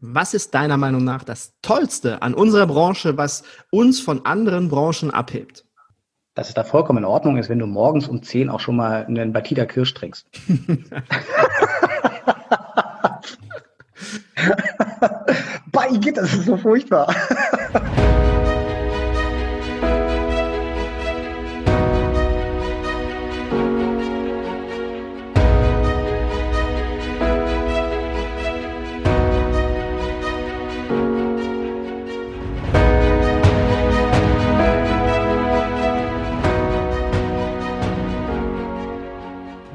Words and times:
Was 0.00 0.32
ist 0.32 0.54
deiner 0.54 0.78
Meinung 0.78 1.04
nach 1.04 1.24
das 1.24 1.52
Tollste 1.60 2.22
an 2.22 2.32
unserer 2.32 2.66
Branche, 2.66 3.18
was 3.18 3.42
uns 3.70 4.00
von 4.00 4.24
anderen 4.24 4.70
Branchen 4.70 5.10
abhebt? 5.10 5.66
Dass 6.34 6.48
es 6.48 6.54
da 6.54 6.64
vollkommen 6.64 7.00
in 7.00 7.04
Ordnung 7.04 7.36
ist, 7.36 7.50
wenn 7.50 7.58
du 7.58 7.66
morgens 7.66 8.08
um 8.08 8.22
10 8.22 8.48
auch 8.48 8.60
schon 8.60 8.76
mal 8.76 9.04
einen 9.04 9.34
Batida 9.34 9.66
Kirsch 9.66 9.92
trinkst. 9.92 10.26
Bei 15.72 15.88
geht 15.98 16.16
das 16.16 16.32
ist 16.32 16.46
so 16.46 16.56
furchtbar. 16.56 17.14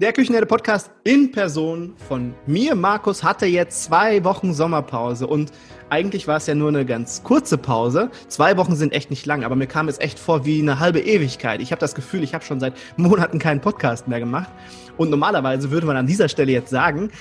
Der 0.00 0.12
Küchenherde 0.12 0.46
Podcast 0.46 0.90
in 1.04 1.30
Person 1.30 1.94
von 2.08 2.34
mir, 2.48 2.74
Markus, 2.74 3.22
hatte 3.22 3.46
jetzt 3.46 3.84
zwei 3.84 4.24
Wochen 4.24 4.52
Sommerpause 4.52 5.24
und 5.24 5.52
eigentlich 5.88 6.26
war 6.26 6.38
es 6.38 6.48
ja 6.48 6.56
nur 6.56 6.70
eine 6.70 6.84
ganz 6.84 7.22
kurze 7.22 7.56
Pause. 7.58 8.10
Zwei 8.26 8.56
Wochen 8.56 8.74
sind 8.74 8.92
echt 8.92 9.10
nicht 9.10 9.24
lang, 9.24 9.44
aber 9.44 9.54
mir 9.54 9.68
kam 9.68 9.86
es 9.86 10.00
echt 10.00 10.18
vor 10.18 10.44
wie 10.44 10.60
eine 10.60 10.80
halbe 10.80 10.98
Ewigkeit. 10.98 11.60
Ich 11.60 11.70
habe 11.70 11.78
das 11.78 11.94
Gefühl, 11.94 12.24
ich 12.24 12.34
habe 12.34 12.44
schon 12.44 12.58
seit 12.58 12.74
Monaten 12.96 13.38
keinen 13.38 13.60
Podcast 13.60 14.08
mehr 14.08 14.18
gemacht 14.18 14.50
und 14.96 15.10
normalerweise 15.10 15.70
würde 15.70 15.86
man 15.86 15.96
an 15.96 16.08
dieser 16.08 16.28
Stelle 16.28 16.50
jetzt 16.50 16.70
sagen, 16.70 17.12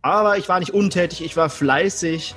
aber 0.00 0.38
ich 0.38 0.48
war 0.48 0.60
nicht 0.60 0.72
untätig, 0.72 1.22
ich 1.22 1.36
war 1.36 1.50
fleißig 1.50 2.34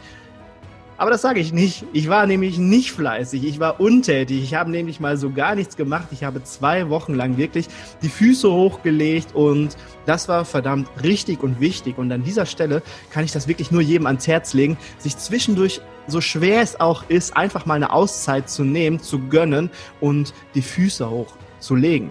aber 0.97 1.11
das 1.11 1.21
sage 1.21 1.39
ich 1.39 1.53
nicht. 1.53 1.85
Ich 1.93 2.09
war 2.09 2.25
nämlich 2.25 2.57
nicht 2.57 2.91
fleißig. 2.91 3.43
Ich 3.43 3.59
war 3.59 3.79
untätig. 3.79 4.43
Ich 4.43 4.55
habe 4.55 4.71
nämlich 4.71 4.99
mal 4.99 5.17
so 5.17 5.31
gar 5.31 5.55
nichts 5.55 5.77
gemacht. 5.77 6.07
Ich 6.11 6.23
habe 6.23 6.43
zwei 6.43 6.89
Wochen 6.89 7.13
lang 7.13 7.37
wirklich 7.37 7.67
die 8.01 8.09
Füße 8.09 8.51
hochgelegt 8.51 9.35
und 9.35 9.77
das 10.05 10.27
war 10.27 10.43
verdammt 10.43 10.89
richtig 11.03 11.43
und 11.43 11.59
wichtig. 11.59 11.97
Und 11.97 12.11
an 12.11 12.23
dieser 12.23 12.45
Stelle 12.45 12.81
kann 13.11 13.23
ich 13.23 13.31
das 13.31 13.47
wirklich 13.47 13.71
nur 13.71 13.81
jedem 13.81 14.07
ans 14.07 14.27
Herz 14.27 14.53
legen, 14.53 14.77
sich 14.97 15.17
zwischendurch, 15.17 15.81
so 16.07 16.21
schwer 16.21 16.61
es 16.61 16.79
auch 16.79 17.03
ist, 17.09 17.35
einfach 17.37 17.65
mal 17.65 17.75
eine 17.75 17.91
Auszeit 17.91 18.49
zu 18.49 18.63
nehmen, 18.63 18.99
zu 18.99 19.19
gönnen 19.19 19.69
und 19.99 20.33
die 20.55 20.61
Füße 20.61 21.09
hochzulegen. 21.09 22.09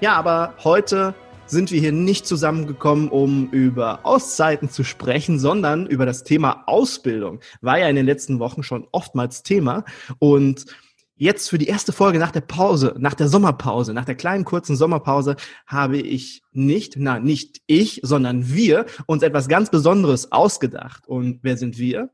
Ja, 0.00 0.14
aber 0.14 0.54
heute 0.62 1.14
sind 1.46 1.70
wir 1.70 1.80
hier 1.80 1.92
nicht 1.92 2.26
zusammengekommen, 2.26 3.08
um 3.08 3.48
über 3.50 4.00
Auszeiten 4.04 4.70
zu 4.70 4.84
sprechen, 4.84 5.38
sondern 5.38 5.86
über 5.86 6.06
das 6.06 6.24
Thema 6.24 6.64
Ausbildung. 6.66 7.40
War 7.60 7.78
ja 7.78 7.88
in 7.88 7.96
den 7.96 8.06
letzten 8.06 8.38
Wochen 8.38 8.62
schon 8.62 8.86
oftmals 8.92 9.42
Thema. 9.42 9.84
Und 10.18 10.66
jetzt 11.16 11.48
für 11.48 11.58
die 11.58 11.68
erste 11.68 11.92
Folge 11.92 12.18
nach 12.18 12.32
der 12.32 12.40
Pause, 12.42 12.94
nach 12.98 13.14
der 13.14 13.28
Sommerpause, 13.28 13.94
nach 13.94 14.04
der 14.04 14.14
kleinen 14.14 14.44
kurzen 14.44 14.76
Sommerpause, 14.76 15.36
habe 15.66 15.98
ich 15.98 16.42
nicht, 16.52 16.94
na, 16.98 17.18
nicht 17.18 17.62
ich, 17.66 18.00
sondern 18.02 18.52
wir 18.52 18.86
uns 19.06 19.22
etwas 19.22 19.48
ganz 19.48 19.70
Besonderes 19.70 20.32
ausgedacht. 20.32 21.06
Und 21.06 21.40
wer 21.42 21.56
sind 21.56 21.78
wir? 21.78 22.10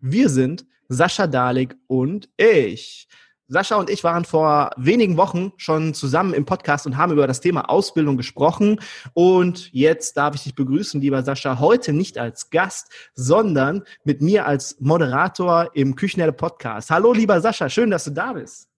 Wir 0.00 0.28
sind 0.28 0.66
Sascha 0.88 1.26
Dalik 1.26 1.76
und 1.86 2.28
ich. 2.36 3.08
Sascha 3.52 3.74
und 3.74 3.90
ich 3.90 4.04
waren 4.04 4.24
vor 4.24 4.70
wenigen 4.76 5.16
Wochen 5.16 5.52
schon 5.56 5.92
zusammen 5.92 6.34
im 6.34 6.44
Podcast 6.44 6.86
und 6.86 6.96
haben 6.96 7.10
über 7.10 7.26
das 7.26 7.40
Thema 7.40 7.68
Ausbildung 7.68 8.16
gesprochen. 8.16 8.78
Und 9.12 9.72
jetzt 9.72 10.16
darf 10.16 10.36
ich 10.36 10.44
dich 10.44 10.54
begrüßen, 10.54 11.00
lieber 11.00 11.24
Sascha, 11.24 11.58
heute 11.58 11.92
nicht 11.92 12.16
als 12.16 12.50
Gast, 12.50 12.92
sondern 13.14 13.82
mit 14.04 14.22
mir 14.22 14.46
als 14.46 14.76
Moderator 14.78 15.68
im 15.74 15.96
Küchenherde 15.96 16.32
Podcast. 16.32 16.92
Hallo, 16.92 17.12
lieber 17.12 17.40
Sascha, 17.40 17.68
schön, 17.68 17.90
dass 17.90 18.04
du 18.04 18.12
da 18.12 18.34
bist. 18.34 18.68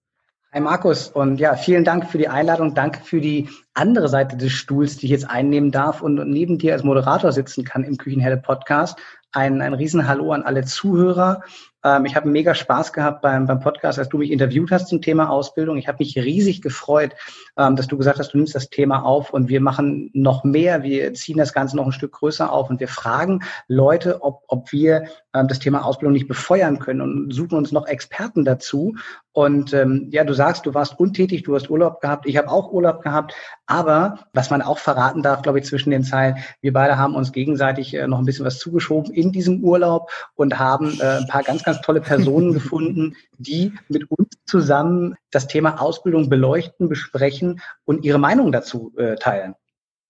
Hi 0.51 0.59
Markus 0.59 1.07
und 1.07 1.39
ja, 1.39 1.55
vielen 1.55 1.83
Dank 1.83 2.09
für 2.09 2.17
die 2.17 2.27
Einladung. 2.27 2.73
Danke 2.73 3.01
für 3.03 3.21
die 3.21 3.49
andere 3.75 4.09
Seite 4.09 4.37
des 4.37 4.53
Stuhls, 4.53 4.97
die 4.97 5.05
ich 5.05 5.11
jetzt 5.11 5.29
einnehmen 5.29 5.69
darf 5.69 6.01
und 6.01 6.15
neben 6.15 6.57
dir 6.57 6.73
als 6.73 6.83
Moderator 6.83 7.31
sitzen 7.31 7.63
kann 7.63 7.83
im 7.83 7.97
Küchenherde 7.97 8.37
Podcast. 8.37 8.97
Ein, 9.33 9.61
ein 9.61 9.75
Riesenhallo 9.75 10.31
an 10.31 10.41
alle 10.41 10.63
Zuhörer 10.63 11.43
ähm, 11.83 12.05
ich 12.05 12.15
habe 12.15 12.29
mega 12.29 12.55
Spaß 12.55 12.93
gehabt 12.93 13.21
beim, 13.21 13.45
beim 13.45 13.59
Podcast, 13.59 13.99
als 13.99 14.09
du 14.09 14.17
mich 14.17 14.31
interviewt 14.31 14.71
hast 14.71 14.87
zum 14.87 15.01
Thema 15.01 15.29
Ausbildung. 15.29 15.77
Ich 15.77 15.87
habe 15.87 15.97
mich 15.99 16.17
riesig 16.17 16.61
gefreut, 16.61 17.11
ähm, 17.57 17.75
dass 17.75 17.87
du 17.87 17.97
gesagt 17.97 18.19
hast, 18.19 18.33
du 18.33 18.37
nimmst 18.37 18.55
das 18.55 18.69
Thema 18.69 19.03
auf 19.03 19.31
und 19.31 19.49
wir 19.49 19.61
machen 19.61 20.09
noch 20.13 20.43
mehr. 20.43 20.83
Wir 20.83 21.13
ziehen 21.13 21.37
das 21.37 21.53
Ganze 21.53 21.75
noch 21.75 21.85
ein 21.85 21.91
Stück 21.91 22.13
größer 22.13 22.51
auf 22.51 22.69
und 22.69 22.79
wir 22.79 22.87
fragen 22.87 23.43
Leute, 23.67 24.21
ob, 24.21 24.43
ob 24.47 24.71
wir 24.71 25.07
das 25.33 25.59
Thema 25.59 25.83
Ausbildung 25.83 26.13
nicht 26.13 26.27
befeuern 26.27 26.77
können 26.77 27.01
und 27.01 27.33
suchen 27.33 27.57
uns 27.57 27.71
noch 27.71 27.87
Experten 27.87 28.45
dazu. 28.45 28.95
Und 29.31 29.73
ähm, 29.73 30.09
ja, 30.11 30.23
du 30.23 30.33
sagst, 30.33 30.67
du 30.67 30.75
warst 30.75 30.99
untätig, 30.99 31.41
du 31.41 31.55
hast 31.55 31.71
Urlaub 31.71 32.01
gehabt. 32.01 32.27
Ich 32.27 32.37
habe 32.37 32.49
auch 32.49 32.71
Urlaub 32.71 33.01
gehabt. 33.01 33.33
Aber 33.65 34.19
was 34.33 34.51
man 34.51 34.61
auch 34.61 34.77
verraten 34.77 35.23
darf, 35.23 35.41
glaube 35.41 35.57
ich, 35.57 35.65
zwischen 35.65 35.89
den 35.89 36.03
Zeilen, 36.03 36.37
wir 36.61 36.71
beide 36.71 36.99
haben 36.99 37.15
uns 37.15 37.31
gegenseitig 37.31 37.95
äh, 37.95 38.07
noch 38.07 38.19
ein 38.19 38.25
bisschen 38.25 38.45
was 38.45 38.59
zugeschoben 38.59 39.11
in 39.11 39.31
diesem 39.31 39.63
Urlaub 39.63 40.11
und 40.35 40.59
haben 40.59 40.99
äh, 40.99 41.17
ein 41.17 41.27
paar 41.27 41.41
ganz, 41.41 41.63
ganz 41.63 41.81
tolle 41.81 42.01
Personen 42.01 42.53
gefunden, 42.53 43.15
die 43.39 43.73
mit 43.89 44.09
uns 44.11 44.29
zusammen 44.45 45.15
das 45.31 45.47
Thema 45.47 45.81
Ausbildung 45.81 46.29
beleuchten, 46.29 46.89
besprechen 46.89 47.59
und 47.85 48.05
ihre 48.05 48.19
Meinung 48.19 48.51
dazu 48.51 48.93
äh, 48.97 49.15
teilen 49.15 49.55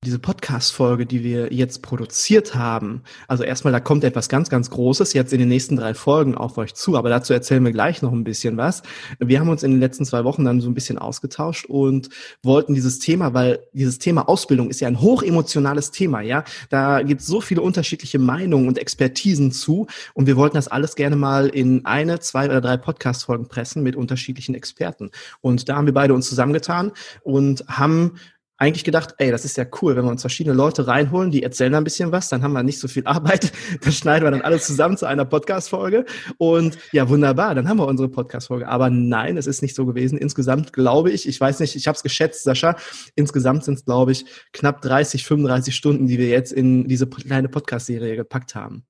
diese 0.04 0.20
Podcast-Folge, 0.20 1.06
die 1.06 1.24
wir 1.24 1.52
jetzt 1.54 1.82
produziert 1.82 2.56
haben, 2.56 3.02
also 3.28 3.44
erstmal, 3.44 3.72
da 3.72 3.80
kommt 3.80 4.04
etwas 4.04 4.30
ganz, 4.30 4.50
ganz 4.50 4.70
Großes 4.70 5.14
jetzt 5.14 5.34
in 5.34 5.40
den 5.40 5.48
nächsten 5.50 5.76
drei 5.76 5.94
Folgen 5.94 6.36
auf 6.36 6.58
euch 6.58 6.74
zu, 6.76 6.98
aber 6.98 7.10
dazu 7.10 7.34
erzählen 7.34 7.64
wir 7.64 7.72
gleich 7.72 8.02
noch 8.02 8.12
ein 8.12 8.24
bisschen 8.24 8.58
was. 8.58 8.84
Wir 9.20 9.40
haben 9.40 9.50
uns 9.50 9.64
in 9.64 9.72
den 9.72 9.80
letzten 9.80 10.06
zwei 10.06 10.24
Wochen 10.24 10.46
dann 10.46 10.62
so 10.62 10.70
ein 10.70 10.74
bisschen 10.74 10.98
ausgetauscht 10.98 11.66
und 11.66 12.10
wollten 12.44 12.76
dieses 12.76 13.00
Thema, 13.00 13.34
weil 13.34 13.60
dieses 13.74 14.00
Thema 14.00 14.28
Ausbildung 14.28 14.70
ist 14.70 14.82
ja 14.82 14.88
ein 14.88 15.02
hochemotionales 15.02 15.92
Thema, 15.92 16.22
ja. 16.22 16.44
Da 16.70 17.02
gibt 17.02 17.22
es 17.22 17.28
so 17.28 17.42
viele 17.42 17.62
unterschiedliche 17.62 18.20
Meinungen 18.20 18.68
und 18.68 18.78
Expertisen 18.78 19.52
zu 19.52 19.88
und 20.14 20.28
wir 20.28 20.36
wollten 20.36 20.56
das 20.56 20.68
alles 20.68 20.96
gerne 20.96 21.16
mal 21.16 21.48
in 21.48 21.86
eine, 21.86 22.20
zwei 22.20 22.46
oder 22.46 22.62
drei 22.62 22.78
Podcast-Folgen 22.78 23.48
pressen 23.48 23.84
mit 23.84 23.96
unterschiedlichen 23.96 24.56
Experten. 24.56 25.12
Und 25.42 25.70
da 25.70 25.76
haben 25.76 25.86
wir 25.86 25.94
beide 25.94 26.14
uns 26.14 26.28
zusammengetan 26.28 26.92
und 27.24 27.66
haben 27.68 28.20
eigentlich 28.58 28.84
gedacht, 28.84 29.16
ey, 29.18 29.32
das 29.32 29.46
ist 29.46 29.58
ja 29.58 29.66
cool, 29.82 29.96
wenn 29.96 30.06
wir 30.06 30.12
uns 30.12 30.22
verschiedene 30.22 30.56
Leute 30.56 30.88
reinholen, 30.88 31.32
die 31.32 31.44
erzählen 31.44 31.74
ein 31.76 31.84
bisschen 31.84 32.12
was, 32.12 32.30
dann 32.30 32.44
haben 32.44 32.54
wir 32.54 32.64
nicht 32.64 32.80
so 32.80 32.88
viel 32.88 33.04
Arbeit, 33.08 33.52
das 33.84 33.96
schneiden 33.96 34.26
wir 34.26 34.32
dann 34.32 34.42
alles 34.42 34.66
zusammen 34.68 34.96
zu 34.98 35.06
einer 35.06 35.26
Podcast-Folge 35.26 36.06
und 36.38 36.78
ja, 36.92 37.10
wunderbar, 37.10 37.56
dann 37.56 37.68
haben 37.68 37.78
wir 37.78 37.88
unsere 37.88 38.10
Podcast-Folge. 38.10 38.68
Aber 38.68 38.90
nein, 38.90 39.38
es 39.38 39.48
ist 39.48 39.62
nicht 39.62 39.76
so 39.76 39.86
gewesen. 39.86 40.18
Insgesamt 40.18 40.74
glaube 40.74 41.12
ich, 41.12 41.28
ich 41.28 41.40
weiß 41.40 41.60
nicht, 41.60 41.76
ich 41.76 41.88
habe 41.88 41.96
es 41.96 42.04
geschätzt, 42.04 42.44
Sascha, 42.44 42.76
insgesamt 43.16 43.64
sind 43.64 43.76
es, 43.76 43.86
glaube 43.86 44.12
ich, 44.12 44.26
knapp 44.54 44.82
30, 44.82 45.26
35 45.26 45.76
Stunden, 45.76 46.08
die 46.08 46.18
wir 46.18 46.30
jetzt 46.30 46.52
in 46.54 46.88
diese 46.88 47.08
kleine 47.08 47.50
Podcast-Serie 47.50 48.16
gepackt 48.16 48.56
haben. 48.56 48.86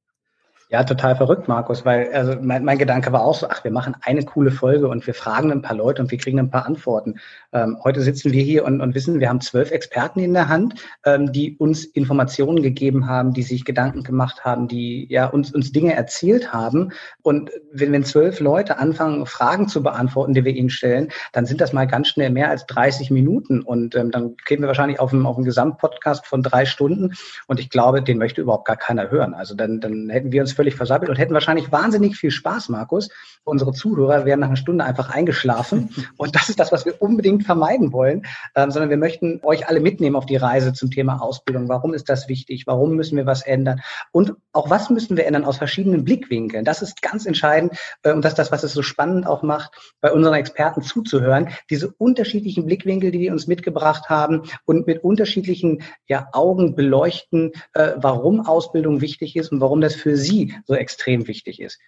Ja, 0.74 0.84
total 0.84 1.16
verrückt, 1.16 1.48
Markus, 1.48 1.86
weil 1.86 2.12
also 2.14 2.36
mein, 2.42 2.66
mein 2.66 2.80
Gedanke 2.80 3.12
war 3.12 3.22
auch 3.22 3.36
so, 3.36 3.48
ach, 3.48 3.64
wir 3.64 3.70
machen 3.70 3.96
eine 4.02 4.26
coole 4.26 4.50
Folge 4.50 4.88
und 4.88 5.06
wir 5.06 5.14
fragen 5.14 5.52
ein 5.52 5.62
paar 5.62 5.76
Leute 5.76 6.02
und 6.02 6.10
wir 6.10 6.18
kriegen 6.18 6.40
ein 6.40 6.50
paar 6.50 6.66
Antworten. 6.66 7.20
Ähm, 7.54 7.78
heute 7.84 8.02
sitzen 8.02 8.32
wir 8.32 8.42
hier 8.42 8.66
und, 8.66 8.82
und 8.82 8.96
wissen, 8.96 9.20
wir 9.20 9.30
haben 9.30 9.42
zwölf 9.42 9.72
Experten 9.72 10.20
in 10.20 10.34
der 10.34 10.50
Hand, 10.50 10.76
ähm, 11.06 11.32
die 11.32 11.56
uns 11.58 11.86
Informationen 11.86 12.64
gegeben 12.64 13.08
haben, 13.08 13.34
die 13.34 13.44
sich 13.44 13.64
Gedanken 13.64 14.04
gemacht 14.04 14.44
haben, 14.44 14.68
die 14.68 15.08
ja 15.10 15.28
uns, 15.28 15.54
uns 15.54 15.72
Dinge 15.72 15.94
erzählt 15.94 16.52
haben. 16.52 16.92
Und 17.22 17.52
wenn, 17.72 17.92
wenn 17.92 18.04
zwölf 18.04 18.40
Leute 18.40 18.80
anfangen, 18.80 19.26
Fragen 19.26 19.68
zu 19.68 19.84
beantworten, 19.84 20.34
die 20.34 20.44
wir 20.44 20.54
ihnen 20.54 20.70
stellen, 20.70 21.10
dann 21.32 21.46
sind 21.46 21.62
das 21.62 21.74
mal 21.74 21.86
ganz 21.86 22.08
schnell 22.08 22.32
mehr 22.32 22.50
als 22.50 22.66
30 22.66 23.12
Minuten. 23.12 23.62
Und 23.62 23.96
ähm, 23.96 24.12
dann 24.12 24.36
kämen 24.38 24.64
wir 24.64 24.68
wahrscheinlich 24.68 25.00
auf 25.00 25.14
einen, 25.14 25.26
auf 25.26 25.38
einen 25.38 25.46
Gesamtpodcast 25.46 26.26
von 26.26 26.42
drei 26.42 26.66
Stunden. 26.66 27.14
Und 27.48 27.60
ich 27.60 27.70
glaube, 27.70 28.02
den 28.02 28.18
möchte 28.18 28.42
überhaupt 28.42 28.66
gar 28.66 28.78
keiner 28.78 29.12
hören. 29.12 29.34
Also 29.34 29.56
dann, 29.56 29.80
dann 29.80 30.10
hätten 30.10 30.32
wir 30.32 30.42
uns 30.42 30.54
völlig 30.54 30.76
versammelt 30.76 31.10
und 31.10 31.18
hätten 31.18 31.34
wahrscheinlich 31.34 31.72
wahnsinnig 31.72 32.16
viel 32.16 32.32
Spaß, 32.32 32.70
Markus. 32.70 33.10
Unsere 33.44 33.74
Zuhörer 33.74 34.26
wären 34.26 34.40
nach 34.40 34.48
einer 34.48 34.56
Stunde 34.56 34.84
einfach 34.84 35.10
eingeschlafen. 35.10 35.90
Und 36.18 36.36
das 36.36 36.50
ist 36.50 36.60
das, 36.60 36.72
was 36.72 36.86
wir 36.86 37.02
unbedingt 37.02 37.43
vermeiden 37.44 37.92
wollen, 37.92 38.25
ähm, 38.56 38.72
sondern 38.72 38.90
wir 38.90 38.98
möchten 38.98 39.40
euch 39.44 39.68
alle 39.68 39.80
mitnehmen 39.80 40.16
auf 40.16 40.25
die 40.25 40.36
Reise 40.36 40.74
zum 40.74 40.92
Thema 40.92 41.22
Ausbildung. 41.22 41.69
Warum 41.69 41.94
ist 41.94 42.10
das 42.10 42.28
wichtig? 42.28 42.68
Warum 42.68 42.95
müssen 42.95 43.18
wir 43.18 43.25
was 43.25 43.42
ändern? 43.42 43.81
Und 44.12 44.34
auch 44.51 44.69
was 44.69 44.90
müssen 44.90 45.18
wir 45.18 45.25
ändern 45.25 45.45
aus 45.45 45.57
verschiedenen 45.57 46.04
Blickwinkeln? 46.04 46.66
Das 46.66 46.81
ist 46.81 47.01
ganz 47.01 47.25
entscheidend. 47.25 47.74
Äh, 48.04 48.13
und 48.13 48.24
das 48.24 48.34
ist 48.34 48.40
das, 48.40 48.51
was 48.51 48.63
es 48.63 48.74
so 48.74 48.84
spannend 48.84 49.25
auch 49.25 49.42
macht, 49.42 49.72
bei 50.01 50.12
unseren 50.12 50.36
Experten 50.36 50.81
zuzuhören. 50.81 51.50
Diese 51.69 51.92
unterschiedlichen 51.98 52.66
Blickwinkel, 52.66 53.12
die 53.12 53.19
die 53.19 53.30
uns 53.30 53.48
mitgebracht 53.48 54.10
haben 54.10 54.44
und 54.66 54.86
mit 54.86 55.04
unterschiedlichen 55.04 55.81
ja, 56.07 56.28
Augen 56.34 56.75
beleuchten, 56.75 57.54
äh, 57.74 57.94
warum 57.96 58.46
Ausbildung 58.46 59.01
wichtig 59.01 59.36
ist 59.36 59.51
und 59.51 59.62
warum 59.62 59.80
das 59.80 59.96
für 59.96 60.18
sie 60.18 60.54
so 60.66 60.75
extrem 60.75 61.28
wichtig 61.28 61.62
ist. 61.62 61.80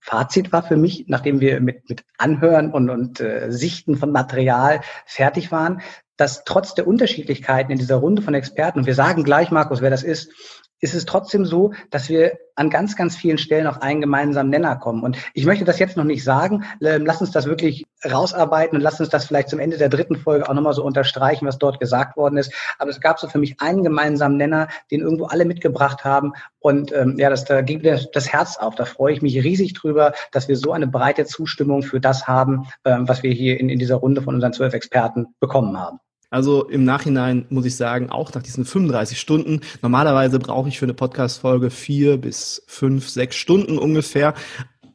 Fazit 0.00 0.52
war 0.52 0.62
für 0.62 0.76
mich, 0.76 1.04
nachdem 1.08 1.40
wir 1.40 1.60
mit, 1.60 1.88
mit 1.88 2.04
Anhören 2.18 2.72
und, 2.72 2.90
und 2.90 3.20
äh, 3.20 3.50
Sichten 3.50 3.96
von 3.96 4.10
Material 4.10 4.80
fertig 5.04 5.52
waren, 5.52 5.82
dass 6.16 6.44
trotz 6.44 6.74
der 6.74 6.86
Unterschiedlichkeiten 6.86 7.72
in 7.72 7.78
dieser 7.78 7.96
Runde 7.96 8.20
von 8.20 8.34
Experten, 8.34 8.80
und 8.80 8.86
wir 8.86 8.94
sagen 8.94 9.24
gleich, 9.24 9.50
Markus, 9.50 9.80
wer 9.80 9.90
das 9.90 10.02
ist, 10.02 10.30
ist 10.80 10.94
es 10.94 11.04
trotzdem 11.04 11.44
so, 11.44 11.72
dass 11.90 12.08
wir 12.08 12.38
an 12.60 12.68
ganz, 12.68 12.94
ganz 12.96 13.16
vielen 13.16 13.38
Stellen 13.38 13.66
auf 13.66 13.80
einen 13.80 14.00
gemeinsamen 14.00 14.50
Nenner 14.50 14.76
kommen. 14.76 15.02
Und 15.02 15.16
ich 15.32 15.46
möchte 15.46 15.64
das 15.64 15.78
jetzt 15.78 15.96
noch 15.96 16.04
nicht 16.04 16.22
sagen. 16.22 16.64
Ähm, 16.82 17.06
lass 17.06 17.20
uns 17.20 17.30
das 17.30 17.46
wirklich 17.46 17.86
rausarbeiten 18.04 18.76
und 18.76 18.82
lass 18.82 19.00
uns 19.00 19.08
das 19.08 19.24
vielleicht 19.24 19.48
zum 19.48 19.60
Ende 19.60 19.78
der 19.78 19.88
dritten 19.88 20.16
Folge 20.16 20.48
auch 20.48 20.54
nochmal 20.54 20.74
so 20.74 20.84
unterstreichen, 20.84 21.46
was 21.46 21.58
dort 21.58 21.80
gesagt 21.80 22.16
worden 22.16 22.36
ist. 22.36 22.52
Aber 22.78 22.90
es 22.90 23.00
gab 23.00 23.18
so 23.18 23.28
für 23.28 23.38
mich 23.38 23.60
einen 23.60 23.82
gemeinsamen 23.82 24.36
Nenner, 24.36 24.68
den 24.90 25.00
irgendwo 25.00 25.24
alle 25.26 25.46
mitgebracht 25.46 26.04
haben. 26.04 26.32
Und 26.58 26.92
ähm, 26.92 27.18
ja, 27.18 27.30
das, 27.30 27.44
da 27.44 27.62
ging 27.62 27.80
mir 27.80 27.98
das 28.12 28.30
Herz 28.30 28.58
auf. 28.58 28.74
Da 28.74 28.84
freue 28.84 29.14
ich 29.14 29.22
mich 29.22 29.42
riesig 29.42 29.72
drüber, 29.74 30.12
dass 30.32 30.48
wir 30.48 30.56
so 30.56 30.72
eine 30.72 30.86
breite 30.86 31.24
Zustimmung 31.24 31.82
für 31.82 32.00
das 32.00 32.28
haben, 32.28 32.68
ähm, 32.84 33.08
was 33.08 33.22
wir 33.22 33.32
hier 33.32 33.58
in, 33.58 33.70
in 33.70 33.78
dieser 33.78 33.96
Runde 33.96 34.20
von 34.22 34.34
unseren 34.34 34.52
zwölf 34.52 34.74
Experten 34.74 35.28
bekommen 35.40 35.78
haben. 35.78 35.98
Also 36.30 36.68
im 36.68 36.84
Nachhinein 36.84 37.46
muss 37.50 37.64
ich 37.64 37.76
sagen, 37.76 38.08
auch 38.08 38.32
nach 38.32 38.42
diesen 38.42 38.64
35 38.64 39.18
Stunden, 39.18 39.60
normalerweise 39.82 40.38
brauche 40.38 40.68
ich 40.68 40.78
für 40.78 40.86
eine 40.86 40.94
Podcast-Folge 40.94 41.70
vier 41.70 42.16
bis 42.16 42.62
fünf, 42.68 43.08
sechs 43.08 43.36
Stunden 43.36 43.78
ungefähr. 43.78 44.34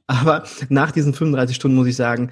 Aber 0.07 0.43
nach 0.69 0.91
diesen 0.91 1.13
35 1.13 1.55
Stunden 1.55 1.75
muss 1.75 1.87
ich 1.87 1.95
sagen, 1.95 2.31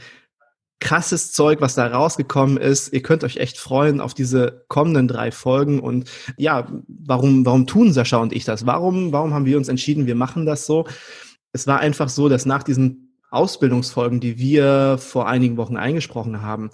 krasses 0.79 1.31
Zeug, 1.31 1.61
was 1.61 1.75
da 1.75 1.88
rausgekommen 1.88 2.57
ist. 2.57 2.94
Ihr 2.94 3.01
könnt 3.01 3.23
euch 3.23 3.38
echt 3.38 3.57
freuen 3.57 4.01
auf 4.01 4.13
diese 4.13 4.65
kommenden 4.67 5.07
drei 5.07 5.31
Folgen. 5.31 5.79
Und 5.79 6.09
ja, 6.38 6.67
warum, 6.88 7.45
warum 7.45 7.67
tun 7.67 7.94
Sascha 7.94 8.17
und 8.17 8.33
ich 8.33 8.44
das? 8.45 8.65
Warum, 8.65 9.11
warum 9.11 9.33
haben 9.33 9.45
wir 9.45 9.57
uns 9.57 9.69
entschieden, 9.69 10.07
wir 10.07 10.15
machen 10.15 10.45
das 10.45 10.65
so? 10.65 10.85
Es 11.53 11.67
war 11.67 11.79
einfach 11.79 12.09
so, 12.09 12.29
dass 12.29 12.45
nach 12.45 12.63
diesen 12.63 13.17
Ausbildungsfolgen, 13.31 14.19
die 14.19 14.38
wir 14.38 14.97
vor 15.00 15.27
einigen 15.27 15.57
Wochen 15.57 15.77
eingesprochen 15.77 16.41
haben, 16.41 16.69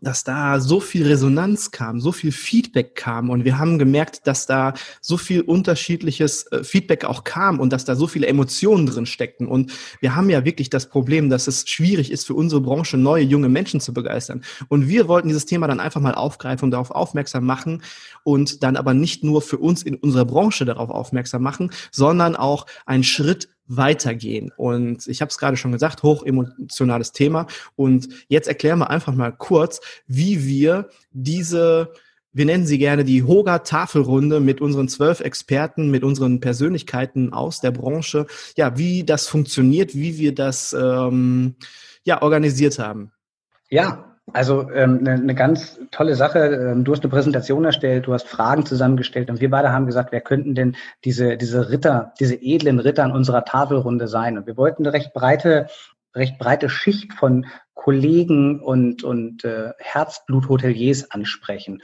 dass 0.00 0.24
da 0.24 0.60
so 0.60 0.80
viel 0.80 1.06
Resonanz 1.06 1.70
kam, 1.70 2.00
so 2.00 2.12
viel 2.12 2.32
Feedback 2.32 2.94
kam 2.94 3.30
und 3.30 3.44
wir 3.44 3.58
haben 3.58 3.78
gemerkt, 3.78 4.26
dass 4.26 4.46
da 4.46 4.74
so 5.00 5.16
viel 5.16 5.42
unterschiedliches 5.42 6.46
äh, 6.52 6.64
Feedback 6.64 7.04
auch 7.04 7.24
kam 7.24 7.60
und 7.60 7.72
dass 7.72 7.84
da 7.84 7.94
so 7.94 8.06
viele 8.06 8.26
Emotionen 8.26 8.86
drin 8.86 9.06
steckten. 9.06 9.46
Und 9.46 9.72
wir 10.00 10.16
haben 10.16 10.30
ja 10.30 10.44
wirklich 10.44 10.70
das 10.70 10.88
Problem, 10.88 11.30
dass 11.30 11.46
es 11.46 11.68
schwierig 11.68 12.10
ist 12.10 12.26
für 12.26 12.34
unsere 12.34 12.60
Branche, 12.60 12.96
neue 12.96 13.24
junge 13.24 13.48
Menschen 13.48 13.80
zu 13.80 13.92
begeistern. 13.92 14.42
Und 14.68 14.88
wir 14.88 15.08
wollten 15.08 15.28
dieses 15.28 15.46
Thema 15.46 15.66
dann 15.66 15.80
einfach 15.80 16.00
mal 16.00 16.14
aufgreifen 16.14 16.66
und 16.66 16.70
darauf 16.70 16.90
aufmerksam 16.90 17.44
machen 17.44 17.82
und 18.24 18.62
dann 18.62 18.76
aber 18.76 18.94
nicht 18.94 19.24
nur 19.24 19.42
für 19.42 19.58
uns 19.58 19.82
in 19.82 19.96
unserer 19.96 20.24
Branche 20.24 20.64
darauf 20.64 20.90
aufmerksam 20.90 21.42
machen, 21.42 21.70
sondern 21.90 22.36
auch 22.36 22.66
einen 22.86 23.04
Schritt 23.04 23.48
weitergehen. 23.70 24.52
Und 24.56 25.06
ich 25.06 25.20
habe 25.20 25.30
es 25.30 25.38
gerade 25.38 25.56
schon 25.56 25.72
gesagt, 25.72 26.02
hochemotionales 26.02 27.12
Thema. 27.12 27.46
Und 27.76 28.08
jetzt 28.28 28.48
erklären 28.48 28.80
wir 28.80 28.90
einfach 28.90 29.14
mal 29.14 29.32
kurz, 29.32 29.80
wie 30.06 30.44
wir 30.46 30.88
diese 31.12 31.92
wir 32.32 32.44
nennen 32.44 32.64
sie 32.64 32.78
gerne 32.78 33.04
die 33.04 33.24
Hoga-Tafelrunde 33.24 34.38
mit 34.38 34.60
unseren 34.60 34.88
zwölf 34.88 35.18
Experten, 35.18 35.90
mit 35.90 36.04
unseren 36.04 36.38
Persönlichkeiten 36.38 37.32
aus 37.32 37.60
der 37.60 37.72
Branche, 37.72 38.26
ja, 38.56 38.78
wie 38.78 39.02
das 39.02 39.26
funktioniert, 39.26 39.96
wie 39.96 40.16
wir 40.16 40.32
das 40.32 40.72
ähm, 40.72 41.56
ja 42.04 42.22
organisiert 42.22 42.78
haben. 42.78 43.10
Ja, 43.68 44.09
also 44.32 44.70
ähm, 44.70 44.98
eine, 45.00 45.12
eine 45.12 45.34
ganz 45.34 45.78
tolle 45.90 46.14
Sache. 46.14 46.38
Ähm, 46.38 46.84
du 46.84 46.92
hast 46.92 47.02
eine 47.02 47.10
Präsentation 47.10 47.64
erstellt, 47.64 48.06
du 48.06 48.12
hast 48.12 48.28
Fragen 48.28 48.66
zusammengestellt 48.66 49.30
und 49.30 49.40
wir 49.40 49.50
beide 49.50 49.72
haben 49.72 49.86
gesagt, 49.86 50.12
wer 50.12 50.20
könnten 50.20 50.54
denn 50.54 50.76
diese, 51.04 51.36
diese 51.36 51.70
Ritter, 51.70 52.12
diese 52.20 52.34
edlen 52.34 52.80
Ritter 52.80 53.04
an 53.04 53.12
unserer 53.12 53.44
Tafelrunde 53.44 54.08
sein? 54.08 54.38
Und 54.38 54.46
wir 54.46 54.56
wollten 54.56 54.84
eine 54.84 54.92
recht 54.92 55.12
breite, 55.12 55.68
recht 56.14 56.38
breite 56.38 56.68
Schicht 56.68 57.12
von 57.14 57.46
Kollegen 57.74 58.60
und, 58.60 59.04
und 59.04 59.44
äh, 59.44 59.70
Herzbluthoteliers 59.78 61.10
ansprechen. 61.10 61.80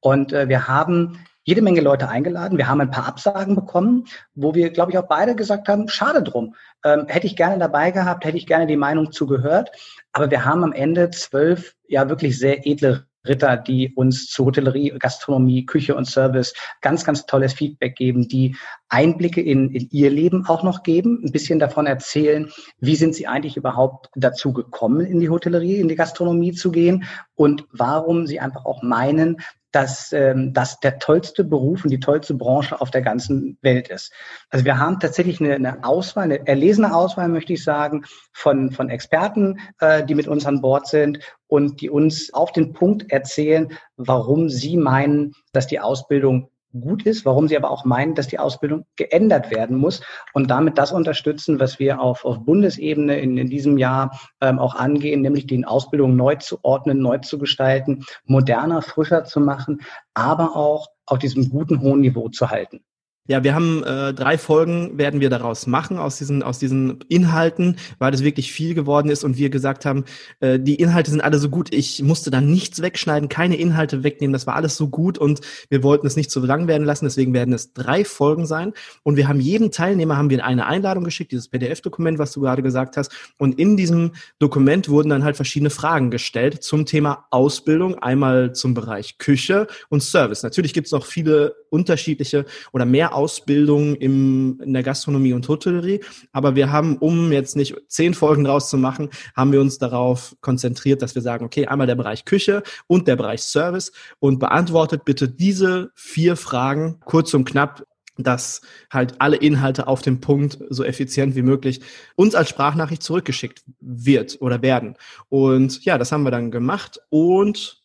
Und 0.00 0.32
äh, 0.32 0.48
wir 0.48 0.66
haben 0.66 1.20
jede 1.46 1.62
Menge 1.62 1.80
Leute 1.80 2.08
eingeladen. 2.08 2.58
Wir 2.58 2.68
haben 2.68 2.80
ein 2.80 2.90
paar 2.90 3.06
Absagen 3.06 3.54
bekommen, 3.54 4.06
wo 4.34 4.54
wir, 4.54 4.70
glaube 4.70 4.90
ich, 4.90 4.98
auch 4.98 5.06
beide 5.06 5.36
gesagt 5.36 5.68
haben, 5.68 5.88
schade 5.88 6.22
drum. 6.24 6.56
Ähm, 6.84 7.06
hätte 7.06 7.28
ich 7.28 7.36
gerne 7.36 7.58
dabei 7.58 7.92
gehabt, 7.92 8.24
hätte 8.24 8.36
ich 8.36 8.48
gerne 8.48 8.66
die 8.66 8.76
Meinung 8.76 9.12
zugehört. 9.12 9.70
Aber 10.16 10.30
wir 10.30 10.46
haben 10.46 10.64
am 10.64 10.72
Ende 10.72 11.10
zwölf 11.10 11.74
ja 11.88 12.08
wirklich 12.08 12.38
sehr 12.38 12.66
edle 12.66 13.06
Ritter, 13.28 13.58
die 13.58 13.92
uns 13.96 14.28
zu 14.28 14.46
Hotellerie, 14.46 14.94
Gastronomie, 14.98 15.66
Küche 15.66 15.94
und 15.94 16.06
Service 16.06 16.54
ganz, 16.80 17.04
ganz 17.04 17.26
tolles 17.26 17.52
Feedback 17.52 17.96
geben, 17.96 18.26
die 18.26 18.56
Einblicke 18.88 19.42
in, 19.42 19.70
in 19.72 19.90
ihr 19.90 20.08
Leben 20.08 20.46
auch 20.46 20.62
noch 20.62 20.84
geben, 20.84 21.20
ein 21.22 21.32
bisschen 21.32 21.58
davon 21.58 21.86
erzählen, 21.86 22.50
wie 22.78 22.96
sind 22.96 23.14
sie 23.14 23.26
eigentlich 23.26 23.58
überhaupt 23.58 24.08
dazu 24.14 24.54
gekommen, 24.54 25.04
in 25.04 25.20
die 25.20 25.28
Hotellerie, 25.28 25.80
in 25.80 25.88
die 25.88 25.96
Gastronomie 25.96 26.52
zu 26.52 26.70
gehen 26.70 27.04
und 27.36 27.66
warum 27.70 28.26
sie 28.26 28.40
einfach 28.40 28.64
auch 28.64 28.82
meinen, 28.82 29.36
dass 29.76 30.10
ähm, 30.14 30.54
das 30.54 30.80
der 30.80 30.98
tollste 30.98 31.44
Beruf 31.44 31.84
und 31.84 31.90
die 31.90 32.00
tollste 32.00 32.32
Branche 32.32 32.80
auf 32.80 32.90
der 32.90 33.02
ganzen 33.02 33.58
Welt 33.60 33.88
ist. 33.88 34.10
Also 34.48 34.64
wir 34.64 34.78
haben 34.78 34.98
tatsächlich 35.00 35.38
eine, 35.38 35.54
eine 35.54 35.84
Auswahl, 35.84 36.24
eine 36.24 36.46
erlesene 36.46 36.94
Auswahl, 36.94 37.28
möchte 37.28 37.52
ich 37.52 37.62
sagen, 37.62 38.04
von, 38.32 38.70
von 38.70 38.88
Experten, 38.88 39.60
äh, 39.80 40.02
die 40.02 40.14
mit 40.14 40.28
uns 40.28 40.46
an 40.46 40.62
Bord 40.62 40.86
sind 40.86 41.18
und 41.46 41.82
die 41.82 41.90
uns 41.90 42.32
auf 42.32 42.52
den 42.52 42.72
Punkt 42.72 43.12
erzählen, 43.12 43.70
warum 43.98 44.48
sie 44.48 44.78
meinen, 44.78 45.34
dass 45.52 45.66
die 45.66 45.80
Ausbildung 45.80 46.48
gut 46.80 47.04
ist, 47.04 47.24
warum 47.24 47.48
sie 47.48 47.56
aber 47.56 47.70
auch 47.70 47.84
meinen, 47.84 48.14
dass 48.14 48.28
die 48.28 48.38
Ausbildung 48.38 48.86
geändert 48.96 49.50
werden 49.50 49.76
muss 49.76 50.02
und 50.32 50.50
damit 50.50 50.78
das 50.78 50.92
unterstützen, 50.92 51.60
was 51.60 51.78
wir 51.78 52.00
auf, 52.00 52.24
auf 52.24 52.44
Bundesebene 52.44 53.18
in, 53.18 53.36
in 53.36 53.48
diesem 53.48 53.78
Jahr 53.78 54.18
ähm, 54.40 54.58
auch 54.58 54.74
angehen, 54.74 55.22
nämlich 55.22 55.46
die 55.46 55.64
Ausbildung 55.64 56.16
neu 56.16 56.36
zu 56.36 56.58
ordnen, 56.62 57.00
neu 57.00 57.18
zu 57.18 57.38
gestalten, 57.38 58.04
moderner, 58.24 58.82
frischer 58.82 59.24
zu 59.24 59.40
machen, 59.40 59.80
aber 60.14 60.56
auch 60.56 60.88
auf 61.06 61.18
diesem 61.18 61.50
guten, 61.50 61.80
hohen 61.80 62.00
Niveau 62.00 62.28
zu 62.28 62.50
halten. 62.50 62.84
Ja, 63.28 63.42
wir 63.42 63.54
haben 63.54 63.82
äh, 63.82 64.14
drei 64.14 64.38
Folgen 64.38 64.98
werden 64.98 65.20
wir 65.20 65.30
daraus 65.30 65.66
machen 65.66 65.98
aus 65.98 66.18
diesen 66.18 66.44
aus 66.44 66.60
diesen 66.60 67.00
Inhalten, 67.08 67.76
weil 67.98 68.12
das 68.12 68.22
wirklich 68.22 68.52
viel 68.52 68.74
geworden 68.74 69.08
ist 69.08 69.24
und 69.24 69.36
wir 69.36 69.50
gesagt 69.50 69.84
haben, 69.84 70.04
äh, 70.38 70.60
die 70.60 70.76
Inhalte 70.76 71.10
sind 71.10 71.20
alle 71.20 71.38
so 71.38 71.48
gut. 71.48 71.74
Ich 71.74 72.02
musste 72.02 72.30
da 72.30 72.40
nichts 72.40 72.82
wegschneiden, 72.82 73.28
keine 73.28 73.56
Inhalte 73.56 74.04
wegnehmen. 74.04 74.32
Das 74.32 74.46
war 74.46 74.54
alles 74.54 74.76
so 74.76 74.88
gut 74.88 75.18
und 75.18 75.40
wir 75.68 75.82
wollten 75.82 76.06
es 76.06 76.14
nicht 76.14 76.30
zu 76.30 76.40
lang 76.40 76.68
werden 76.68 76.84
lassen. 76.84 77.04
Deswegen 77.04 77.34
werden 77.34 77.52
es 77.52 77.72
drei 77.72 78.04
Folgen 78.04 78.46
sein 78.46 78.72
und 79.02 79.16
wir 79.16 79.26
haben 79.26 79.40
jedem 79.40 79.72
Teilnehmer 79.72 80.16
haben 80.16 80.30
wir 80.30 80.44
eine 80.44 80.66
Einladung 80.66 81.02
geschickt, 81.02 81.32
dieses 81.32 81.48
PDF-Dokument, 81.48 82.18
was 82.18 82.32
du 82.32 82.42
gerade 82.42 82.62
gesagt 82.62 82.96
hast. 82.96 83.10
Und 83.38 83.58
in 83.58 83.76
diesem 83.76 84.12
Dokument 84.38 84.88
wurden 84.88 85.08
dann 85.08 85.24
halt 85.24 85.34
verschiedene 85.34 85.70
Fragen 85.70 86.12
gestellt 86.12 86.62
zum 86.62 86.86
Thema 86.86 87.26
Ausbildung, 87.30 87.98
einmal 87.98 88.52
zum 88.52 88.74
Bereich 88.74 89.18
Küche 89.18 89.66
und 89.88 90.02
Service. 90.02 90.44
Natürlich 90.44 90.72
gibt 90.72 90.86
es 90.86 90.92
noch 90.92 91.04
viele 91.04 91.56
unterschiedliche 91.70 92.44
oder 92.72 92.84
mehr 92.84 93.15
Ausbildung 93.16 93.96
im, 93.96 94.60
in 94.62 94.72
der 94.72 94.82
Gastronomie 94.82 95.32
und 95.32 95.48
Hotellerie. 95.48 96.00
Aber 96.32 96.54
wir 96.54 96.70
haben, 96.70 96.98
um 96.98 97.32
jetzt 97.32 97.56
nicht 97.56 97.74
zehn 97.88 98.14
Folgen 98.14 98.44
draus 98.44 98.70
zu 98.70 98.76
machen, 98.76 99.10
haben 99.34 99.52
wir 99.52 99.60
uns 99.60 99.78
darauf 99.78 100.36
konzentriert, 100.40 101.02
dass 101.02 101.14
wir 101.14 101.22
sagen, 101.22 101.44
okay, 101.44 101.66
einmal 101.66 101.86
der 101.86 101.94
Bereich 101.96 102.24
Küche 102.24 102.62
und 102.86 103.08
der 103.08 103.16
Bereich 103.16 103.42
Service 103.42 103.92
und 104.18 104.38
beantwortet 104.38 105.04
bitte 105.04 105.28
diese 105.28 105.90
vier 105.94 106.36
Fragen 106.36 107.00
kurz 107.04 107.34
und 107.34 107.44
knapp 107.44 107.84
dass 108.18 108.62
halt 108.90 109.16
alle 109.18 109.36
Inhalte 109.36 109.88
auf 109.88 110.02
dem 110.02 110.20
Punkt 110.20 110.58
so 110.70 110.84
effizient 110.84 111.34
wie 111.36 111.42
möglich 111.42 111.80
uns 112.14 112.34
als 112.34 112.48
Sprachnachricht 112.48 113.02
zurückgeschickt 113.02 113.62
wird 113.80 114.38
oder 114.40 114.62
werden. 114.62 114.96
Und 115.28 115.84
ja, 115.84 115.98
das 115.98 116.12
haben 116.12 116.22
wir 116.22 116.30
dann 116.30 116.50
gemacht 116.50 116.98
und 117.10 117.82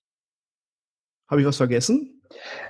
habe 1.30 1.42
ich 1.42 1.48
was 1.48 1.58
vergessen? 1.58 2.21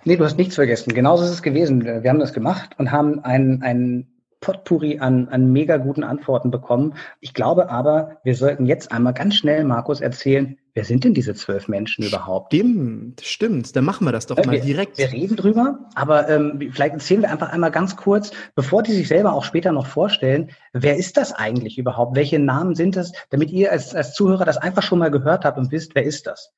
Nee, 0.04 0.18
du 0.18 0.24
hast 0.24 0.38
nichts 0.38 0.56
vergessen. 0.56 0.94
Genauso 0.94 1.24
ist 1.24 1.32
es 1.32 1.42
gewesen. 1.42 1.84
Wir 1.84 2.10
haben 2.10 2.20
das 2.20 2.34
gemacht 2.34 2.72
und 2.78 2.92
haben 2.92 3.24
ein, 3.24 3.62
ein 3.62 4.08
Potpourri 4.42 4.98
an, 4.98 5.30
an 5.30 5.52
mega 5.54 5.78
guten 5.78 6.04
Antworten 6.04 6.50
bekommen. 6.50 6.96
Ich 7.20 7.36
glaube 7.36 7.70
aber, 7.70 8.18
wir 8.24 8.36
sollten 8.36 8.66
jetzt 8.66 8.92
einmal 8.92 9.14
ganz 9.14 9.36
schnell, 9.36 9.64
Markus, 9.64 10.02
erzählen, 10.02 10.58
wer 10.74 10.84
sind 10.84 11.04
denn 11.04 11.14
diese 11.14 11.36
zwölf 11.36 11.68
Menschen 11.68 12.04
überhaupt? 12.04 12.52
Stimmt, 12.52 13.22
stimmt. 13.22 13.76
Dann 13.76 13.86
machen 13.86 14.06
wir 14.06 14.12
das 14.12 14.26
doch 14.26 14.38
äh, 14.38 14.46
mal 14.46 14.54
wir, 14.54 14.62
direkt. 14.62 14.98
Wir 14.98 15.12
reden 15.12 15.36
drüber, 15.36 15.88
aber 15.94 16.28
ähm, 16.28 16.60
vielleicht 16.72 16.94
erzählen 16.94 17.22
wir 17.22 17.30
einfach 17.30 17.50
einmal 17.50 17.70
ganz 17.70 17.96
kurz, 17.96 18.32
bevor 18.56 18.82
die 18.82 18.94
sich 18.94 19.08
selber 19.08 19.34
auch 19.34 19.44
später 19.44 19.72
noch 19.72 19.86
vorstellen, 19.86 20.50
wer 20.74 20.98
ist 20.98 21.18
das 21.18 21.34
eigentlich 21.34 21.78
überhaupt? 21.78 22.16
Welche 22.16 22.40
Namen 22.40 22.74
sind 22.74 22.98
es, 22.98 23.12
damit 23.30 23.52
ihr 23.52 23.72
als, 23.72 23.94
als 23.94 24.16
Zuhörer 24.16 24.46
das 24.46 24.58
einfach 24.58 24.82
schon 24.82 24.98
mal 24.98 25.12
gehört 25.12 25.46
habt 25.46 25.60
und 25.60 25.72
wisst, 25.72 25.94
wer 25.94 26.04
ist 26.04 26.26
das? 26.26 26.52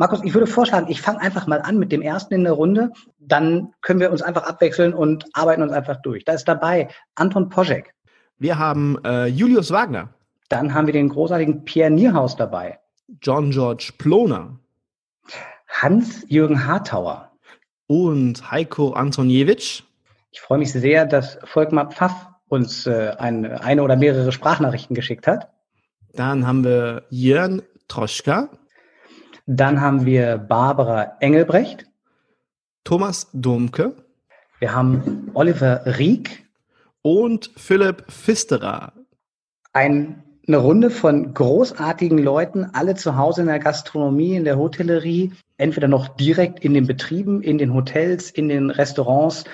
Markus, 0.00 0.22
ich 0.22 0.32
würde 0.32 0.46
vorschlagen, 0.46 0.86
ich 0.88 1.02
fange 1.02 1.20
einfach 1.20 1.48
mal 1.48 1.60
an 1.60 1.76
mit 1.76 1.90
dem 1.90 2.02
ersten 2.02 2.32
in 2.32 2.44
der 2.44 2.52
Runde. 2.52 2.92
Dann 3.18 3.74
können 3.80 3.98
wir 3.98 4.12
uns 4.12 4.22
einfach 4.22 4.44
abwechseln 4.44 4.94
und 4.94 5.24
arbeiten 5.32 5.60
uns 5.60 5.72
einfach 5.72 6.00
durch. 6.02 6.24
Da 6.24 6.34
ist 6.34 6.46
dabei 6.46 6.86
Anton 7.16 7.48
Poschek. 7.48 7.92
Wir 8.38 8.60
haben 8.60 8.96
äh, 9.04 9.26
Julius 9.26 9.72
Wagner. 9.72 10.10
Dann 10.48 10.72
haben 10.72 10.86
wir 10.86 10.92
den 10.92 11.08
großartigen 11.08 11.64
Pierre 11.64 11.90
Nierhaus 11.90 12.36
dabei. 12.36 12.78
John 13.20 13.50
George 13.50 13.90
Ploner. 13.98 14.60
Hans-Jürgen 15.66 16.64
Hartauer. 16.64 17.32
Und 17.88 18.52
Heiko 18.52 18.92
Antoniewicz. 18.92 19.82
Ich 20.30 20.40
freue 20.40 20.58
mich 20.58 20.70
sehr, 20.70 21.06
dass 21.06 21.40
Volkmar 21.42 21.90
Pfaff 21.90 22.28
uns 22.46 22.86
äh, 22.86 23.16
eine, 23.18 23.64
eine 23.64 23.82
oder 23.82 23.96
mehrere 23.96 24.30
Sprachnachrichten 24.30 24.94
geschickt 24.94 25.26
hat. 25.26 25.48
Dann 26.14 26.46
haben 26.46 26.62
wir 26.62 27.02
Jörn 27.10 27.62
Troschka. 27.88 28.48
Dann 29.50 29.80
haben 29.80 30.04
wir 30.04 30.36
Barbara 30.36 31.16
Engelbrecht. 31.20 31.86
Thomas 32.84 33.30
Domke. 33.32 33.94
Wir 34.58 34.74
haben 34.74 35.30
Oliver 35.32 35.86
Rieck. 35.86 36.44
Und 37.00 37.50
Philipp 37.56 38.04
Pfisterer. 38.10 38.92
Ein, 39.72 40.22
eine 40.46 40.58
Runde 40.58 40.90
von 40.90 41.32
großartigen 41.32 42.18
Leuten, 42.18 42.68
alle 42.74 42.94
zu 42.94 43.16
Hause 43.16 43.40
in 43.40 43.46
der 43.46 43.58
Gastronomie, 43.58 44.36
in 44.36 44.44
der 44.44 44.58
Hotellerie, 44.58 45.32
entweder 45.56 45.88
noch 45.88 46.08
direkt 46.08 46.62
in 46.62 46.74
den 46.74 46.86
Betrieben, 46.86 47.40
in 47.40 47.56
den 47.56 47.72
Hotels, 47.72 48.30
in 48.30 48.50
den 48.50 48.68
Restaurants, 48.68 49.44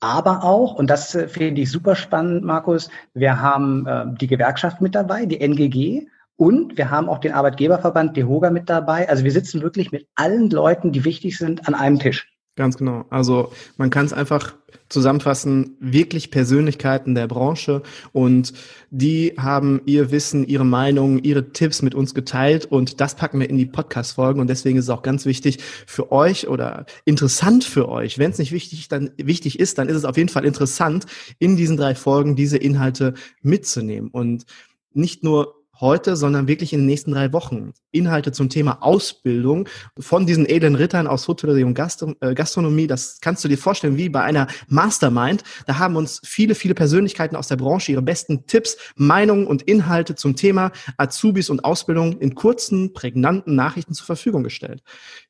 aber 0.00 0.44
auch, 0.44 0.74
und 0.74 0.90
das 0.90 1.14
äh, 1.14 1.28
finde 1.28 1.62
ich 1.62 1.70
super 1.70 1.94
spannend, 1.94 2.44
Markus, 2.44 2.90
wir 3.14 3.40
haben 3.40 3.86
äh, 3.86 4.04
die 4.20 4.26
Gewerkschaft 4.26 4.82
mit 4.82 4.94
dabei, 4.94 5.24
die 5.24 5.40
NGG, 5.40 6.08
und 6.40 6.78
wir 6.78 6.90
haben 6.90 7.10
auch 7.10 7.18
den 7.18 7.32
Arbeitgeberverband 7.32 8.16
DEHOGA 8.16 8.48
mit 8.48 8.70
dabei. 8.70 9.06
Also 9.10 9.24
wir 9.24 9.30
sitzen 9.30 9.60
wirklich 9.60 9.92
mit 9.92 10.08
allen 10.14 10.48
Leuten, 10.48 10.90
die 10.90 11.04
wichtig 11.04 11.36
sind, 11.36 11.68
an 11.68 11.74
einem 11.74 11.98
Tisch. 11.98 12.32
Ganz 12.56 12.78
genau. 12.78 13.04
Also 13.10 13.52
man 13.76 13.90
kann 13.90 14.06
es 14.06 14.14
einfach 14.14 14.54
zusammenfassen, 14.88 15.76
wirklich 15.80 16.30
Persönlichkeiten 16.30 17.14
der 17.14 17.28
Branche 17.28 17.82
und 18.12 18.54
die 18.90 19.34
haben 19.36 19.82
ihr 19.84 20.10
Wissen, 20.10 20.46
ihre 20.46 20.64
Meinung, 20.64 21.18
ihre 21.18 21.52
Tipps 21.52 21.82
mit 21.82 21.94
uns 21.94 22.14
geteilt 22.14 22.64
und 22.64 23.02
das 23.02 23.16
packen 23.16 23.38
wir 23.38 23.50
in 23.50 23.58
die 23.58 23.66
Podcast-Folgen 23.66 24.40
und 24.40 24.48
deswegen 24.48 24.78
ist 24.78 24.86
es 24.86 24.90
auch 24.90 25.02
ganz 25.02 25.26
wichtig 25.26 25.58
für 25.86 26.10
euch 26.10 26.48
oder 26.48 26.86
interessant 27.04 27.64
für 27.64 27.90
euch. 27.90 28.18
Wenn 28.18 28.30
es 28.30 28.38
nicht 28.38 28.52
wichtig, 28.52 28.88
dann, 28.88 29.10
wichtig 29.18 29.60
ist, 29.60 29.76
dann 29.76 29.90
ist 29.90 29.96
es 29.96 30.04
auf 30.06 30.16
jeden 30.16 30.30
Fall 30.30 30.46
interessant, 30.46 31.04
in 31.38 31.56
diesen 31.56 31.76
drei 31.76 31.94
Folgen 31.94 32.34
diese 32.34 32.56
Inhalte 32.56 33.12
mitzunehmen 33.42 34.08
und 34.10 34.46
nicht 34.92 35.22
nur 35.22 35.59
heute, 35.80 36.16
sondern 36.16 36.48
wirklich 36.48 36.72
in 36.72 36.80
den 36.80 36.86
nächsten 36.86 37.12
drei 37.12 37.32
Wochen. 37.32 37.72
Inhalte 37.92 38.32
zum 38.32 38.48
Thema 38.48 38.78
Ausbildung 38.82 39.68
von 39.98 40.26
diesen 40.26 40.46
edlen 40.46 40.74
Rittern 40.74 41.06
aus 41.06 41.26
Hotellerie 41.26 41.64
und 41.64 41.78
äh, 41.78 42.34
Gastronomie. 42.34 42.86
Das 42.86 43.20
kannst 43.20 43.44
du 43.44 43.48
dir 43.48 43.58
vorstellen 43.58 43.96
wie 43.96 44.08
bei 44.08 44.22
einer 44.22 44.46
Mastermind. 44.68 45.42
Da 45.66 45.78
haben 45.78 45.96
uns 45.96 46.20
viele, 46.24 46.54
viele 46.54 46.74
Persönlichkeiten 46.74 47.36
aus 47.36 47.48
der 47.48 47.56
Branche 47.56 47.92
ihre 47.92 48.02
besten 48.02 48.46
Tipps, 48.46 48.76
Meinungen 48.96 49.46
und 49.46 49.62
Inhalte 49.62 50.14
zum 50.14 50.36
Thema 50.36 50.72
Azubis 50.96 51.50
und 51.50 51.64
Ausbildung 51.64 52.18
in 52.20 52.34
kurzen, 52.34 52.92
prägnanten 52.92 53.54
Nachrichten 53.54 53.94
zur 53.94 54.06
Verfügung 54.06 54.42
gestellt. 54.42 54.82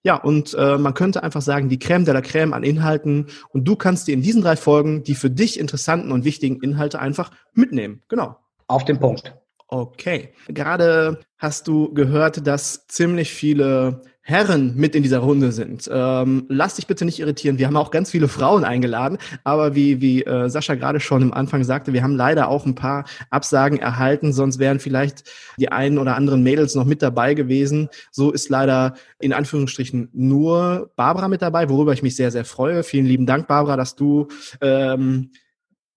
Ja, 0.03 0.17
und 0.17 0.55
äh, 0.55 0.79
man 0.79 0.95
könnte 0.95 1.23
einfach 1.23 1.43
sagen, 1.43 1.69
die 1.69 1.79
Crème 1.79 2.05
de 2.05 2.15
la 2.15 2.21
Crème 2.21 2.53
an 2.53 2.63
Inhalten. 2.63 3.27
Und 3.51 3.65
du 3.67 3.77
kannst 3.77 4.09
dir 4.09 4.15
in 4.15 4.23
diesen 4.23 4.43
drei 4.43 4.57
Folgen 4.57 5.03
die 5.05 5.15
für 5.15 5.31
dich 5.31 5.59
interessanten 5.59 6.13
und 6.13 6.25
wichtigen 6.25 6.61
Inhalte 6.61 6.99
einfach 6.99 7.31
mitnehmen. 7.55 8.03
Genau. 8.09 8.37
Auf 8.67 8.85
den 8.85 9.01
Punkt. 9.01 9.40
Okay. 9.73 10.31
Gerade 10.49 11.21
hast 11.39 11.69
du 11.69 11.95
gehört, 11.95 12.45
dass 12.45 12.89
ziemlich 12.89 13.33
viele 13.33 14.03
Herren 14.21 14.75
mit 14.75 14.97
in 14.97 15.05
dieser 15.05 15.21
Runde 15.21 15.53
sind. 15.53 15.89
Ähm, 15.93 16.45
lass 16.49 16.75
dich 16.75 16.89
bitte 16.89 17.05
nicht 17.05 17.21
irritieren. 17.21 17.59
Wir 17.59 17.69
haben 17.69 17.77
auch 17.77 17.93
ganz 17.93 18.11
viele 18.11 18.27
Frauen 18.27 18.65
eingeladen, 18.65 19.17
aber 19.45 19.77
wie, 19.77 20.01
wie 20.01 20.25
äh, 20.25 20.49
Sascha 20.49 20.75
gerade 20.75 20.99
schon 20.99 21.23
am 21.23 21.33
Anfang 21.33 21.63
sagte, 21.63 21.93
wir 21.93 22.03
haben 22.03 22.17
leider 22.17 22.49
auch 22.49 22.67
ein 22.67 22.75
paar 22.75 23.05
Absagen 23.31 23.79
erhalten, 23.79 24.33
sonst 24.33 24.59
wären 24.59 24.81
vielleicht 24.81 25.31
die 25.57 25.71
einen 25.71 25.99
oder 25.99 26.17
anderen 26.17 26.43
Mädels 26.43 26.75
noch 26.75 26.85
mit 26.85 27.01
dabei 27.01 27.35
gewesen. 27.35 27.91
So 28.11 28.33
ist 28.33 28.49
leider 28.49 28.95
in 29.21 29.33
Anführungsstrichen 29.33 30.11
nur 30.13 30.91
Barbara 30.97 31.29
mit 31.29 31.43
dabei, 31.43 31.69
worüber 31.69 31.93
ich 31.93 32.03
mich 32.03 32.17
sehr, 32.17 32.33
sehr 32.33 32.45
freue. 32.45 32.83
Vielen 32.83 33.07
lieben 33.07 33.27
Dank, 33.27 33.47
Barbara, 33.47 33.77
dass 33.77 33.95
du 33.95 34.27
ähm, 34.61 35.31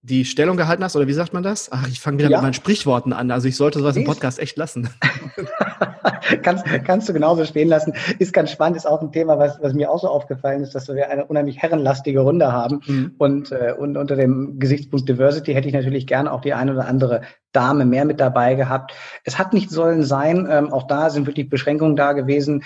die 0.04 0.26
Stellung 0.26 0.58
gehalten 0.58 0.84
hast, 0.84 0.96
oder 0.96 1.06
wie 1.06 1.14
sagt 1.14 1.32
man 1.32 1.42
das? 1.42 1.72
Ach, 1.72 1.88
ich 1.88 1.98
fange 1.98 2.18
wieder 2.18 2.28
ja. 2.28 2.36
mit 2.36 2.42
meinen 2.42 2.54
Sprichworten 2.54 3.14
an. 3.14 3.30
Also 3.30 3.48
ich 3.48 3.56
sollte 3.56 3.78
sowas 3.78 3.96
im 3.96 4.04
Podcast 4.04 4.38
echt 4.38 4.58
lassen. 4.58 4.90
kannst, 6.42 6.64
kannst 6.84 7.08
du 7.08 7.12
genauso 7.12 7.44
stehen 7.44 7.68
lassen. 7.68 7.94
Ist 8.18 8.32
ganz 8.32 8.50
spannend, 8.50 8.76
ist 8.76 8.86
auch 8.86 9.02
ein 9.02 9.12
Thema, 9.12 9.38
was, 9.38 9.60
was 9.60 9.74
mir 9.74 9.90
auch 9.90 10.00
so 10.00 10.08
aufgefallen 10.08 10.62
ist, 10.62 10.74
dass 10.74 10.88
wir 10.88 11.10
eine 11.10 11.24
unheimlich 11.26 11.58
herrenlastige 11.58 12.20
Runde 12.20 12.52
haben. 12.52 12.80
Mhm. 12.86 13.14
Und, 13.18 13.52
äh, 13.52 13.74
und 13.76 13.96
unter 13.96 14.16
dem 14.16 14.58
Gesichtspunkt 14.58 15.08
Diversity 15.08 15.54
hätte 15.54 15.68
ich 15.68 15.74
natürlich 15.74 16.06
gerne 16.06 16.32
auch 16.32 16.40
die 16.40 16.54
eine 16.54 16.72
oder 16.72 16.86
andere 16.86 17.22
Dame 17.54 17.84
mehr 17.84 18.04
mit 18.04 18.20
dabei 18.20 18.54
gehabt. 18.54 18.92
Es 19.24 19.38
hat 19.38 19.52
nicht 19.52 19.70
sollen 19.70 20.02
sein, 20.02 20.46
ähm, 20.50 20.72
auch 20.72 20.86
da 20.86 21.10
sind 21.10 21.26
wirklich 21.26 21.48
Beschränkungen 21.48 21.96
da 21.96 22.12
gewesen. 22.12 22.64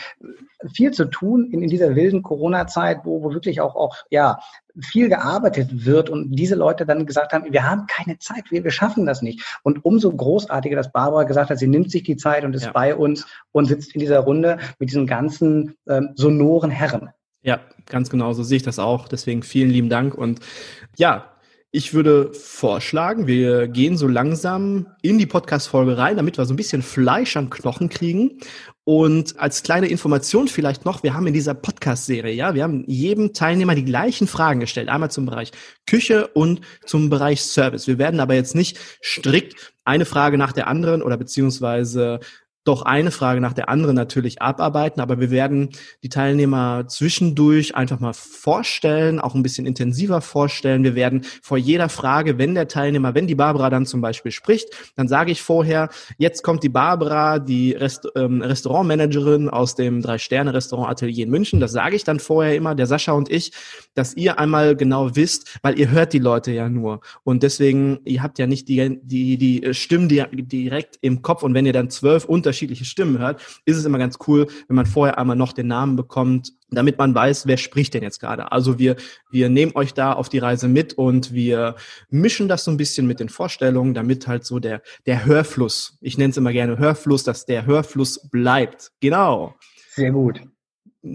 Viel 0.73 0.91
zu 0.91 1.05
tun 1.05 1.49
in, 1.53 1.63
in 1.63 1.69
dieser 1.69 1.95
wilden 1.95 2.23
Corona-Zeit, 2.23 3.01
wo, 3.05 3.23
wo 3.23 3.33
wirklich 3.33 3.61
auch, 3.61 3.77
auch 3.77 3.97
ja, 4.11 4.39
viel 4.81 5.09
gearbeitet 5.09 5.85
wird 5.85 6.09
und 6.09 6.31
diese 6.33 6.55
Leute 6.55 6.87
dann 6.87 7.07
gesagt 7.07 7.33
haben, 7.33 7.53
wir 7.53 7.69
haben 7.69 7.87
keine 7.87 8.19
Zeit, 8.19 8.45
wir, 8.51 8.65
wir 8.65 8.71
schaffen 8.71 9.07
das 9.07 9.23
nicht. 9.23 9.59
Und 9.63 9.85
umso 9.85 10.11
großartiger, 10.11 10.77
dass 10.77 10.93
Barbara 10.93 11.25
gesagt 11.25 11.51
hat, 11.51 11.59
sie 11.59 11.67
nimmt 11.67 11.91
sich 11.91 12.03
die 12.03 12.17
Zeit 12.17 12.45
und 12.45 12.55
ist 12.55 12.67
ja. 12.67 12.73
bei 12.73 12.95
uns 12.95 13.08
und 13.53 13.67
sitzt 13.67 13.95
in 13.95 14.01
dieser 14.01 14.21
Runde 14.21 14.59
mit 14.79 14.91
diesen 14.91 15.07
ganzen 15.07 15.75
ähm, 15.89 16.11
sonoren 16.15 16.71
Herren. 16.71 17.11
Ja, 17.43 17.61
ganz 17.87 18.11
genau, 18.11 18.33
so 18.33 18.43
sehe 18.43 18.57
ich 18.57 18.63
das 18.63 18.79
auch. 18.79 19.09
Deswegen 19.09 19.43
vielen 19.43 19.71
lieben 19.71 19.89
Dank 19.89 20.15
und 20.15 20.41
ja, 20.97 21.33
ich 21.71 21.93
würde 21.93 22.33
vorschlagen, 22.33 23.27
wir 23.27 23.69
gehen 23.69 23.99
so 23.99 24.09
langsam 24.09 24.87
in 25.03 25.19
die 25.19 25.27
Podcast-Folge 25.27 25.99
rein, 25.99 26.17
damit 26.17 26.39
wir 26.39 26.47
so 26.47 26.55
ein 26.55 26.57
bisschen 26.57 26.81
Fleisch 26.81 27.37
am 27.37 27.51
Knochen 27.51 27.91
kriegen. 27.91 28.39
Und 28.85 29.39
als 29.39 29.63
kleine 29.63 29.89
Information 29.89 30.49
vielleicht 30.49 30.87
noch, 30.87 31.03
wir 31.03 31.13
haben 31.13 31.27
in 31.27 31.35
dieser 31.35 31.53
Podcast-Serie, 31.53 32.33
ja, 32.33 32.55
wir 32.55 32.63
haben 32.63 32.85
jedem 32.87 33.35
Teilnehmer 33.35 33.75
die 33.75 33.85
gleichen 33.85 34.27
Fragen 34.27 34.61
gestellt. 34.61 34.89
Einmal 34.89 35.11
zum 35.11 35.27
Bereich 35.27 35.53
Küche 35.87 36.29
und 36.29 36.63
zum 36.87 37.11
Bereich 37.11 37.43
Service. 37.43 37.87
Wir 37.87 37.99
werden 37.99 38.21
aber 38.21 38.33
jetzt 38.33 38.55
nicht 38.55 38.79
strikt 39.05 39.75
eine 39.85 40.07
Frage 40.07 40.39
nach 40.39 40.53
der 40.53 40.69
anderen 40.69 41.03
oder 41.03 41.19
beziehungsweise 41.19 42.21
doch 42.69 42.83
eine 42.83 43.11
Frage 43.11 43.41
nach 43.41 43.55
der 43.55 43.71
anderen 43.71 43.97
natürlich 43.97 44.43
abarbeiten, 44.43 45.01
aber 45.01 45.19
wir 45.19 45.31
werden 45.31 45.71
die 46.03 46.11
Teilnehmer 46.11 46.85
zwischendurch 46.87 47.75
einfach 47.75 47.99
mal 47.99 48.13
vorstellen, 48.13 49.21
auch 49.21 49.35
ein 49.35 49.43
bisschen 49.43 49.65
intensiver 49.65 50.21
vorstellen. 50.21 50.85
Wir 50.85 50.95
werden 50.95 51.23
vor 51.43 51.57
jeder 51.57 51.89
Frage, 51.89 52.37
wenn 52.37 52.55
der 52.55 52.69
Teilnehmer, 52.69 53.15
wenn 53.15 53.27
die 53.27 53.35
Barbara 53.35 53.71
dann 53.71 53.87
zum 53.87 54.03
Beispiel 54.03 54.33
spricht, 54.33 54.69
dann 54.97 55.09
sage 55.09 55.33
ich 55.33 55.41
vorher, 55.41 55.89
jetzt 56.19 56.43
kommt 56.43 56.63
die 56.63 56.69
Barbara, 56.69 57.39
die 57.39 57.73
Rest, 57.73 58.07
ähm, 58.15 58.43
Restaurantmanagerin 58.43 59.49
aus 59.49 59.75
dem 59.75 60.03
Drei-Sterne-Restaurant 60.03 60.91
Atelier 60.91 61.25
in 61.25 61.31
München. 61.31 61.61
Das 61.61 61.73
sage 61.73 61.97
ich 61.97 62.05
dann 62.05 62.21
vorher 62.21 62.55
immer, 62.55 62.75
der 62.75 62.87
Sascha 62.87 63.13
und 63.13 63.31
ich, 63.31 63.53
dass 63.95 64.15
ihr 64.15 64.39
einmal 64.39 64.77
genau 64.77 65.17
wisst, 65.17 65.59
weil 65.63 65.79
ihr 65.79 65.91
hört 65.91 66.13
die 66.13 66.19
Leute 66.19 66.53
ja 66.53 66.69
nur. 66.69 67.01
Und 67.25 67.43
deswegen, 67.43 68.01
ihr 68.05 68.23
habt 68.23 68.39
ja 68.39 68.47
nicht 68.47 68.69
die, 68.69 69.01
die, 69.03 69.39
die 69.39 69.73
Stimmen 69.73 70.09
direkt 70.09 70.99
im 71.01 71.23
Kopf 71.23 71.43
und 71.43 71.55
wenn 71.55 71.65
ihr 71.65 71.73
dann 71.73 71.89
zwölf 71.89 72.27
Unterschiedliche 72.27 72.58
unterschiedliche 72.59 72.85
Stimmen 72.85 73.19
hört, 73.19 73.41
ist 73.65 73.77
es 73.77 73.85
immer 73.85 73.99
ganz 73.99 74.19
cool, 74.27 74.47
wenn 74.67 74.77
man 74.77 74.87
vorher 74.87 75.19
einmal 75.19 75.37
noch 75.37 75.53
den 75.53 75.69
Namen 75.69 75.97
bekommt, 75.97 76.53
damit 76.71 76.99
man 76.99 77.15
weiß, 77.15 77.47
wer 77.47 77.57
spricht 77.57 77.95
denn 77.95 78.03
jetzt 78.03 78.19
gerade. 78.19 78.51
Also 78.51 78.79
wir, 78.79 78.97
wir 79.31 79.49
nehmen 79.49 79.73
euch 79.75 79.95
da 79.95 80.13
auf 80.13 80.29
die 80.29 80.39
Reise 80.39 80.69
mit 80.69 80.95
und 80.95 81.33
wir 81.33 81.77
mischen 82.11 82.49
das 82.49 82.65
so 82.65 82.71
ein 82.71 82.77
bisschen 82.77 83.07
mit 83.07 83.21
den 83.21 83.29
Vorstellungen, 83.29 83.95
damit 83.95 84.27
halt 84.27 84.45
so 84.45 84.59
der, 84.59 84.83
der 85.07 85.25
Hörfluss, 85.25 85.99
ich 86.01 86.19
nenne 86.19 86.31
es 86.31 86.37
immer 86.37 86.53
gerne 86.53 86.79
Hörfluss, 86.79 87.23
dass 87.23 87.47
der 87.47 87.65
Hörfluss 87.65 88.29
bleibt. 88.29 88.91
Genau. 89.01 89.55
Sehr 89.95 90.11
gut. 90.11 90.41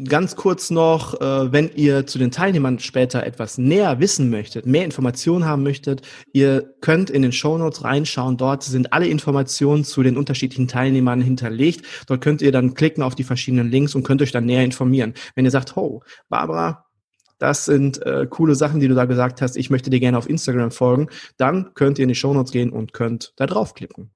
Ganz 0.07 0.35
kurz 0.35 0.69
noch, 0.69 1.19
äh, 1.21 1.51
wenn 1.51 1.69
ihr 1.75 2.05
zu 2.05 2.19
den 2.19 2.31
Teilnehmern 2.31 2.79
später 2.79 3.23
etwas 3.23 3.57
näher 3.57 3.99
wissen 3.99 4.29
möchtet, 4.29 4.65
mehr 4.65 4.85
Informationen 4.85 5.45
haben 5.45 5.63
möchtet, 5.63 6.01
ihr 6.31 6.73
könnt 6.81 7.09
in 7.09 7.21
den 7.21 7.31
Show 7.31 7.57
Notes 7.57 7.83
reinschauen. 7.83 8.37
Dort 8.37 8.63
sind 8.63 8.93
alle 8.93 9.07
Informationen 9.07 9.83
zu 9.83 10.03
den 10.03 10.17
unterschiedlichen 10.17 10.67
Teilnehmern 10.67 11.21
hinterlegt. 11.21 11.85
Dort 12.07 12.21
könnt 12.21 12.41
ihr 12.41 12.51
dann 12.51 12.73
klicken 12.73 13.03
auf 13.03 13.15
die 13.15 13.23
verschiedenen 13.23 13.69
Links 13.69 13.95
und 13.95 14.03
könnt 14.03 14.21
euch 14.21 14.31
dann 14.31 14.45
näher 14.45 14.63
informieren. 14.63 15.13
Wenn 15.35 15.45
ihr 15.45 15.51
sagt, 15.51 15.77
oh, 15.77 16.01
Barbara, 16.29 16.85
das 17.39 17.65
sind 17.65 18.01
äh, 18.05 18.25
coole 18.29 18.55
Sachen, 18.55 18.79
die 18.79 18.87
du 18.87 18.95
da 18.95 19.05
gesagt 19.05 19.41
hast, 19.41 19.57
ich 19.57 19.69
möchte 19.69 19.89
dir 19.89 19.99
gerne 19.99 20.17
auf 20.17 20.29
Instagram 20.29 20.71
folgen, 20.71 21.09
dann 21.37 21.73
könnt 21.73 21.99
ihr 21.99 22.03
in 22.03 22.09
die 22.09 22.15
Show 22.15 22.33
Notes 22.33 22.51
gehen 22.51 22.71
und 22.71 22.93
könnt 22.93 23.33
da 23.35 23.45
draufklicken. 23.45 24.11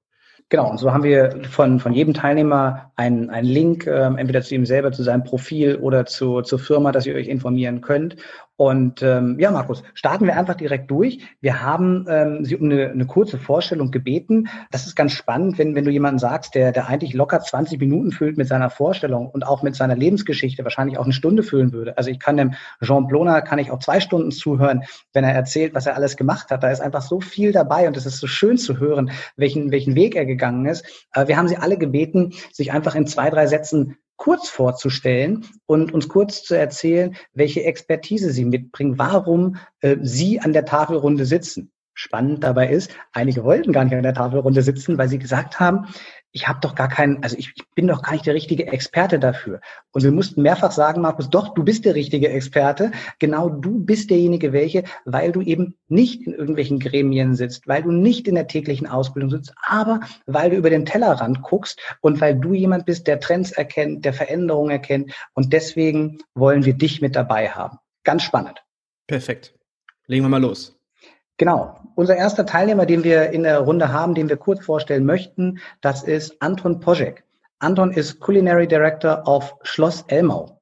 Genau, 0.50 0.70
und 0.70 0.78
so 0.78 0.92
haben 0.92 1.04
wir 1.04 1.42
von, 1.50 1.78
von 1.78 1.92
jedem 1.92 2.14
Teilnehmer 2.14 2.90
einen, 2.96 3.28
einen 3.28 3.46
Link, 3.46 3.86
äh, 3.86 4.06
entweder 4.06 4.40
zu 4.40 4.54
ihm 4.54 4.64
selber, 4.64 4.92
zu 4.92 5.02
seinem 5.02 5.22
Profil 5.22 5.76
oder 5.76 6.06
zu, 6.06 6.40
zur 6.40 6.58
Firma, 6.58 6.90
dass 6.90 7.04
ihr 7.04 7.14
euch 7.14 7.28
informieren 7.28 7.82
könnt. 7.82 8.16
Und 8.58 9.02
ähm, 9.02 9.36
ja, 9.38 9.52
Markus, 9.52 9.84
starten 9.94 10.26
wir 10.26 10.36
einfach 10.36 10.56
direkt 10.56 10.90
durch. 10.90 11.20
Wir 11.40 11.62
haben 11.62 12.06
ähm, 12.08 12.44
Sie 12.44 12.56
um 12.56 12.64
eine, 12.64 12.90
eine 12.90 13.06
kurze 13.06 13.38
Vorstellung 13.38 13.92
gebeten. 13.92 14.48
Das 14.72 14.84
ist 14.84 14.96
ganz 14.96 15.12
spannend, 15.12 15.58
wenn, 15.58 15.76
wenn 15.76 15.84
du 15.84 15.92
jemanden 15.92 16.18
sagst, 16.18 16.56
der, 16.56 16.72
der 16.72 16.88
eigentlich 16.88 17.14
locker 17.14 17.38
20 17.38 17.78
Minuten 17.78 18.10
füllt 18.10 18.36
mit 18.36 18.48
seiner 18.48 18.68
Vorstellung 18.68 19.30
und 19.30 19.46
auch 19.46 19.62
mit 19.62 19.76
seiner 19.76 19.94
Lebensgeschichte, 19.94 20.64
wahrscheinlich 20.64 20.98
auch 20.98 21.04
eine 21.04 21.12
Stunde 21.12 21.44
füllen 21.44 21.72
würde. 21.72 21.96
Also 21.96 22.10
ich 22.10 22.18
kann 22.18 22.36
dem 22.36 22.54
Jean 22.82 23.06
Bloner, 23.06 23.42
kann 23.42 23.60
ich 23.60 23.70
auch 23.70 23.78
zwei 23.78 24.00
Stunden 24.00 24.32
zuhören, 24.32 24.82
wenn 25.12 25.22
er 25.22 25.34
erzählt, 25.34 25.72
was 25.72 25.86
er 25.86 25.94
alles 25.94 26.16
gemacht 26.16 26.50
hat. 26.50 26.64
Da 26.64 26.72
ist 26.72 26.80
einfach 26.80 27.02
so 27.02 27.20
viel 27.20 27.52
dabei 27.52 27.86
und 27.86 27.96
es 27.96 28.06
ist 28.06 28.18
so 28.18 28.26
schön 28.26 28.58
zu 28.58 28.80
hören, 28.80 29.12
welchen, 29.36 29.70
welchen 29.70 29.94
Weg 29.94 30.16
er 30.16 30.26
gegangen 30.26 30.66
ist. 30.66 30.84
Äh, 31.14 31.28
wir 31.28 31.36
haben 31.36 31.46
Sie 31.46 31.58
alle 31.58 31.78
gebeten, 31.78 32.32
sich 32.52 32.72
einfach 32.72 32.96
in 32.96 33.06
zwei, 33.06 33.30
drei 33.30 33.46
Sätzen 33.46 33.98
kurz 34.18 34.50
vorzustellen 34.50 35.46
und 35.64 35.94
uns 35.94 36.08
kurz 36.08 36.42
zu 36.42 36.54
erzählen, 36.54 37.16
welche 37.32 37.64
Expertise 37.64 38.30
Sie 38.30 38.44
mitbringen, 38.44 38.98
warum 38.98 39.56
äh, 39.80 39.96
Sie 40.02 40.40
an 40.40 40.52
der 40.52 40.66
Tafelrunde 40.66 41.24
sitzen. 41.24 41.72
Spannend 42.00 42.44
dabei 42.44 42.68
ist, 42.68 42.94
einige 43.12 43.42
wollten 43.42 43.72
gar 43.72 43.82
nicht 43.82 43.92
an 43.92 44.04
der 44.04 44.14
Tafelrunde 44.14 44.62
sitzen, 44.62 44.96
weil 44.98 45.08
sie 45.08 45.18
gesagt 45.18 45.58
haben, 45.58 45.88
ich 46.30 46.46
habe 46.46 46.60
doch 46.60 46.76
gar 46.76 46.86
keinen, 46.86 47.24
also 47.24 47.36
ich, 47.36 47.52
ich, 47.56 47.64
bin 47.74 47.88
doch 47.88 48.02
gar 48.02 48.12
nicht 48.12 48.24
der 48.24 48.34
richtige 48.34 48.68
Experte 48.68 49.18
dafür. 49.18 49.60
Und 49.90 50.04
wir 50.04 50.12
mussten 50.12 50.42
mehrfach 50.42 50.70
sagen, 50.70 51.00
Markus, 51.00 51.28
doch, 51.28 51.54
du 51.54 51.64
bist 51.64 51.84
der 51.84 51.96
richtige 51.96 52.28
Experte. 52.28 52.92
Genau 53.18 53.48
du 53.48 53.84
bist 53.84 54.10
derjenige, 54.10 54.52
welche, 54.52 54.84
weil 55.06 55.32
du 55.32 55.40
eben 55.40 55.74
nicht 55.88 56.24
in 56.24 56.34
irgendwelchen 56.34 56.78
Gremien 56.78 57.34
sitzt, 57.34 57.66
weil 57.66 57.82
du 57.82 57.90
nicht 57.90 58.28
in 58.28 58.36
der 58.36 58.46
täglichen 58.46 58.86
Ausbildung 58.86 59.30
sitzt, 59.30 59.52
aber 59.66 59.98
weil 60.26 60.50
du 60.50 60.56
über 60.56 60.70
den 60.70 60.86
Tellerrand 60.86 61.42
guckst 61.42 61.80
und 62.00 62.20
weil 62.20 62.38
du 62.38 62.54
jemand 62.54 62.86
bist, 62.86 63.08
der 63.08 63.18
Trends 63.18 63.50
erkennt, 63.50 64.04
der 64.04 64.12
Veränderungen 64.12 64.70
erkennt. 64.70 65.12
Und 65.34 65.52
deswegen 65.52 66.18
wollen 66.34 66.64
wir 66.64 66.74
dich 66.74 67.00
mit 67.00 67.16
dabei 67.16 67.48
haben. 67.48 67.78
Ganz 68.04 68.22
spannend. 68.22 68.62
Perfekt. 69.08 69.52
Legen 70.06 70.24
wir 70.24 70.28
mal 70.28 70.40
los. 70.40 70.77
Genau. 71.38 71.76
Unser 71.94 72.16
erster 72.16 72.44
Teilnehmer, 72.44 72.84
den 72.84 73.02
wir 73.02 73.30
in 73.30 73.44
der 73.44 73.60
Runde 73.60 73.92
haben, 73.92 74.14
den 74.14 74.28
wir 74.28 74.36
kurz 74.36 74.64
vorstellen 74.64 75.04
möchten, 75.04 75.58
das 75.80 76.02
ist 76.02 76.40
Anton 76.42 76.80
Požek. 76.80 77.24
Anton 77.60 77.90
ist 77.90 78.20
Culinary 78.20 78.68
Director 78.68 79.26
auf 79.26 79.54
Schloss 79.62 80.04
Elmau. 80.08 80.60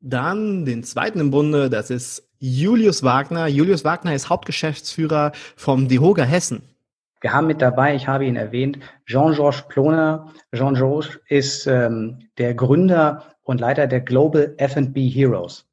Dann 0.00 0.64
den 0.64 0.82
zweiten 0.82 1.20
im 1.20 1.30
Bunde, 1.30 1.70
das 1.70 1.90
ist 1.90 2.28
Julius 2.38 3.02
Wagner. 3.02 3.46
Julius 3.46 3.84
Wagner 3.84 4.14
ist 4.14 4.28
Hauptgeschäftsführer 4.28 5.32
vom 5.56 5.88
DeHoga 5.88 6.24
Hessen. 6.24 6.62
Wir 7.20 7.32
haben 7.32 7.46
mit 7.46 7.62
dabei, 7.62 7.94
ich 7.94 8.06
habe 8.06 8.26
ihn 8.26 8.36
erwähnt, 8.36 8.78
Jean-Georges 9.06 9.62
Ploner. 9.68 10.32
Jean-Georges 10.54 11.18
ist 11.28 11.66
ähm, 11.66 12.28
der 12.36 12.54
Gründer 12.54 13.24
und 13.44 13.60
Leiter 13.60 13.86
der 13.86 14.00
Global 14.00 14.54
F&B 14.58 15.08
Heroes. 15.08 15.64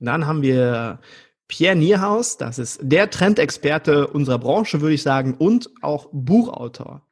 Dann 0.00 0.26
haben 0.26 0.42
wir 0.42 0.98
Pierre 1.48 1.76
Nierhaus, 1.76 2.36
das 2.36 2.58
ist 2.58 2.80
der 2.82 3.10
Trendexperte 3.10 4.08
unserer 4.08 4.38
Branche, 4.38 4.80
würde 4.80 4.94
ich 4.94 5.02
sagen, 5.02 5.34
und 5.34 5.70
auch 5.80 6.08
Buchautor. 6.12 7.02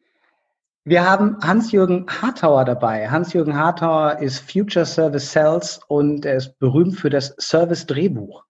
Wir 0.86 1.08
haben 1.08 1.38
Hans-Jürgen 1.40 2.06
Hartauer 2.08 2.64
dabei. 2.64 3.08
Hans-Jürgen 3.08 3.56
Hartauer 3.56 4.18
ist 4.18 4.40
Future 4.40 4.84
Service 4.84 5.32
Sales 5.32 5.80
und 5.88 6.26
er 6.26 6.36
ist 6.36 6.58
berühmt 6.58 6.98
für 6.98 7.08
das 7.08 7.34
Service-Drehbuch. 7.38 8.44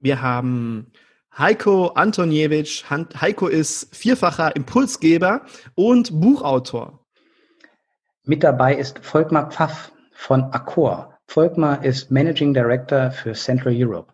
Wir 0.00 0.20
haben 0.20 0.92
Heiko 1.38 1.88
Antoniewicz. 1.88 2.84
Heiko 2.90 3.46
ist 3.48 3.96
vierfacher 3.96 4.54
Impulsgeber 4.54 5.42
und 5.74 6.20
Buchautor. 6.20 7.00
Mit 8.24 8.42
dabei 8.42 8.74
ist 8.74 8.98
Volkmar 8.98 9.50
Pfaff 9.50 9.90
von 10.12 10.44
Accor. 10.52 11.18
Volkmar 11.26 11.84
ist 11.84 12.10
Managing 12.10 12.54
Director 12.54 13.10
für 13.10 13.32
Central 13.32 13.74
Europe. 13.74 14.13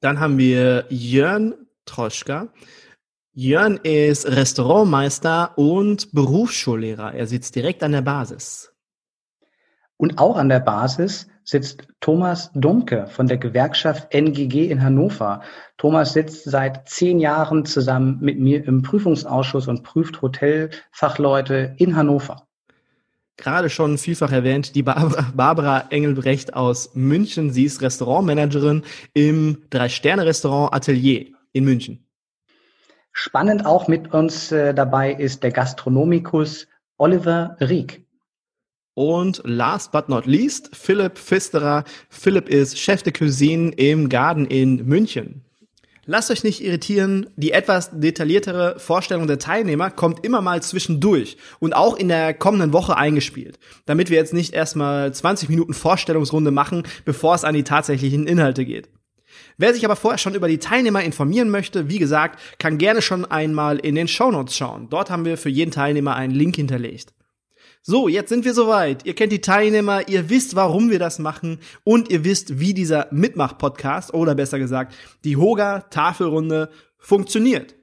Dann 0.00 0.20
haben 0.20 0.38
wir 0.38 0.86
Jörn 0.90 1.54
Troschka. 1.86 2.48
Jörn 3.32 3.78
ist 3.82 4.26
Restaurantmeister 4.26 5.56
und 5.56 6.12
Berufsschullehrer. 6.12 7.14
Er 7.14 7.26
sitzt 7.26 7.54
direkt 7.54 7.82
an 7.82 7.92
der 7.92 8.02
Basis. 8.02 8.72
Und 9.96 10.18
auch 10.18 10.36
an 10.36 10.48
der 10.48 10.60
Basis 10.60 11.28
sitzt 11.44 11.86
Thomas 12.00 12.50
Dumke 12.54 13.06
von 13.08 13.26
der 13.26 13.38
Gewerkschaft 13.38 14.12
NGG 14.12 14.70
in 14.70 14.82
Hannover. 14.82 15.42
Thomas 15.78 16.12
sitzt 16.12 16.44
seit 16.44 16.88
zehn 16.88 17.18
Jahren 17.18 17.64
zusammen 17.64 18.18
mit 18.20 18.38
mir 18.38 18.66
im 18.66 18.82
Prüfungsausschuss 18.82 19.68
und 19.68 19.82
prüft 19.82 20.20
Hotelfachleute 20.20 21.74
in 21.78 21.96
Hannover 21.96 22.45
gerade 23.36 23.70
schon 23.70 23.98
vielfach 23.98 24.32
erwähnt, 24.32 24.74
die 24.74 24.82
Barbara, 24.82 25.32
Barbara 25.34 25.84
Engelbrecht 25.90 26.54
aus 26.54 26.90
München. 26.94 27.50
Sie 27.50 27.64
ist 27.64 27.82
Restaurantmanagerin 27.82 28.82
im 29.14 29.62
Drei-Sterne-Restaurant 29.70 30.74
Atelier 30.74 31.26
in 31.52 31.64
München. 31.64 32.06
Spannend 33.12 33.64
auch 33.64 33.88
mit 33.88 34.12
uns 34.12 34.52
äh, 34.52 34.74
dabei 34.74 35.12
ist 35.12 35.42
der 35.42 35.50
Gastronomikus 35.50 36.66
Oliver 36.98 37.56
Rieck. 37.60 38.04
Und 38.92 39.42
last 39.44 39.92
but 39.92 40.08
not 40.08 40.26
least, 40.26 40.74
Philipp 40.74 41.18
Pfisterer. 41.18 41.84
Philipp 42.08 42.48
ist 42.48 42.78
Chef 42.78 43.02
de 43.02 43.12
Cuisine 43.12 43.72
im 43.72 44.08
Garden 44.08 44.46
in 44.46 44.86
München. 44.86 45.45
Lasst 46.08 46.30
euch 46.30 46.44
nicht 46.44 46.62
irritieren, 46.62 47.28
die 47.34 47.50
etwas 47.50 47.90
detailliertere 47.92 48.78
Vorstellung 48.78 49.26
der 49.26 49.40
Teilnehmer 49.40 49.90
kommt 49.90 50.24
immer 50.24 50.40
mal 50.40 50.62
zwischendurch 50.62 51.36
und 51.58 51.74
auch 51.74 51.96
in 51.96 52.06
der 52.06 52.32
kommenden 52.32 52.72
Woche 52.72 52.96
eingespielt, 52.96 53.58
damit 53.86 54.08
wir 54.08 54.16
jetzt 54.16 54.32
nicht 54.32 54.54
erstmal 54.54 55.12
20 55.12 55.48
Minuten 55.48 55.74
Vorstellungsrunde 55.74 56.52
machen, 56.52 56.84
bevor 57.04 57.34
es 57.34 57.42
an 57.42 57.54
die 57.54 57.64
tatsächlichen 57.64 58.28
Inhalte 58.28 58.64
geht. 58.64 58.88
Wer 59.58 59.74
sich 59.74 59.84
aber 59.84 59.96
vorher 59.96 60.18
schon 60.18 60.36
über 60.36 60.46
die 60.46 60.58
Teilnehmer 60.58 61.02
informieren 61.02 61.50
möchte, 61.50 61.88
wie 61.88 61.98
gesagt, 61.98 62.38
kann 62.60 62.78
gerne 62.78 63.02
schon 63.02 63.24
einmal 63.24 63.78
in 63.78 63.96
den 63.96 64.06
Shownotes 64.06 64.56
schauen. 64.56 64.88
Dort 64.88 65.10
haben 65.10 65.24
wir 65.24 65.36
für 65.36 65.48
jeden 65.48 65.72
Teilnehmer 65.72 66.14
einen 66.14 66.32
Link 66.32 66.54
hinterlegt. 66.54 67.15
So, 67.88 68.08
jetzt 68.08 68.30
sind 68.30 68.44
wir 68.44 68.52
soweit. 68.52 69.06
Ihr 69.06 69.14
kennt 69.14 69.30
die 69.30 69.40
Teilnehmer, 69.40 70.08
ihr 70.08 70.28
wisst, 70.28 70.56
warum 70.56 70.90
wir 70.90 70.98
das 70.98 71.20
machen 71.20 71.60
und 71.84 72.10
ihr 72.10 72.24
wisst, 72.24 72.58
wie 72.58 72.74
dieser 72.74 73.06
Mitmach-Podcast 73.12 74.12
oder 74.12 74.34
besser 74.34 74.58
gesagt 74.58 74.92
die 75.22 75.36
Hoga-Tafelrunde 75.36 76.68
funktioniert. 76.98 77.76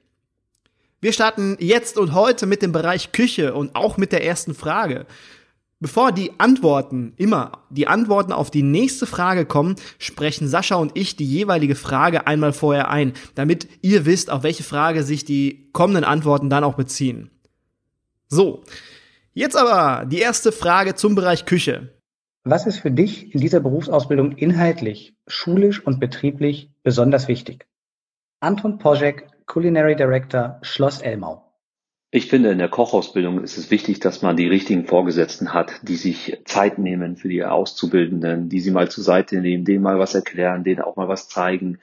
Wir 1.00 1.14
starten 1.14 1.56
jetzt 1.58 1.96
und 1.96 2.12
heute 2.12 2.44
mit 2.44 2.60
dem 2.60 2.70
Bereich 2.70 3.12
Küche 3.12 3.54
und 3.54 3.76
auch 3.76 3.96
mit 3.96 4.12
der 4.12 4.22
ersten 4.22 4.54
Frage. 4.54 5.06
Bevor 5.80 6.12
die 6.12 6.32
Antworten, 6.36 7.14
immer 7.16 7.64
die 7.70 7.86
Antworten 7.86 8.32
auf 8.32 8.50
die 8.50 8.62
nächste 8.62 9.06
Frage 9.06 9.46
kommen, 9.46 9.76
sprechen 9.98 10.48
Sascha 10.48 10.74
und 10.74 10.92
ich 10.98 11.16
die 11.16 11.24
jeweilige 11.24 11.76
Frage 11.76 12.26
einmal 12.26 12.52
vorher 12.52 12.90
ein, 12.90 13.14
damit 13.36 13.68
ihr 13.80 14.04
wisst, 14.04 14.28
auf 14.28 14.42
welche 14.42 14.64
Frage 14.64 15.02
sich 15.02 15.24
die 15.24 15.70
kommenden 15.72 16.04
Antworten 16.04 16.50
dann 16.50 16.62
auch 16.62 16.74
beziehen. 16.74 17.30
So, 18.28 18.64
Jetzt 19.36 19.56
aber 19.56 20.06
die 20.06 20.20
erste 20.20 20.52
Frage 20.52 20.94
zum 20.94 21.16
Bereich 21.16 21.44
Küche. 21.44 21.92
Was 22.44 22.66
ist 22.66 22.78
für 22.78 22.92
dich 22.92 23.34
in 23.34 23.40
dieser 23.40 23.58
Berufsausbildung 23.58 24.36
inhaltlich, 24.36 25.16
schulisch 25.26 25.84
und 25.84 25.98
betrieblich 25.98 26.70
besonders 26.84 27.26
wichtig? 27.26 27.66
Anton 28.38 28.78
Požek, 28.78 29.26
Culinary 29.46 29.96
Director, 29.96 30.60
Schloss 30.62 31.00
Elmau. 31.00 31.44
Ich 32.12 32.28
finde, 32.28 32.52
in 32.52 32.58
der 32.58 32.68
Kochausbildung 32.68 33.42
ist 33.42 33.58
es 33.58 33.72
wichtig, 33.72 33.98
dass 33.98 34.22
man 34.22 34.36
die 34.36 34.46
richtigen 34.46 34.86
Vorgesetzten 34.86 35.52
hat, 35.52 35.80
die 35.82 35.96
sich 35.96 36.40
Zeit 36.44 36.78
nehmen 36.78 37.16
für 37.16 37.28
die 37.28 37.44
Auszubildenden, 37.44 38.48
die 38.48 38.60
sie 38.60 38.70
mal 38.70 38.88
zur 38.88 39.02
Seite 39.02 39.40
nehmen, 39.40 39.64
denen 39.64 39.82
mal 39.82 39.98
was 39.98 40.14
erklären, 40.14 40.62
denen 40.62 40.80
auch 40.80 40.94
mal 40.94 41.08
was 41.08 41.28
zeigen, 41.28 41.80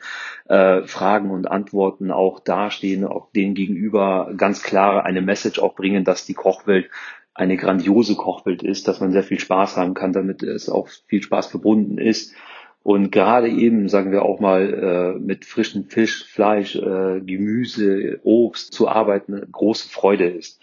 äh, 0.48 0.84
Fragen 0.84 1.32
und 1.32 1.52
Antworten 1.52 2.12
auch 2.12 2.40
dastehen, 2.40 3.04
auch 3.04 3.30
denen 3.34 3.56
gegenüber 3.56 4.32
ganz 4.38 4.64
klar 4.64 5.04
eine 5.04 5.22
Message 5.22 5.60
auch 5.60 5.76
bringen, 5.76 6.06
dass 6.06 6.26
die 6.26 6.34
Kochwelt 6.34 6.90
eine 7.34 7.58
grandiose 7.58 8.16
Kochwelt 8.16 8.64
ist, 8.64 8.88
dass 8.88 9.00
man 9.00 9.12
sehr 9.12 9.24
viel 9.24 9.40
Spaß 9.40 9.78
haben 9.78 9.94
kann, 9.94 10.14
damit 10.14 10.44
es 10.44 10.70
auch 10.70 10.90
viel 11.08 11.22
Spaß 11.22 11.48
verbunden 11.48 11.98
ist. 11.98 12.36
Und 12.84 13.12
gerade 13.12 13.48
eben, 13.48 13.90
sagen 13.90 14.12
wir 14.12 14.24
auch 14.24 14.40
mal, 14.40 15.16
äh, 15.16 15.20
mit 15.20 15.46
frischem 15.46 15.86
Fisch, 15.86 16.26
Fleisch, 16.26 16.76
äh, 16.76 17.22
Gemüse, 17.22 18.20
Obst 18.24 18.74
zu 18.74 18.88
arbeiten, 18.88 19.40
große 19.52 19.88
Freude 19.88 20.28
ist. 20.28 20.62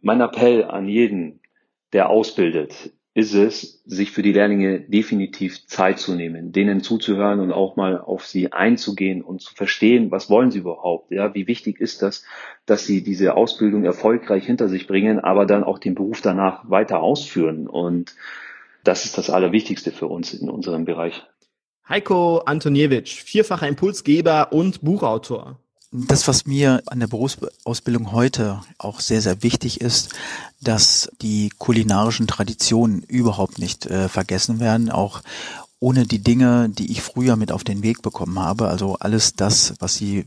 Mein 0.00 0.20
Appell 0.20 0.64
an 0.64 0.88
jeden, 0.88 1.40
der 1.92 2.10
ausbildet, 2.10 2.92
ist 3.16 3.32
es, 3.32 3.82
sich 3.86 4.10
für 4.10 4.20
die 4.20 4.34
Lehrlinge 4.34 4.78
definitiv 4.78 5.66
Zeit 5.66 5.98
zu 5.98 6.14
nehmen, 6.14 6.52
denen 6.52 6.82
zuzuhören 6.82 7.40
und 7.40 7.50
auch 7.50 7.74
mal 7.74 7.98
auf 7.98 8.26
sie 8.26 8.52
einzugehen 8.52 9.22
und 9.22 9.40
zu 9.40 9.54
verstehen, 9.54 10.10
was 10.10 10.28
wollen 10.28 10.50
sie 10.50 10.58
überhaupt, 10.58 11.10
ja, 11.10 11.34
wie 11.34 11.46
wichtig 11.46 11.80
ist 11.80 12.02
das, 12.02 12.24
dass 12.66 12.84
sie 12.84 13.02
diese 13.02 13.34
Ausbildung 13.34 13.84
erfolgreich 13.84 14.44
hinter 14.44 14.68
sich 14.68 14.86
bringen, 14.86 15.18
aber 15.18 15.46
dann 15.46 15.64
auch 15.64 15.78
den 15.78 15.94
Beruf 15.94 16.20
danach 16.20 16.68
weiter 16.68 17.00
ausführen 17.00 17.68
und 17.68 18.14
das 18.84 19.06
ist 19.06 19.16
das 19.16 19.30
Allerwichtigste 19.30 19.92
für 19.92 20.08
uns 20.08 20.34
in 20.34 20.50
unserem 20.50 20.84
Bereich. 20.84 21.22
Heiko 21.88 22.40
Antoniewicz, 22.40 23.08
vierfacher 23.08 23.66
Impulsgeber 23.66 24.52
und 24.52 24.82
Buchautor. 24.82 25.58
Das, 25.92 26.26
was 26.26 26.46
mir 26.46 26.82
an 26.86 27.00
der 27.00 27.06
Berufsausbildung 27.06 28.12
heute 28.12 28.60
auch 28.78 29.00
sehr, 29.00 29.22
sehr 29.22 29.42
wichtig 29.42 29.80
ist, 29.80 30.10
dass 30.60 31.10
die 31.22 31.50
kulinarischen 31.58 32.26
Traditionen 32.26 33.02
überhaupt 33.02 33.58
nicht 33.58 33.86
äh, 33.86 34.08
vergessen 34.08 34.58
werden, 34.58 34.90
auch 34.90 35.22
ohne 35.78 36.06
die 36.06 36.18
Dinge, 36.18 36.68
die 36.68 36.90
ich 36.90 37.02
früher 37.02 37.36
mit 37.36 37.52
auf 37.52 37.62
den 37.62 37.82
Weg 37.82 38.02
bekommen 38.02 38.38
habe, 38.38 38.68
also 38.68 38.96
alles 38.96 39.34
das, 39.34 39.74
was 39.78 39.96
die 39.96 40.26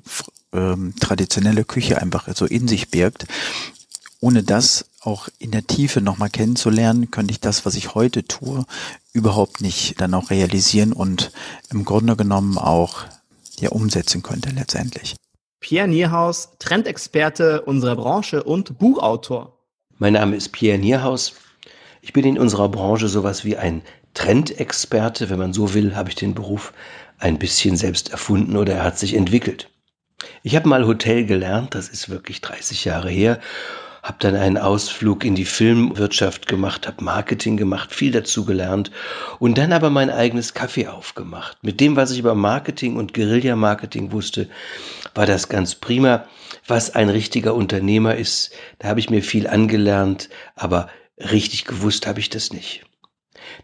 ähm, 0.54 0.94
traditionelle 1.00 1.66
Küche 1.66 2.02
einfach 2.02 2.28
so 2.36 2.46
in 2.46 2.68
sich 2.68 2.90
birgt, 2.90 3.26
ohne 4.22 4.44
das 4.44 4.86
auch 5.02 5.30
in 5.40 5.52
der 5.52 5.66
Tiefe 5.66 6.02
nochmal 6.02 6.30
kennenzulernen, 6.30 7.10
könnte 7.12 7.32
ich 7.32 7.40
das, 7.40 7.66
was 7.66 7.76
ich 7.76 7.96
heute 7.96 8.26
tue, 8.26 8.66
überhaupt 9.14 9.62
nicht 9.62 10.00
dann 10.00 10.14
auch 10.14 10.30
realisieren 10.30 10.94
und 10.94 11.32
im 11.70 11.86
Grunde 11.86 12.16
genommen 12.16 12.58
auch 12.58 13.06
ja 13.60 13.70
umsetzen 13.70 14.24
könnte 14.24 14.50
letztendlich. 14.50 15.16
Pierre 15.60 15.88
Nierhaus, 15.88 16.52
Trendexperte 16.60 17.62
unserer 17.62 17.96
Branche 17.96 18.44
und 18.44 18.78
Buchautor. 18.78 19.58
Mein 19.98 20.14
Name 20.14 20.38
ist 20.38 20.54
Pierre 20.54 20.78
Nierhaus. 20.78 21.34
Ich 22.02 22.14
bin 22.14 22.26
in 22.26 22.40
unserer 22.40 22.70
Branche 22.70 23.10
sowas 23.10 23.44
wie 23.44 23.58
ein 23.58 23.82
Trendexperte. 24.14 25.30
Wenn 25.30 25.40
man 25.40 25.52
so 25.52 25.74
will, 25.74 25.96
habe 25.96 26.10
ich 26.10 26.16
den 26.16 26.34
Beruf 26.34 26.74
ein 27.18 27.38
bisschen 27.40 27.76
selbst 27.76 28.10
erfunden 28.10 28.56
oder 28.56 28.76
er 28.76 28.84
hat 28.84 28.98
sich 28.98 29.14
entwickelt. 29.14 29.70
Ich 30.44 30.56
habe 30.56 30.70
mal 30.70 30.88
Hotel 30.88 31.26
gelernt, 31.26 31.76
das 31.76 31.90
ist 31.90 32.10
wirklich 32.10 32.40
30 32.40 32.86
Jahre 32.86 33.10
her 33.10 33.40
habe 34.04 34.18
dann 34.20 34.36
einen 34.36 34.58
Ausflug 34.58 35.24
in 35.26 35.36
die 35.36 35.46
Filmwirtschaft 35.46 36.48
gemacht, 36.48 36.88
habe 36.88 37.04
Marketing 37.04 37.58
gemacht, 37.58 37.94
viel 37.94 38.12
dazu 38.12 38.46
gelernt 38.46 38.92
und 39.40 39.58
dann 39.58 39.74
aber 39.74 39.90
mein 39.90 40.10
eigenes 40.10 40.54
Kaffee 40.54 40.88
aufgemacht. 40.88 41.58
Mit 41.62 41.80
dem, 41.80 41.96
was 41.96 42.12
ich 42.12 42.20
über 42.20 42.36
Marketing 42.36 42.96
und 42.96 43.14
Guerilla-Marketing 43.14 44.12
wusste, 44.12 44.50
war 45.16 45.26
das 45.26 45.50
ganz 45.50 45.76
prima. 45.76 46.26
Was 46.68 46.96
ein 46.96 47.10
richtiger 47.10 47.56
Unternehmer 47.56 48.16
ist, 48.16 48.52
da 48.80 48.90
habe 48.90 49.00
ich 49.00 49.10
mir 49.10 49.24
viel 49.24 49.48
angelernt, 49.48 50.30
aber 50.56 50.90
richtig 51.18 51.66
gewusst 51.66 52.08
habe 52.08 52.20
ich 52.20 52.30
das 52.30 52.54
nicht. 52.54 52.84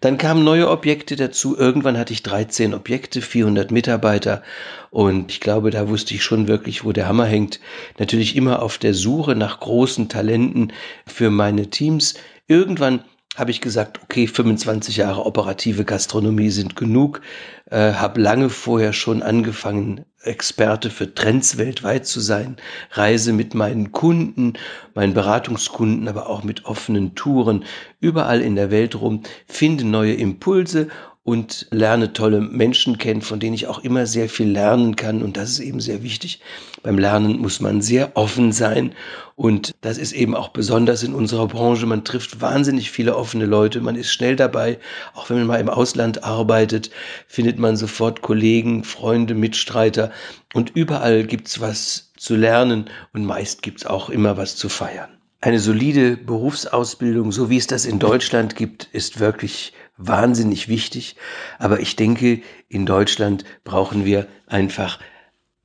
Dann 0.01 0.17
kamen 0.17 0.43
neue 0.43 0.69
Objekte 0.69 1.15
dazu. 1.15 1.57
Irgendwann 1.57 1.97
hatte 1.97 2.13
ich 2.13 2.23
13 2.23 2.73
Objekte, 2.73 3.21
400 3.21 3.71
Mitarbeiter. 3.71 4.43
Und 4.91 5.31
ich 5.31 5.39
glaube, 5.39 5.71
da 5.71 5.89
wusste 5.89 6.13
ich 6.13 6.23
schon 6.23 6.47
wirklich, 6.47 6.83
wo 6.83 6.91
der 6.91 7.07
Hammer 7.07 7.25
hängt. 7.25 7.59
Natürlich 7.99 8.35
immer 8.35 8.61
auf 8.61 8.77
der 8.77 8.93
Suche 8.93 9.35
nach 9.35 9.59
großen 9.59 10.09
Talenten 10.09 10.71
für 11.05 11.29
meine 11.29 11.69
Teams. 11.69 12.15
Irgendwann 12.47 13.03
habe 13.35 13.51
ich 13.51 13.59
gesagt, 13.61 14.01
okay, 14.01 14.27
25 14.27 14.97
Jahre 14.97 15.25
operative 15.25 15.83
Gastronomie 15.83 16.49
sind 16.49 16.75
genug. 16.75 17.21
Äh, 17.69 17.93
habe 17.93 18.21
lange 18.21 18.49
vorher 18.49 18.93
schon 18.93 19.21
angefangen, 19.21 20.05
Experte 20.21 20.89
für 20.89 21.13
Trends 21.13 21.57
weltweit 21.57 22.07
zu 22.07 22.19
sein. 22.19 22.55
Reise 22.91 23.33
mit 23.33 23.53
meinen 23.53 23.91
Kunden, 23.91 24.53
meinen 24.93 25.13
Beratungskunden, 25.13 26.07
aber 26.07 26.29
auch 26.29 26.43
mit 26.43 26.65
offenen 26.65 27.13
Touren 27.15 27.65
überall 27.99 28.41
in 28.41 28.55
der 28.55 28.71
Welt 28.71 28.95
rum, 28.95 29.23
finde 29.47 29.83
neue 29.83 30.13
Impulse 30.13 30.87
und 31.25 31.65
lerne 31.71 32.13
tolle 32.13 32.39
Menschen 32.39 32.99
kennen, 32.99 33.23
von 33.23 33.39
denen 33.39 33.55
ich 33.55 33.65
auch 33.65 33.79
immer 33.79 34.05
sehr 34.05 34.29
viel 34.29 34.47
lernen 34.47 34.95
kann. 34.95 35.23
Und 35.23 35.37
das 35.37 35.49
ist 35.49 35.59
eben 35.59 35.79
sehr 35.79 36.03
wichtig. 36.03 36.39
Beim 36.83 36.99
Lernen 36.99 37.39
muss 37.39 37.59
man 37.59 37.81
sehr 37.81 38.15
offen 38.15 38.51
sein. 38.51 38.93
Und 39.35 39.73
das 39.81 39.97
ist 39.97 40.11
eben 40.11 40.35
auch 40.35 40.49
besonders 40.49 41.01
in 41.01 41.15
unserer 41.15 41.47
Branche. 41.47 41.87
Man 41.87 42.03
trifft 42.03 42.41
wahnsinnig 42.41 42.91
viele 42.91 43.15
offene 43.15 43.47
Leute. 43.47 43.81
Man 43.81 43.95
ist 43.95 44.11
schnell 44.11 44.35
dabei. 44.35 44.77
Auch 45.15 45.31
wenn 45.31 45.39
man 45.39 45.47
mal 45.47 45.59
im 45.59 45.67
Ausland 45.67 46.23
arbeitet, 46.23 46.91
findet 47.27 47.57
man 47.57 47.75
sofort 47.75 48.21
Kollegen, 48.21 48.83
Freunde, 48.83 49.33
Mitstreiter. 49.33 50.11
Und 50.53 50.75
überall 50.75 51.23
gibt's 51.23 51.59
was 51.59 52.11
zu 52.15 52.35
lernen. 52.35 52.85
Und 53.13 53.25
meist 53.25 53.63
gibt's 53.63 53.87
auch 53.87 54.11
immer 54.11 54.37
was 54.37 54.57
zu 54.57 54.69
feiern. 54.69 55.09
Eine 55.41 55.59
solide 55.59 56.17
Berufsausbildung, 56.17 57.31
so 57.31 57.49
wie 57.49 57.57
es 57.57 57.65
das 57.65 57.85
in 57.85 57.97
Deutschland 57.97 58.55
gibt, 58.55 58.89
ist 58.93 59.19
wirklich 59.19 59.73
wahnsinnig 59.97 60.67
wichtig. 60.67 61.15
Aber 61.59 61.79
ich 61.79 61.95
denke, 61.95 62.41
in 62.69 62.85
Deutschland 62.85 63.45
brauchen 63.63 64.05
wir 64.05 64.27
einfach 64.47 64.99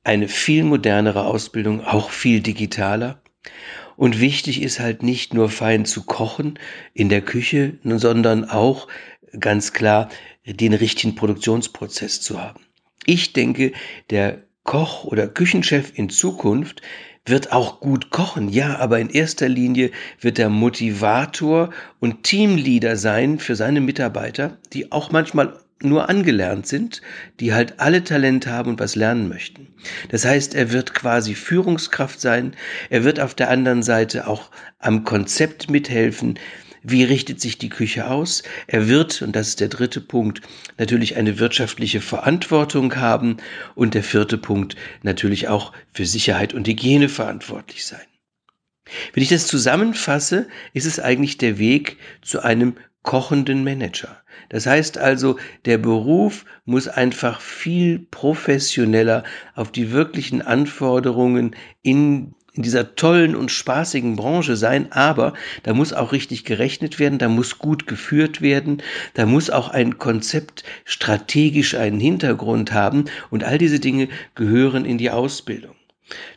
eine 0.03 0.27
viel 0.27 0.63
modernere 0.63 1.25
Ausbildung, 1.25 1.83
auch 1.83 2.09
viel 2.09 2.41
digitaler. 2.41 3.21
Und 3.97 4.19
wichtig 4.19 4.61
ist 4.61 4.79
halt 4.79 5.03
nicht 5.03 5.33
nur 5.33 5.49
fein 5.49 5.85
zu 5.85 6.03
kochen 6.03 6.57
in 6.93 7.09
der 7.09 7.21
Küche, 7.21 7.77
sondern 7.83 8.45
auch 8.49 8.87
ganz 9.39 9.73
klar 9.73 10.09
den 10.45 10.73
richtigen 10.73 11.15
Produktionsprozess 11.15 12.21
zu 12.21 12.41
haben. 12.41 12.65
Ich 13.05 13.33
denke, 13.33 13.73
der 14.09 14.43
Koch 14.63 15.05
oder 15.05 15.27
Küchenchef 15.27 15.91
in 15.95 16.09
Zukunft 16.09 16.81
wird 17.25 17.51
auch 17.51 17.79
gut 17.79 18.09
kochen, 18.09 18.49
ja, 18.49 18.77
aber 18.79 18.99
in 18.99 19.09
erster 19.09 19.47
Linie 19.47 19.91
wird 20.19 20.39
er 20.39 20.49
Motivator 20.49 21.69
und 21.99 22.23
Teamleader 22.23 22.97
sein 22.97 23.37
für 23.39 23.55
seine 23.55 23.81
Mitarbeiter, 23.81 24.57
die 24.73 24.91
auch 24.91 25.11
manchmal 25.11 25.59
nur 25.83 26.09
angelernt 26.09 26.67
sind, 26.67 27.01
die 27.39 27.53
halt 27.53 27.79
alle 27.79 28.03
Talent 28.03 28.47
haben 28.47 28.71
und 28.71 28.79
was 28.79 28.95
lernen 28.95 29.29
möchten. 29.29 29.67
Das 30.09 30.25
heißt, 30.25 30.53
er 30.55 30.71
wird 30.71 30.93
quasi 30.93 31.33
Führungskraft 31.35 32.19
sein, 32.21 32.53
er 32.89 33.03
wird 33.03 33.19
auf 33.19 33.33
der 33.33 33.49
anderen 33.49 33.83
Seite 33.83 34.27
auch 34.27 34.51
am 34.79 35.03
Konzept 35.03 35.69
mithelfen, 35.69 36.39
wie 36.83 37.03
richtet 37.03 37.39
sich 37.39 37.57
die 37.57 37.69
Küche 37.69 38.09
aus? 38.09 38.43
Er 38.67 38.87
wird, 38.87 39.21
und 39.21 39.35
das 39.35 39.49
ist 39.49 39.59
der 39.59 39.67
dritte 39.67 40.01
Punkt, 40.01 40.41
natürlich 40.77 41.15
eine 41.15 41.39
wirtschaftliche 41.39 42.01
Verantwortung 42.01 42.95
haben 42.95 43.37
und 43.75 43.93
der 43.93 44.03
vierte 44.03 44.37
Punkt 44.37 44.75
natürlich 45.03 45.47
auch 45.47 45.73
für 45.93 46.05
Sicherheit 46.05 46.53
und 46.53 46.67
Hygiene 46.67 47.09
verantwortlich 47.09 47.85
sein. 47.85 48.01
Wenn 49.13 49.23
ich 49.23 49.29
das 49.29 49.47
zusammenfasse, 49.47 50.47
ist 50.73 50.85
es 50.85 50.99
eigentlich 50.99 51.37
der 51.37 51.57
Weg 51.59 51.97
zu 52.21 52.41
einem 52.41 52.75
kochenden 53.03 53.63
Manager. 53.63 54.21
Das 54.49 54.65
heißt 54.65 54.97
also, 54.97 55.37
der 55.65 55.77
Beruf 55.77 56.45
muss 56.65 56.87
einfach 56.87 57.41
viel 57.41 57.99
professioneller 57.99 59.23
auf 59.55 59.71
die 59.71 59.91
wirklichen 59.91 60.41
Anforderungen 60.41 61.55
in 61.81 62.35
in 62.53 62.63
dieser 62.63 62.95
tollen 62.95 63.35
und 63.35 63.49
spaßigen 63.49 64.15
Branche 64.17 64.57
sein, 64.57 64.91
aber 64.91 65.33
da 65.63 65.73
muss 65.73 65.93
auch 65.93 66.11
richtig 66.11 66.43
gerechnet 66.43 66.99
werden, 66.99 67.17
da 67.17 67.29
muss 67.29 67.59
gut 67.59 67.87
geführt 67.87 68.41
werden, 68.41 68.83
da 69.13 69.25
muss 69.25 69.49
auch 69.49 69.69
ein 69.69 69.97
Konzept 69.97 70.63
strategisch 70.83 71.75
einen 71.75 71.99
Hintergrund 71.99 72.73
haben 72.73 73.05
und 73.29 73.43
all 73.43 73.57
diese 73.57 73.79
Dinge 73.79 74.09
gehören 74.35 74.83
in 74.83 74.97
die 74.97 75.11
Ausbildung. 75.11 75.75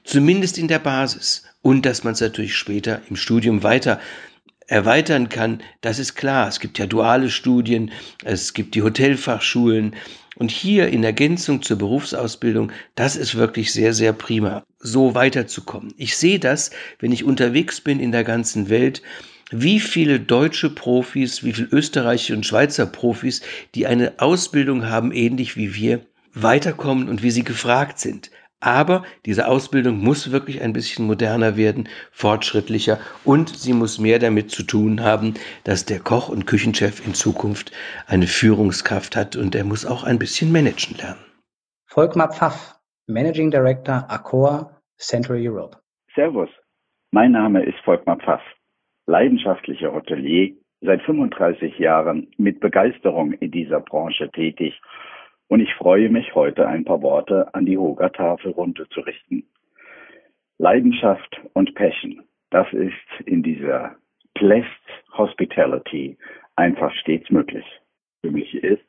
Zumindest 0.04 0.56
in 0.58 0.68
der 0.68 0.78
Basis. 0.78 1.44
Und 1.62 1.86
dass 1.86 2.04
man 2.04 2.12
es 2.12 2.20
natürlich 2.20 2.54
später 2.56 3.00
im 3.08 3.16
Studium 3.16 3.62
weiter 3.62 3.98
erweitern 4.66 5.28
kann, 5.28 5.62
das 5.80 5.98
ist 5.98 6.14
klar. 6.14 6.48
Es 6.48 6.60
gibt 6.60 6.78
ja 6.78 6.86
duale 6.86 7.30
Studien, 7.30 7.90
es 8.22 8.54
gibt 8.54 8.74
die 8.74 8.82
Hotelfachschulen, 8.82 9.94
und 10.36 10.50
hier 10.50 10.88
in 10.88 11.04
Ergänzung 11.04 11.62
zur 11.62 11.78
Berufsausbildung, 11.78 12.72
das 12.94 13.16
ist 13.16 13.34
wirklich 13.34 13.72
sehr, 13.72 13.94
sehr 13.94 14.12
prima, 14.12 14.64
so 14.78 15.14
weiterzukommen. 15.14 15.94
Ich 15.96 16.16
sehe 16.16 16.38
das, 16.38 16.70
wenn 16.98 17.12
ich 17.12 17.24
unterwegs 17.24 17.80
bin 17.80 18.00
in 18.00 18.12
der 18.12 18.24
ganzen 18.24 18.68
Welt, 18.68 19.02
wie 19.50 19.80
viele 19.80 20.20
deutsche 20.20 20.70
Profis, 20.70 21.44
wie 21.44 21.52
viele 21.52 21.68
österreichische 21.70 22.34
und 22.34 22.46
Schweizer 22.46 22.86
Profis, 22.86 23.42
die 23.74 23.86
eine 23.86 24.14
Ausbildung 24.18 24.86
haben, 24.88 25.12
ähnlich 25.12 25.56
wie 25.56 25.74
wir, 25.74 26.00
weiterkommen 26.32 27.08
und 27.08 27.22
wie 27.22 27.30
sie 27.30 27.44
gefragt 27.44 27.98
sind. 27.98 28.30
Aber 28.64 29.04
diese 29.26 29.46
Ausbildung 29.46 29.98
muss 29.98 30.32
wirklich 30.32 30.62
ein 30.62 30.72
bisschen 30.72 31.06
moderner 31.06 31.58
werden, 31.58 31.86
fortschrittlicher 32.12 32.98
und 33.22 33.50
sie 33.50 33.74
muss 33.74 33.98
mehr 33.98 34.18
damit 34.18 34.50
zu 34.50 34.62
tun 34.62 35.02
haben, 35.02 35.34
dass 35.64 35.84
der 35.84 36.00
Koch 36.00 36.30
und 36.30 36.46
Küchenchef 36.46 37.06
in 37.06 37.12
Zukunft 37.12 37.72
eine 38.06 38.26
Führungskraft 38.26 39.16
hat 39.16 39.36
und 39.36 39.54
er 39.54 39.64
muss 39.64 39.84
auch 39.84 40.02
ein 40.02 40.18
bisschen 40.18 40.50
managen 40.50 40.96
lernen. 40.96 41.20
Volkmar 41.84 42.32
Pfaff, 42.32 42.74
Managing 43.06 43.50
Director 43.50 44.06
Accor 44.08 44.80
Central 44.96 45.38
Europe. 45.38 45.76
Servus, 46.14 46.48
mein 47.10 47.32
Name 47.32 47.62
ist 47.64 47.78
Volkmar 47.84 48.16
Pfaff, 48.16 48.40
leidenschaftlicher 49.06 49.92
Hotelier, 49.92 50.54
seit 50.80 51.02
35 51.02 51.78
Jahren 51.78 52.28
mit 52.38 52.60
Begeisterung 52.60 53.32
in 53.34 53.50
dieser 53.50 53.80
Branche 53.80 54.30
tätig 54.30 54.80
und 55.48 55.60
ich 55.60 55.72
freue 55.74 56.08
mich 56.08 56.34
heute 56.34 56.66
ein 56.66 56.84
paar 56.84 57.02
Worte 57.02 57.52
an 57.54 57.66
die 57.66 57.78
Hoga-Tafel 57.78 58.52
runterzurichten. 58.52 59.44
Leidenschaft 60.58 61.40
und 61.52 61.74
Passion, 61.74 62.22
das 62.50 62.72
ist 62.72 63.26
in 63.26 63.42
dieser 63.42 63.96
Blessed 64.34 64.68
Hospitality 65.16 66.16
einfach 66.56 66.92
stets 66.94 67.30
möglich. 67.30 67.64
Für 68.22 68.30
mich 68.30 68.54
ist, 68.54 68.84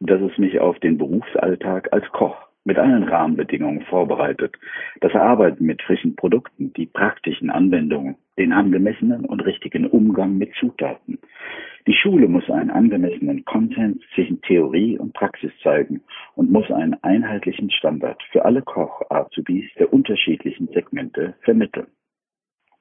dass 0.00 0.20
es 0.20 0.36
mich 0.38 0.60
auf 0.60 0.78
den 0.80 0.98
Berufsalltag 0.98 1.92
als 1.92 2.06
Koch 2.12 2.36
mit 2.64 2.78
allen 2.78 3.04
Rahmenbedingungen 3.04 3.82
vorbereitet. 3.82 4.54
Das 5.00 5.14
Arbeiten 5.14 5.64
mit 5.64 5.82
frischen 5.82 6.14
Produkten, 6.16 6.72
die 6.74 6.86
praktischen 6.86 7.50
Anwendungen, 7.50 8.16
den 8.36 8.52
angemessenen 8.52 9.24
und 9.24 9.40
richtigen 9.40 9.86
Umgang 9.86 10.36
mit 10.36 10.52
Zutaten. 10.60 11.18
Die 11.86 11.94
Schule 11.94 12.28
muss 12.28 12.48
einen 12.50 12.70
angemessenen 12.70 13.44
Konsens 13.44 14.02
zwischen 14.14 14.40
Theorie 14.42 14.98
und 14.98 15.14
Praxis 15.14 15.52
zeigen 15.62 16.02
und 16.34 16.50
muss 16.50 16.70
einen 16.70 16.94
einheitlichen 17.02 17.70
Standard 17.70 18.22
für 18.30 18.44
alle 18.44 18.62
Koch-Azubis 18.62 19.64
der 19.78 19.92
unterschiedlichen 19.92 20.68
Segmente 20.68 21.34
vermitteln. 21.42 21.86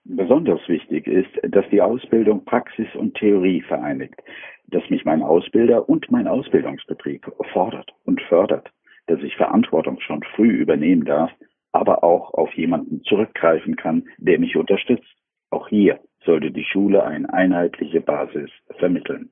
Besonders 0.04 0.68
wichtig 0.68 1.08
ist, 1.08 1.30
dass 1.44 1.70
die 1.70 1.82
Ausbildung 1.82 2.46
Praxis 2.46 2.88
und 2.96 3.16
Theorie 3.16 3.62
vereinigt, 3.62 4.22
dass 4.68 4.90
mich 4.90 5.06
mein 5.06 5.22
Ausbilder 5.22 5.88
und 5.90 6.10
mein 6.12 6.28
Ausbildungsbetrieb 6.28 7.30
fordert 7.52 7.92
und 8.06 8.22
fördert 8.22 8.72
dass 9.08 9.22
ich 9.22 9.36
Verantwortung 9.36 10.00
schon 10.02 10.24
früh 10.36 10.52
übernehmen 10.52 11.06
darf, 11.06 11.32
aber 11.72 12.04
auch 12.04 12.34
auf 12.34 12.54
jemanden 12.54 13.02
zurückgreifen 13.04 13.76
kann, 13.76 14.04
der 14.18 14.40
mich 14.40 14.56
unterstützt. 14.56 15.16
Auch 15.50 15.70
hier 15.70 16.00
sollte 16.26 16.52
die 16.52 16.66
Schule 16.66 17.04
eine 17.04 17.32
einheitliche 17.34 18.02
Basis 18.02 18.50
vermitteln. 18.78 19.30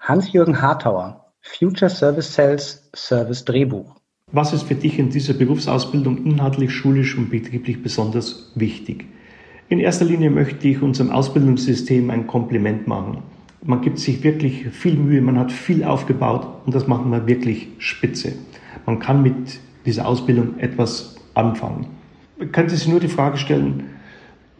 Hans-Jürgen 0.00 0.60
Hartauer, 0.60 1.32
Future 1.40 1.90
Service 1.90 2.34
Sales 2.34 2.90
Service 2.94 3.44
Drehbuch. 3.44 3.96
Was 4.32 4.52
ist 4.52 4.64
für 4.64 4.74
dich 4.74 4.98
in 4.98 5.10
dieser 5.10 5.34
Berufsausbildung 5.34 6.24
inhaltlich, 6.24 6.72
schulisch 6.72 7.16
und 7.16 7.30
betrieblich 7.30 7.82
besonders 7.82 8.52
wichtig? 8.56 9.06
In 9.68 9.80
erster 9.80 10.04
Linie 10.04 10.30
möchte 10.30 10.68
ich 10.68 10.82
unserem 10.82 11.10
Ausbildungssystem 11.10 12.10
ein 12.10 12.26
Kompliment 12.26 12.86
machen. 12.86 13.22
Man 13.64 13.80
gibt 13.80 13.98
sich 13.98 14.22
wirklich 14.22 14.68
viel 14.68 14.96
Mühe, 14.96 15.20
man 15.20 15.38
hat 15.38 15.50
viel 15.50 15.82
aufgebaut 15.82 16.46
und 16.66 16.74
das 16.74 16.86
machen 16.86 17.10
wir 17.10 17.26
wirklich 17.26 17.68
spitze. 17.78 18.32
Man 18.84 18.98
kann 18.98 19.22
mit 19.22 19.60
dieser 19.86 20.06
Ausbildung 20.06 20.58
etwas 20.58 21.16
anfangen. 21.34 21.86
Man 22.38 22.52
könnte 22.52 22.76
sich 22.76 22.86
nur 22.86 23.00
die 23.00 23.08
Frage 23.08 23.38
stellen, 23.38 23.90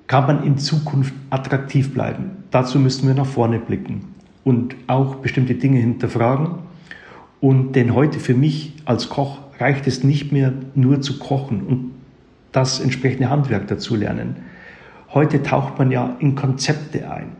kann 0.06 0.26
man 0.26 0.44
in 0.44 0.58
Zukunft 0.58 1.14
attraktiv 1.30 1.92
bleiben? 1.92 2.44
Dazu 2.50 2.78
müssen 2.78 3.06
wir 3.06 3.14
nach 3.14 3.26
vorne 3.26 3.58
blicken 3.58 4.14
und 4.44 4.76
auch 4.86 5.16
bestimmte 5.16 5.54
Dinge 5.54 5.80
hinterfragen. 5.80 6.60
Und 7.40 7.72
denn 7.72 7.94
heute 7.94 8.20
für 8.20 8.34
mich 8.34 8.74
als 8.84 9.08
Koch 9.08 9.38
reicht 9.58 9.86
es 9.86 10.04
nicht 10.04 10.32
mehr 10.32 10.52
nur 10.74 11.00
zu 11.00 11.18
kochen 11.18 11.62
und 11.62 11.90
das 12.52 12.80
entsprechende 12.80 13.28
Handwerk 13.28 13.66
dazu 13.68 13.96
lernen. 13.96 14.36
Heute 15.12 15.42
taucht 15.42 15.78
man 15.78 15.90
ja 15.90 16.16
in 16.20 16.34
Konzepte 16.34 17.10
ein. 17.10 17.32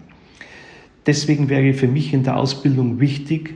Deswegen 1.07 1.48
wäre 1.48 1.72
für 1.72 1.88
mich 1.88 2.12
in 2.12 2.24
der 2.24 2.37
Ausbildung 2.37 3.00
wichtig, 3.00 3.55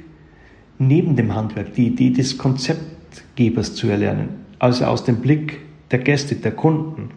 neben 0.78 1.16
dem 1.16 1.34
Handwerk 1.34 1.74
die 1.74 1.88
Idee 1.88 2.10
des 2.10 2.38
Konzepts 2.38 3.22
Gebers 3.34 3.74
zu 3.74 3.88
erlernen, 3.88 4.28
also 4.58 4.84
aus 4.84 5.04
dem 5.04 5.16
Blick 5.16 5.58
der 5.90 5.98
Gäste, 5.98 6.36
der 6.36 6.52
Kunden. 6.52 7.10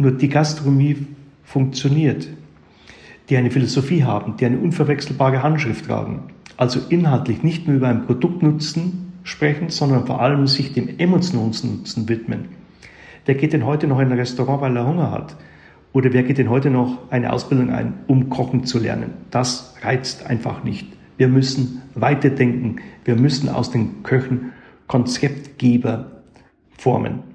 Nur 0.00 0.12
die 0.12 0.30
Gastronomie 0.30 0.96
funktioniert, 1.44 2.26
die 3.28 3.36
eine 3.36 3.50
Philosophie 3.50 4.02
haben, 4.02 4.34
die 4.38 4.46
eine 4.46 4.58
unverwechselbare 4.58 5.42
Handschrift 5.42 5.84
tragen, 5.84 6.22
also 6.56 6.80
inhaltlich 6.88 7.42
nicht 7.42 7.68
nur 7.68 7.76
über 7.76 7.88
ein 7.88 8.06
Produktnutzen 8.06 9.12
sprechen, 9.24 9.68
sondern 9.68 10.06
vor 10.06 10.22
allem 10.22 10.46
sich 10.46 10.72
dem 10.72 10.98
Emotionsnutzen 10.98 12.08
widmen. 12.08 12.48
Wer 13.26 13.34
geht 13.34 13.52
denn 13.52 13.66
heute 13.66 13.86
noch 13.88 14.00
in 14.00 14.10
ein 14.10 14.18
Restaurant, 14.18 14.62
weil 14.62 14.74
er 14.74 14.86
Hunger 14.86 15.10
hat? 15.10 15.36
Oder 15.92 16.14
wer 16.14 16.22
geht 16.22 16.38
denn 16.38 16.48
heute 16.48 16.70
noch 16.70 17.10
eine 17.10 17.30
Ausbildung 17.30 17.68
ein, 17.68 17.92
um 18.06 18.30
kochen 18.30 18.64
zu 18.64 18.78
lernen? 18.78 19.10
Das 19.30 19.74
reizt 19.82 20.24
einfach 20.24 20.64
nicht. 20.64 20.86
Wir 21.18 21.28
müssen 21.28 21.82
weiterdenken. 21.94 22.76
Wir 23.04 23.16
müssen 23.16 23.50
aus 23.50 23.70
den 23.70 24.02
Köchen 24.02 24.52
Konzeptgeber 24.86 26.22
formen. 26.70 27.29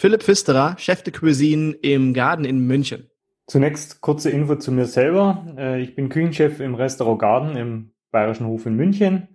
Philipp 0.00 0.22
Pfisterer, 0.22 0.76
Chef 0.78 1.02
de 1.02 1.12
Cuisine 1.12 1.72
im 1.72 2.14
Garden 2.14 2.44
in 2.44 2.64
München. 2.68 3.10
Zunächst 3.48 4.00
kurze 4.00 4.30
Info 4.30 4.54
zu 4.54 4.70
mir 4.70 4.84
selber. 4.84 5.44
Äh, 5.58 5.80
ich 5.80 5.96
bin 5.96 6.08
Küchenchef 6.08 6.60
im 6.60 6.76
Restaurant 6.76 7.18
Garden 7.18 7.56
im 7.56 7.90
Bayerischen 8.12 8.46
Hof 8.46 8.64
in 8.66 8.76
München. 8.76 9.26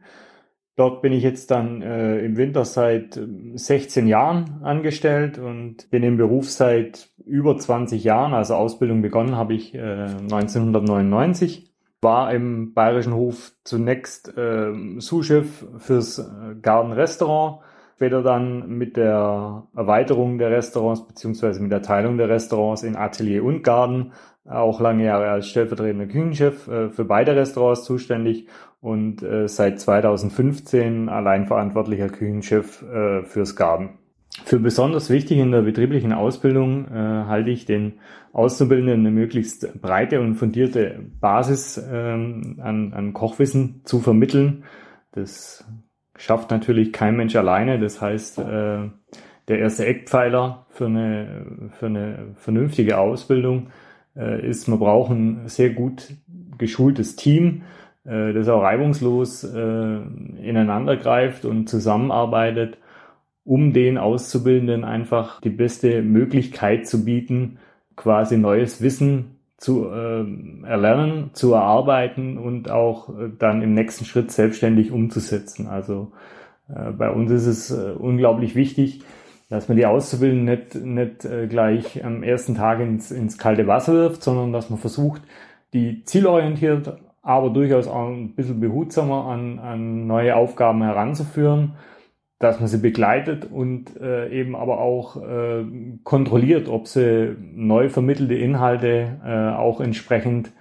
Dort 0.77 1.01
bin 1.01 1.11
ich 1.11 1.21
jetzt 1.21 1.51
dann 1.51 1.81
äh, 1.81 2.19
im 2.19 2.37
Winter 2.37 2.63
seit 2.63 3.19
16 3.55 4.07
Jahren 4.07 4.61
angestellt 4.63 5.37
und 5.37 5.89
bin 5.89 6.01
im 6.01 6.15
Beruf 6.15 6.49
seit 6.49 7.09
über 7.25 7.57
20 7.57 8.01
Jahren. 8.01 8.33
Also 8.33 8.55
Ausbildung 8.55 9.01
begonnen 9.01 9.35
habe 9.35 9.55
ich 9.55 9.75
äh, 9.75 9.79
1999 9.81 11.73
war 11.99 12.33
im 12.33 12.73
Bayerischen 12.73 13.13
Hof 13.13 13.51
zunächst 13.65 14.29
äh, 14.37 14.71
Sous-Chef 14.97 15.65
fürs 15.79 16.19
äh, 16.19 16.55
Garden 16.61 16.93
Restaurant, 16.93 17.59
später 18.03 18.21
dann 18.21 18.67
mit 18.67 18.97
der 18.97 19.63
Erweiterung 19.73 20.37
der 20.37 20.51
Restaurants 20.51 21.07
beziehungsweise 21.07 21.61
mit 21.61 21.71
der 21.71 21.81
Teilung 21.81 22.17
der 22.17 22.27
Restaurants 22.27 22.83
in 22.83 22.97
Atelier 22.97 23.45
und 23.45 23.63
Garden, 23.63 24.11
auch 24.43 24.81
lange 24.81 25.05
Jahre 25.05 25.29
als 25.29 25.47
stellvertretender 25.47 26.07
Küchenchef 26.07 26.67
äh, 26.67 26.89
für 26.89 27.05
beide 27.05 27.33
Restaurants 27.33 27.85
zuständig 27.85 28.47
und 28.81 29.23
äh, 29.23 29.47
seit 29.47 29.79
2015 29.79 31.07
allein 31.07 31.47
verantwortlicher 31.47 32.09
Küchenchef 32.09 32.81
äh, 32.81 33.23
fürs 33.23 33.55
Garden. 33.55 33.91
Für 34.43 34.59
besonders 34.59 35.09
wichtig 35.09 35.37
in 35.37 35.53
der 35.53 35.61
betrieblichen 35.61 36.11
Ausbildung 36.11 36.89
äh, 36.89 36.97
halte 36.97 37.51
ich 37.51 37.65
den 37.65 37.99
Auszubildenden 38.33 38.99
eine 38.99 39.11
möglichst 39.11 39.81
breite 39.81 40.19
und 40.19 40.35
fundierte 40.35 41.05
Basis 41.21 41.81
ähm, 41.89 42.59
an, 42.61 42.91
an 42.91 43.13
Kochwissen 43.13 43.79
zu 43.85 44.01
vermitteln. 44.01 44.65
Das 45.13 45.63
schafft 46.17 46.51
natürlich 46.51 46.93
kein 46.93 47.15
Mensch 47.15 47.35
alleine. 47.35 47.79
Das 47.79 48.01
heißt, 48.01 48.39
äh, 48.39 48.89
der 49.47 49.59
erste 49.59 49.85
Eckpfeiler 49.85 50.65
für 50.69 50.85
eine, 50.85 51.69
für 51.71 51.87
eine 51.87 52.35
vernünftige 52.35 52.97
Ausbildung 52.97 53.67
äh, 54.15 54.47
ist, 54.47 54.67
man 54.67 54.79
braucht 54.79 55.11
ein 55.11 55.47
sehr 55.47 55.71
gut 55.71 56.13
geschultes 56.57 57.15
Team, 57.15 57.63
äh, 58.05 58.33
das 58.33 58.47
auch 58.47 58.61
reibungslos 58.61 59.43
äh, 59.43 59.57
ineinander 59.57 60.97
greift 60.97 61.45
und 61.45 61.67
zusammenarbeitet 61.67 62.77
um 63.45 63.73
den 63.73 63.97
Auszubildenden 63.97 64.83
einfach 64.83 65.41
die 65.41 65.49
beste 65.49 66.01
Möglichkeit 66.01 66.87
zu 66.87 67.03
bieten, 67.03 67.59
quasi 67.95 68.37
neues 68.37 68.81
Wissen 68.81 69.32
zu 69.63 69.89
äh, 69.89 70.25
erlernen, 70.67 71.29
zu 71.31 71.53
erarbeiten 71.53 72.37
und 72.37 72.69
auch 72.69 73.07
äh, 73.07 73.29
dann 73.39 73.61
im 73.61 73.73
nächsten 73.73 74.03
Schritt 74.03 74.29
selbstständig 74.29 74.91
umzusetzen. 74.91 75.67
Also 75.67 76.11
äh, 76.67 76.91
bei 76.91 77.09
uns 77.09 77.31
ist 77.31 77.47
es 77.47 77.71
äh, 77.71 77.91
unglaublich 77.97 78.55
wichtig, 78.55 79.03
dass 79.47 79.69
man 79.69 79.77
die 79.77 79.85
Auszubildenden 79.85 80.53
nicht, 80.53 80.75
nicht 80.75 81.23
äh, 81.23 81.47
gleich 81.47 82.03
am 82.03 82.23
ersten 82.23 82.55
Tag 82.55 82.81
ins, 82.81 83.09
ins 83.09 83.37
kalte 83.37 83.65
Wasser 83.65 83.93
wirft, 83.93 84.21
sondern 84.21 84.51
dass 84.51 84.69
man 84.69 84.79
versucht, 84.79 85.21
die 85.71 86.03
zielorientiert, 86.03 86.97
aber 87.21 87.49
durchaus 87.49 87.87
auch 87.87 88.09
ein 88.09 88.35
bisschen 88.35 88.59
behutsamer 88.59 89.27
an, 89.27 89.59
an 89.59 90.07
neue 90.07 90.35
Aufgaben 90.35 90.83
heranzuführen 90.83 91.75
dass 92.43 92.59
man 92.59 92.67
sie 92.67 92.77
begleitet 92.77 93.47
und 93.49 93.99
äh, 93.99 94.29
eben 94.29 94.55
aber 94.55 94.79
auch 94.79 95.17
äh, 95.17 95.63
kontrolliert, 96.03 96.67
ob 96.67 96.87
sie 96.87 97.35
neu 97.39 97.89
vermittelte 97.89 98.35
Inhalte 98.35 99.19
äh, 99.25 99.55
auch 99.55 99.79
entsprechend, 99.79 100.51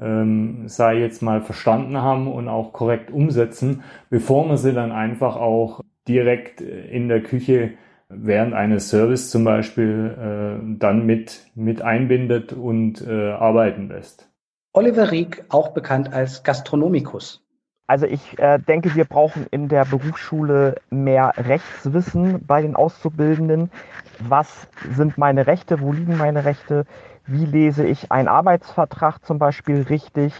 ähm, 0.00 0.68
sei 0.68 0.98
jetzt 0.98 1.20
mal 1.22 1.40
verstanden 1.40 1.98
haben 1.98 2.28
und 2.28 2.48
auch 2.48 2.72
korrekt 2.72 3.10
umsetzen, 3.10 3.82
bevor 4.10 4.46
man 4.46 4.56
sie 4.56 4.72
dann 4.72 4.92
einfach 4.92 5.36
auch 5.36 5.80
direkt 6.06 6.60
in 6.60 7.08
der 7.08 7.22
Küche 7.22 7.72
während 8.08 8.54
eines 8.54 8.88
Service 8.88 9.30
zum 9.30 9.44
Beispiel 9.44 10.14
äh, 10.16 10.78
dann 10.78 11.04
mit, 11.04 11.46
mit 11.54 11.82
einbindet 11.82 12.52
und 12.52 13.06
äh, 13.06 13.30
arbeiten 13.32 13.88
lässt. 13.88 14.28
Oliver 14.72 15.10
Rieck, 15.10 15.44
auch 15.48 15.70
bekannt 15.70 16.12
als 16.12 16.42
Gastronomikus. 16.44 17.42
Also 17.88 18.04
ich 18.04 18.38
äh, 18.38 18.58
denke, 18.58 18.94
wir 18.94 19.06
brauchen 19.06 19.46
in 19.50 19.68
der 19.68 19.86
Berufsschule 19.86 20.76
mehr 20.90 21.32
Rechtswissen 21.38 22.44
bei 22.46 22.60
den 22.60 22.76
Auszubildenden. 22.76 23.70
Was 24.18 24.68
sind 24.90 25.16
meine 25.16 25.46
Rechte? 25.46 25.80
Wo 25.80 25.92
liegen 25.92 26.18
meine 26.18 26.44
Rechte? 26.44 26.84
Wie 27.26 27.46
lese 27.46 27.86
ich 27.86 28.12
einen 28.12 28.28
Arbeitsvertrag 28.28 29.24
zum 29.24 29.38
Beispiel 29.38 29.86
richtig? 29.88 30.34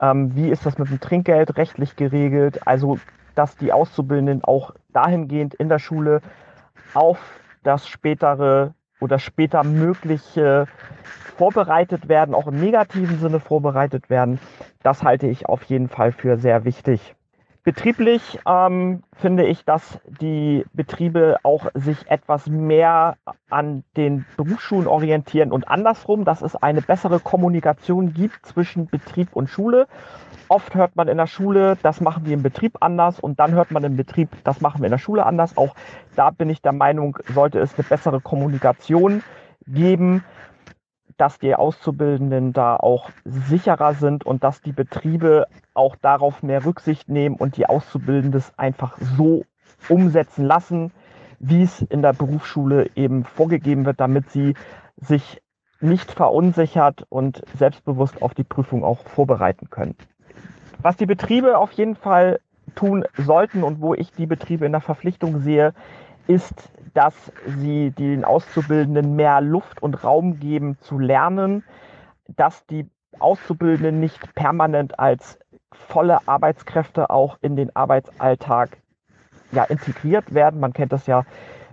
Ähm, 0.00 0.34
wie 0.34 0.48
ist 0.48 0.64
das 0.64 0.78
mit 0.78 0.88
dem 0.88 1.00
Trinkgeld 1.00 1.58
rechtlich 1.58 1.96
geregelt? 1.96 2.66
Also, 2.66 2.98
dass 3.34 3.58
die 3.58 3.74
Auszubildenden 3.74 4.42
auch 4.42 4.72
dahingehend 4.94 5.52
in 5.52 5.68
der 5.68 5.80
Schule 5.80 6.22
auf 6.94 7.18
das 7.62 7.88
spätere 7.88 8.72
oder 9.00 9.18
später 9.18 9.64
mögliche 9.64 10.66
vorbereitet 11.36 12.08
werden, 12.08 12.34
auch 12.34 12.46
im 12.46 12.60
negativen 12.60 13.18
Sinne 13.18 13.40
vorbereitet 13.40 14.10
werden, 14.10 14.38
das 14.82 15.02
halte 15.02 15.26
ich 15.26 15.46
auf 15.46 15.62
jeden 15.64 15.88
Fall 15.88 16.12
für 16.12 16.36
sehr 16.36 16.64
wichtig. 16.64 17.14
Betrieblich 17.70 18.40
ähm, 18.48 19.04
finde 19.12 19.46
ich, 19.46 19.64
dass 19.64 20.00
die 20.20 20.64
Betriebe 20.72 21.36
auch 21.44 21.66
sich 21.74 22.10
etwas 22.10 22.48
mehr 22.48 23.16
an 23.48 23.84
den 23.96 24.26
Berufsschulen 24.36 24.88
orientieren 24.88 25.52
und 25.52 25.68
andersrum, 25.68 26.24
dass 26.24 26.42
es 26.42 26.56
eine 26.56 26.82
bessere 26.82 27.20
Kommunikation 27.20 28.12
gibt 28.12 28.44
zwischen 28.44 28.88
Betrieb 28.88 29.28
und 29.34 29.48
Schule. 29.48 29.86
Oft 30.48 30.74
hört 30.74 30.96
man 30.96 31.06
in 31.06 31.16
der 31.16 31.28
Schule, 31.28 31.78
das 31.80 32.00
machen 32.00 32.26
wir 32.26 32.34
im 32.34 32.42
Betrieb 32.42 32.76
anders 32.80 33.20
und 33.20 33.38
dann 33.38 33.52
hört 33.52 33.70
man 33.70 33.84
im 33.84 33.96
Betrieb, 33.96 34.30
das 34.42 34.60
machen 34.60 34.80
wir 34.80 34.86
in 34.86 34.90
der 34.90 34.98
Schule 34.98 35.24
anders. 35.24 35.56
Auch 35.56 35.76
da 36.16 36.30
bin 36.30 36.50
ich 36.50 36.62
der 36.62 36.72
Meinung, 36.72 37.18
sollte 37.32 37.60
es 37.60 37.72
eine 37.78 37.84
bessere 37.84 38.20
Kommunikation 38.20 39.22
geben 39.68 40.24
dass 41.20 41.38
die 41.38 41.54
Auszubildenden 41.54 42.54
da 42.54 42.76
auch 42.76 43.10
sicherer 43.24 43.92
sind 43.94 44.24
und 44.24 44.42
dass 44.42 44.62
die 44.62 44.72
Betriebe 44.72 45.46
auch 45.74 45.94
darauf 45.96 46.42
mehr 46.42 46.64
Rücksicht 46.64 47.10
nehmen 47.10 47.36
und 47.36 47.58
die 47.58 47.66
Auszubildenden 47.66 48.42
einfach 48.56 48.96
so 48.98 49.44
umsetzen 49.88 50.44
lassen, 50.46 50.92
wie 51.38 51.62
es 51.62 51.82
in 51.82 52.00
der 52.00 52.14
Berufsschule 52.14 52.90
eben 52.94 53.24
vorgegeben 53.24 53.84
wird, 53.84 54.00
damit 54.00 54.30
sie 54.30 54.54
sich 54.96 55.42
nicht 55.80 56.10
verunsichert 56.10 57.04
und 57.08 57.42
selbstbewusst 57.56 58.22
auf 58.22 58.34
die 58.34 58.44
Prüfung 58.44 58.82
auch 58.82 59.00
vorbereiten 59.06 59.68
können. 59.68 59.96
Was 60.80 60.96
die 60.96 61.06
Betriebe 61.06 61.58
auf 61.58 61.72
jeden 61.72 61.96
Fall 61.96 62.40
tun 62.74 63.04
sollten 63.16 63.62
und 63.62 63.80
wo 63.80 63.94
ich 63.94 64.12
die 64.12 64.26
Betriebe 64.26 64.64
in 64.64 64.72
der 64.72 64.80
Verpflichtung 64.80 65.40
sehe, 65.40 65.74
ist, 66.30 66.70
dass 66.94 67.14
sie 67.58 67.90
den 67.90 68.24
Auszubildenden 68.24 69.16
mehr 69.16 69.40
Luft 69.40 69.82
und 69.82 70.04
Raum 70.04 70.38
geben 70.38 70.78
zu 70.80 70.98
lernen, 70.98 71.64
dass 72.28 72.64
die 72.66 72.88
Auszubildenden 73.18 73.98
nicht 73.98 74.34
permanent 74.36 74.98
als 74.98 75.40
volle 75.72 76.18
Arbeitskräfte 76.26 77.10
auch 77.10 77.36
in 77.42 77.56
den 77.56 77.74
Arbeitsalltag 77.74 78.78
ja, 79.50 79.64
integriert 79.64 80.32
werden. 80.32 80.60
Man 80.60 80.72
kennt 80.72 80.92
das 80.92 81.06
ja, 81.08 81.24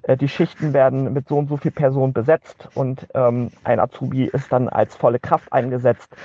äh, 0.02 0.18
die 0.18 0.28
Schichten 0.28 0.74
werden 0.74 1.14
mit 1.14 1.28
so 1.28 1.38
und 1.38 1.50
so 1.50 1.58
viel 1.58 1.72
Personen 1.72 2.14
besetzt 2.14 2.68
und 2.74 3.08
ähm, 3.14 3.52
ein 3.64 3.80
Azubi 3.80 4.26
ist 4.26 4.52
dann 4.52 4.70
als 4.70 4.96
volle 4.96 5.20
Kraft 5.20 5.54
eingesetzt. 5.54 6.16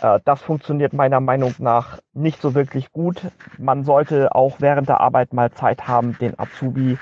Äh, 0.00 0.20
das 0.24 0.40
funktioniert 0.40 0.94
meiner 0.94 1.20
Meinung 1.20 1.54
nach 1.58 1.98
nicht 2.14 2.40
so 2.40 2.54
wirklich 2.54 2.92
gut. 2.92 3.20
Man 3.58 3.84
sollte 3.84 4.34
auch 4.34 4.56
während 4.60 4.88
der 4.88 5.00
Arbeit 5.00 5.34
mal 5.34 5.50
Zeit 5.52 5.86
haben, 5.86 6.16
den 6.18 6.38
Azubi 6.38 6.98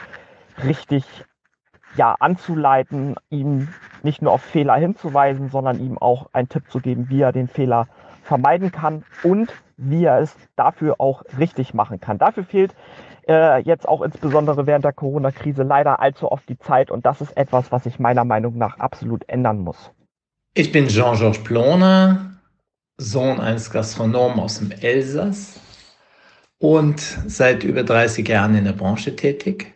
richtig 0.64 1.04
ja, 1.96 2.14
anzuleiten, 2.18 3.16
ihm 3.30 3.68
nicht 4.02 4.22
nur 4.22 4.32
auf 4.32 4.42
Fehler 4.42 4.76
hinzuweisen, 4.76 5.50
sondern 5.50 5.80
ihm 5.80 5.98
auch 5.98 6.28
einen 6.32 6.48
Tipp 6.48 6.70
zu 6.70 6.80
geben, 6.80 7.08
wie 7.10 7.20
er 7.20 7.32
den 7.32 7.48
Fehler 7.48 7.86
vermeiden 8.22 8.72
kann 8.72 9.04
und 9.22 9.52
wie 9.76 10.04
er 10.04 10.20
es 10.20 10.36
dafür 10.56 11.00
auch 11.00 11.22
richtig 11.38 11.74
machen 11.74 12.00
kann. 12.00 12.18
Dafür 12.18 12.44
fehlt 12.44 12.74
äh, 13.28 13.62
jetzt 13.62 13.86
auch 13.86 14.00
insbesondere 14.02 14.66
während 14.66 14.84
der 14.84 14.92
Corona-Krise 14.92 15.62
leider 15.62 16.00
allzu 16.00 16.30
oft 16.30 16.48
die 16.48 16.58
Zeit 16.58 16.90
und 16.90 17.04
das 17.04 17.20
ist 17.20 17.36
etwas, 17.36 17.70
was 17.72 17.84
sich 17.84 17.98
meiner 17.98 18.24
Meinung 18.24 18.56
nach 18.56 18.78
absolut 18.78 19.28
ändern 19.28 19.58
muss. 19.58 19.90
Ich 20.54 20.72
bin 20.72 20.88
Jean-Georges 20.88 21.42
Ploner, 21.42 22.32
Sohn 22.98 23.40
eines 23.40 23.70
Gastronomen 23.70 24.38
aus 24.38 24.58
dem 24.58 24.70
Elsass 24.70 25.60
und 26.58 27.00
seit 27.00 27.64
über 27.64 27.82
30 27.82 28.28
Jahren 28.28 28.54
in 28.54 28.64
der 28.64 28.72
Branche 28.72 29.16
tätig. 29.16 29.74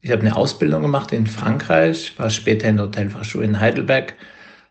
Ich 0.00 0.10
habe 0.12 0.22
eine 0.22 0.36
Ausbildung 0.36 0.82
gemacht 0.82 1.12
in 1.12 1.26
Frankreich, 1.26 2.18
war 2.18 2.30
später 2.30 2.68
in 2.68 2.80
Hotelfachschule 2.80 3.44
in 3.44 3.60
Heidelberg, 3.60 4.14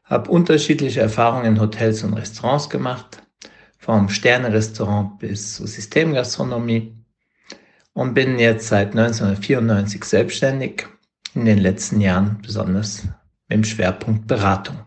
habe 0.05 0.31
unterschiedliche 0.31 1.01
Erfahrungen 1.01 1.45
in 1.45 1.61
Hotels 1.61 2.03
und 2.03 2.13
Restaurants 2.13 2.69
gemacht, 2.69 3.21
vom 3.77 4.09
Sterne-Restaurant 4.09 5.19
bis 5.19 5.55
zur 5.55 5.67
Systemgastronomie 5.67 6.95
und 7.93 8.13
bin 8.13 8.39
jetzt 8.39 8.67
seit 8.67 8.89
1994 8.89 10.03
selbstständig, 10.05 10.87
in 11.33 11.45
den 11.45 11.59
letzten 11.59 11.99
Jahren 11.99 12.39
besonders 12.41 13.03
mit 13.47 13.57
dem 13.57 13.63
Schwerpunkt 13.63 14.27
Beratung. 14.27 14.77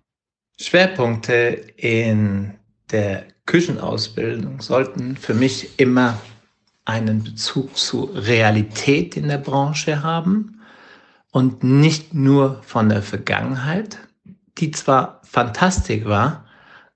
Schwerpunkte 0.58 1.64
in 1.76 2.54
der 2.90 3.24
Küchenausbildung 3.46 4.60
sollten 4.60 5.16
für 5.16 5.34
mich 5.34 5.78
immer 5.78 6.18
einen 6.90 7.22
Bezug 7.22 7.76
zu 7.76 8.04
Realität 8.04 9.16
in 9.16 9.28
der 9.28 9.38
Branche 9.38 10.02
haben 10.02 10.60
und 11.30 11.62
nicht 11.62 12.12
nur 12.12 12.60
von 12.64 12.88
der 12.88 13.02
Vergangenheit, 13.02 13.98
die 14.58 14.72
zwar 14.72 15.20
fantastisch 15.24 16.04
war, 16.04 16.44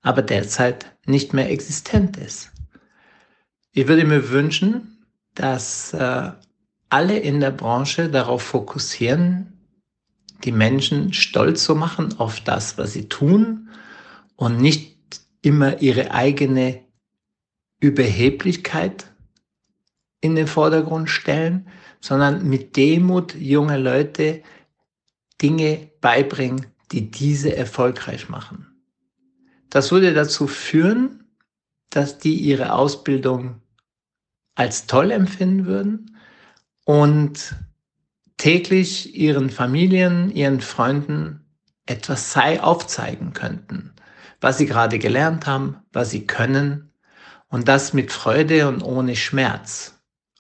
aber 0.02 0.22
derzeit 0.22 0.96
nicht 1.07 1.33
mehr 1.33 1.50
existent 1.50 2.16
ist. 2.16 2.50
Ich 3.72 3.87
würde 3.87 4.04
mir 4.04 4.30
wünschen, 4.30 5.04
dass 5.35 5.94
äh, 5.94 6.33
alle 6.88 7.18
in 7.18 7.40
der 7.40 7.52
Branche 7.52 8.09
darauf 8.09 8.42
fokussieren, 8.42 9.52
die 10.42 10.52
Menschen 10.52 11.12
stolz 11.12 11.64
zu 11.64 11.74
machen 11.74 12.18
auf 12.18 12.40
das, 12.40 12.76
was 12.78 12.92
sie 12.92 13.09
tun 13.09 13.70
und 14.37 14.61
nicht 14.61 14.96
immer 15.40 15.80
ihre 15.80 16.11
eigene 16.11 16.83
Überheblichkeit 17.80 19.13
in 20.24 20.37
den 20.37 20.46
Vordergrund 20.46 21.10
stellen, 21.10 21.68
sondern 22.00 22.48
mit 22.48 22.76
Demut 22.76 23.34
junge 23.34 23.76
Leute 23.76 24.42
Dinge 25.42 25.90
beibringen, 26.00 26.64
die 26.92 27.10
diese 27.10 27.54
erfolgreich 27.54 28.30
machen. 28.30 28.66
Das 29.68 29.92
würde 29.92 30.14
dazu 30.14 30.46
führen, 30.46 31.24
dass 31.90 32.16
die 32.16 32.37
ihre 32.37 32.72
Ausbildung 32.72 33.60
als 34.54 34.87
toll 34.87 35.10
empfinden 35.10 35.66
würden 35.66 36.16
und 36.87 37.54
täglich 38.38 39.14
ihren 39.14 39.50
Familien, 39.50 40.30
ihren 40.30 40.62
Freunden 40.62 41.44
etwas 41.84 42.32
sei 42.32 42.62
aufzeigen 42.62 43.34
könnten, 43.34 43.92
was 44.40 44.56
sie 44.56 44.64
gerade 44.64 44.98
gelernt 44.98 45.46
haben, 45.46 45.82
was 45.92 46.08
sie 46.08 46.26
können 46.26 46.94
und 47.48 47.68
das 47.68 47.92
mit 47.92 48.10
Freude 48.10 48.68
und 48.68 48.82
ohne 48.82 49.16
Schmerz. 49.16 49.94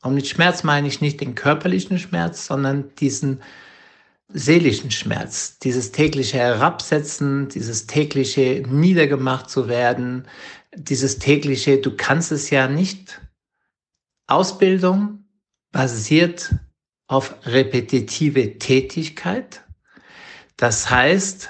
Und 0.04 0.14
mit 0.14 0.26
Schmerz 0.26 0.64
meine 0.64 0.86
ich 0.86 1.00
nicht 1.00 1.22
den 1.22 1.34
körperlichen 1.34 1.98
Schmerz, 1.98 2.44
sondern 2.44 2.94
diesen 2.96 3.40
seelischen 4.28 4.90
Schmerz, 4.90 5.58
dieses 5.58 5.92
tägliche 5.92 6.36
Herabsetzen, 6.36 7.48
dieses 7.48 7.86
tägliche 7.86 8.62
niedergemacht 8.68 9.48
zu 9.48 9.66
werden, 9.66 10.28
dieses 10.76 11.18
tägliche, 11.18 11.78
du 11.78 11.96
kannst 11.96 12.32
es 12.32 12.50
ja 12.50 12.68
nicht. 12.68 13.22
Ausbildung 14.26 15.24
basiert 15.72 16.54
auf 17.06 17.34
repetitive 17.46 18.58
Tätigkeit. 18.58 19.62
Das 20.58 20.90
heißt, 20.90 21.48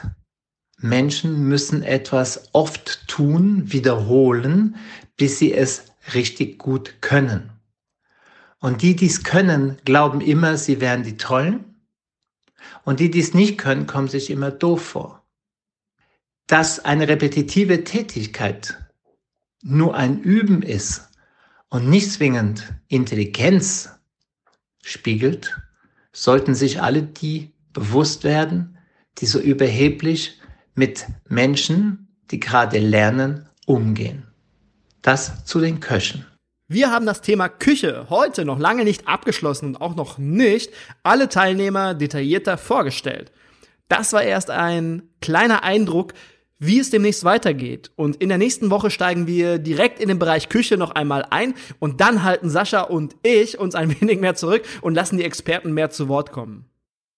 Menschen 0.78 1.48
müssen 1.48 1.82
etwas 1.82 2.50
oft 2.52 3.08
tun, 3.08 3.72
wiederholen, 3.72 4.76
bis 5.16 5.40
sie 5.40 5.52
es 5.52 5.86
richtig 6.14 6.58
gut 6.58 7.00
können. 7.00 7.53
Und 8.64 8.80
die, 8.80 8.96
die 8.96 9.08
es 9.08 9.22
können, 9.22 9.76
glauben 9.84 10.22
immer, 10.22 10.56
sie 10.56 10.80
wären 10.80 11.02
die 11.02 11.18
Tollen. 11.18 11.76
Und 12.82 12.98
die, 12.98 13.10
die 13.10 13.20
es 13.20 13.34
nicht 13.34 13.58
können, 13.58 13.86
kommen 13.86 14.08
sich 14.08 14.30
immer 14.30 14.50
doof 14.50 14.82
vor. 14.82 15.22
Dass 16.46 16.82
eine 16.82 17.06
repetitive 17.06 17.84
Tätigkeit 17.84 18.78
nur 19.62 19.94
ein 19.94 20.18
Üben 20.18 20.62
ist 20.62 21.10
und 21.68 21.90
nicht 21.90 22.10
zwingend 22.10 22.72
Intelligenz 22.88 23.90
spiegelt, 24.82 25.60
sollten 26.14 26.54
sich 26.54 26.80
alle 26.80 27.02
die 27.02 27.52
bewusst 27.74 28.24
werden, 28.24 28.78
die 29.18 29.26
so 29.26 29.40
überheblich 29.40 30.40
mit 30.74 31.04
Menschen, 31.28 32.08
die 32.30 32.40
gerade 32.40 32.78
lernen, 32.78 33.46
umgehen. 33.66 34.26
Das 35.02 35.44
zu 35.44 35.60
den 35.60 35.80
Köchen. 35.80 36.24
Wir 36.74 36.90
haben 36.90 37.06
das 37.06 37.20
Thema 37.20 37.48
Küche 37.48 38.06
heute 38.10 38.44
noch 38.44 38.58
lange 38.58 38.82
nicht 38.82 39.06
abgeschlossen 39.06 39.66
und 39.66 39.80
auch 39.80 39.94
noch 39.94 40.18
nicht 40.18 40.72
alle 41.04 41.28
Teilnehmer 41.28 41.94
detaillierter 41.94 42.58
vorgestellt. 42.58 43.30
Das 43.86 44.12
war 44.12 44.24
erst 44.24 44.50
ein 44.50 45.04
kleiner 45.20 45.62
Eindruck, 45.62 46.14
wie 46.58 46.80
es 46.80 46.90
demnächst 46.90 47.22
weitergeht. 47.22 47.92
Und 47.94 48.16
in 48.16 48.28
der 48.28 48.38
nächsten 48.38 48.70
Woche 48.70 48.90
steigen 48.90 49.28
wir 49.28 49.60
direkt 49.60 50.00
in 50.00 50.08
den 50.08 50.18
Bereich 50.18 50.48
Küche 50.48 50.76
noch 50.76 50.90
einmal 50.90 51.24
ein 51.30 51.54
und 51.78 52.00
dann 52.00 52.24
halten 52.24 52.50
Sascha 52.50 52.80
und 52.80 53.14
ich 53.22 53.56
uns 53.56 53.76
ein 53.76 53.90
wenig 54.00 54.18
mehr 54.18 54.34
zurück 54.34 54.64
und 54.80 54.94
lassen 54.94 55.16
die 55.16 55.24
Experten 55.24 55.74
mehr 55.74 55.90
zu 55.90 56.08
Wort 56.08 56.32
kommen. 56.32 56.64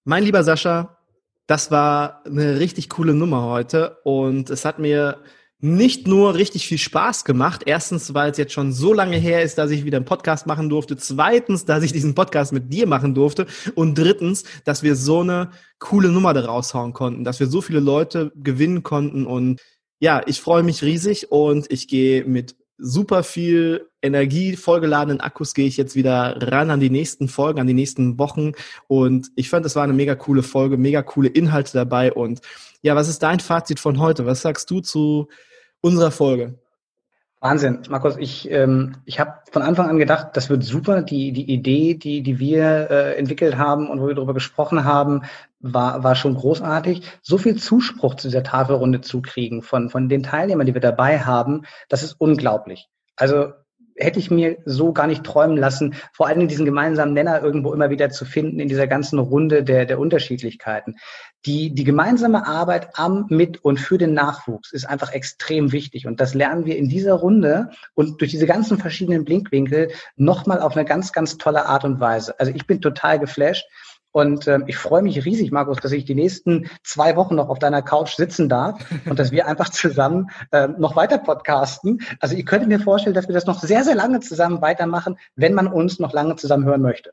Mein 0.05 0.23
lieber 0.23 0.45
Sascha, 0.45 0.99
das 1.47 1.71
war 1.71 2.27
eine 2.27 2.61
richtig 2.61 2.91
coole 2.91 3.15
Nummer 3.15 3.45
heute 3.45 4.01
und 4.05 4.51
es 4.51 4.67
hat 4.67 4.79
mir 4.79 5.23
nicht 5.61 6.07
nur 6.07 6.35
richtig 6.35 6.67
viel 6.67 6.79
Spaß 6.79 7.25
gemacht. 7.25 7.63
Erstens, 7.67 8.13
weil 8.13 8.31
es 8.31 8.39
jetzt 8.39 8.53
schon 8.53 8.73
so 8.73 8.93
lange 8.93 9.17
her 9.17 9.43
ist, 9.43 9.57
dass 9.57 9.71
ich 9.71 9.85
wieder 9.85 9.97
einen 9.97 10.05
Podcast 10.05 10.47
machen 10.47 10.69
durfte. 10.69 10.97
Zweitens, 10.97 11.65
dass 11.65 11.83
ich 11.83 11.93
diesen 11.93 12.15
Podcast 12.15 12.53
mit 12.53 12.73
dir 12.73 12.87
machen 12.87 13.15
durfte. 13.15 13.47
Und 13.75 13.97
drittens, 13.97 14.45
dass 14.65 14.83
wir 14.83 14.97
so 14.97 15.21
eine 15.21 15.51
coole 15.79 16.09
Nummer 16.09 16.35
da 16.35 16.45
raushauen 16.45 16.93
konnten, 16.93 17.25
dass 17.25 17.41
wir 17.41 17.47
so 17.47 17.61
viele 17.63 17.81
Leute 17.81 18.33
gewinnen 18.37 18.83
konnten. 18.83 19.27
Und 19.27 19.61
ja, 19.99 20.23
ich 20.27 20.41
freue 20.41 20.63
mich 20.63 20.83
riesig 20.83 21.33
und 21.33 21.71
ich 21.71 21.89
gehe 21.89 22.25
mit 22.25 22.55
super 22.79 23.23
viel 23.23 23.89
energievollgeladenen 24.03 25.21
Akkus 25.21 25.55
gehe 25.55 25.67
ich 25.67 25.79
jetzt 25.79 25.97
wieder 25.97 26.37
ran 26.53 26.71
an 26.71 26.81
die 26.81 26.91
nächsten 26.91 27.29
Folgen, 27.29 27.61
an 27.61 27.67
die 27.67 27.75
nächsten 27.75 28.19
Wochen. 28.19 28.53
Und 28.87 29.31
ich 29.35 29.49
fand, 29.49 29.65
es 29.65 29.75
war 29.77 29.85
eine 29.85 29.95
mega 29.95 30.15
coole 30.15 30.43
Folge, 30.43 30.77
mega 30.77 31.03
coole 31.03 31.29
Inhalte 31.29 31.73
dabei. 31.73 32.13
Und 32.13 32.41
ja, 32.83 32.95
was 32.95 33.09
ist 33.09 33.23
dein 33.23 33.41
Fazit 33.41 33.81
von 33.81 33.99
heute? 33.99 34.27
Was 34.27 34.43
sagst 34.43 34.71
du 34.71 34.81
zu 34.81 35.29
unserer 35.81 36.11
Folge? 36.11 36.59
Wahnsinn, 37.41 37.83
Markus. 37.91 38.17
Ich, 38.17 38.51
ähm, 38.51 38.97
ich 39.05 39.21
habe 39.21 39.35
von 39.53 39.63
Anfang 39.63 39.89
an 39.89 39.99
gedacht, 39.99 40.31
das 40.33 40.49
wird 40.49 40.65
super. 40.65 41.03
Die, 41.03 41.33
die 41.33 41.51
Idee, 41.51 41.95
die, 41.95 42.23
die 42.23 42.39
wir 42.39 42.91
äh, 42.91 43.17
entwickelt 43.17 43.57
haben 43.59 43.89
und 43.89 44.01
wo 44.01 44.09
wir 44.09 44.15
darüber 44.15 44.35
gesprochen 44.35 44.85
haben, 44.85 45.23
war, 45.61 46.03
war 46.03 46.15
schon 46.15 46.35
großartig. 46.35 47.03
So 47.23 47.39
viel 47.39 47.57
Zuspruch 47.57 48.15
zu 48.15 48.29
dieser 48.29 48.43
Tafelrunde 48.43 49.03
zu 49.03 49.21
kriegen 49.21 49.63
von, 49.63 49.91
von 49.91 50.09
den 50.09 50.23
Teilnehmern, 50.23 50.67
die 50.67 50.75
wir 50.75 50.81
dabei 50.81 51.21
haben, 51.21 51.63
das 51.89 52.03
ist 52.03 52.15
unglaublich. 52.19 52.89
Also 53.17 53.53
hätte 53.97 54.19
ich 54.19 54.31
mir 54.31 54.59
so 54.65 54.93
gar 54.93 55.07
nicht 55.07 55.25
träumen 55.25 55.57
lassen, 55.57 55.95
vor 56.13 56.27
allem 56.27 56.49
diesen 56.49 56.65
gemeinsamen 56.65 57.15
Nenner 57.15 57.43
irgendwo 57.43 57.73
immer 57.73 57.91
wieder 57.91 58.11
zu 58.11 58.25
finden 58.25 58.61
in 58.61 58.69
dieser 58.69 58.87
ganzen 58.87 59.19
Runde 59.19 59.65
der, 59.65 59.87
der 59.87 59.99
Unterschiedlichkeiten. 59.99 60.97
Die, 61.45 61.75
die 61.75 61.85
gemeinsame 61.85 62.47
Arbeit 62.47 62.91
am, 62.95 63.27
mit 63.29 63.65
und 63.65 63.79
für 63.79 63.99
den 63.99 64.15
Nachwuchs 64.15 64.73
ist 64.73 64.85
einfach 64.85 65.13
extrem 65.13 65.73
wichtig. 65.73 66.07
Und 66.07 66.21
das 66.21 66.35
lernen 66.35 66.67
wir 66.67 66.77
in 66.77 66.89
dieser 66.89 67.15
Runde 67.15 67.71
und 67.95 68.21
durch 68.21 68.31
diese 68.31 68.47
ganzen 68.47 68.79
verschiedenen 68.79 69.25
Blinkwinkel 69.25 69.91
nochmal 70.17 70.61
auf 70.61 70.77
eine 70.77 70.85
ganz, 70.85 71.13
ganz 71.13 71.39
tolle 71.39 71.67
Art 71.67 71.85
und 71.85 72.01
Weise. 72.01 72.39
Also 72.39 72.53
ich 72.55 72.67
bin 72.67 72.81
total 72.81 73.19
geflasht. 73.19 73.65
Und 74.17 74.49
ähm, 74.49 74.65
ich 74.67 74.79
freue 74.79 75.03
mich 75.03 75.27
riesig, 75.27 75.53
Markus, 75.53 75.77
dass 75.77 75.93
ich 75.93 76.07
die 76.07 76.15
nächsten 76.15 76.71
zwei 76.83 77.17
Wochen 77.17 77.35
noch 77.35 77.51
auf 77.51 77.59
deiner 77.59 77.83
Couch 77.83 78.15
sitzen 78.17 78.49
darf 78.49 78.83
und 79.05 79.19
dass 79.19 79.31
wir 79.31 79.47
einfach 79.47 79.69
zusammen 79.69 80.31
ähm, 80.53 80.77
noch 80.79 80.97
weiter 80.97 81.19
podcasten. 81.19 82.01
Also 82.19 82.35
ich 82.35 82.47
könnte 82.47 82.67
mir 82.67 82.81
vorstellen, 82.81 83.13
dass 83.13 83.29
wir 83.29 83.35
das 83.35 83.45
noch 83.45 83.61
sehr, 83.61 83.85
sehr 83.85 83.95
lange 83.95 84.21
zusammen 84.21 84.63
weitermachen, 84.63 85.19
wenn 85.35 85.53
man 85.53 85.67
uns 85.67 85.99
noch 85.99 86.15
lange 86.15 86.35
zusammen 86.37 86.65
hören 86.65 86.81
möchte. 86.81 87.13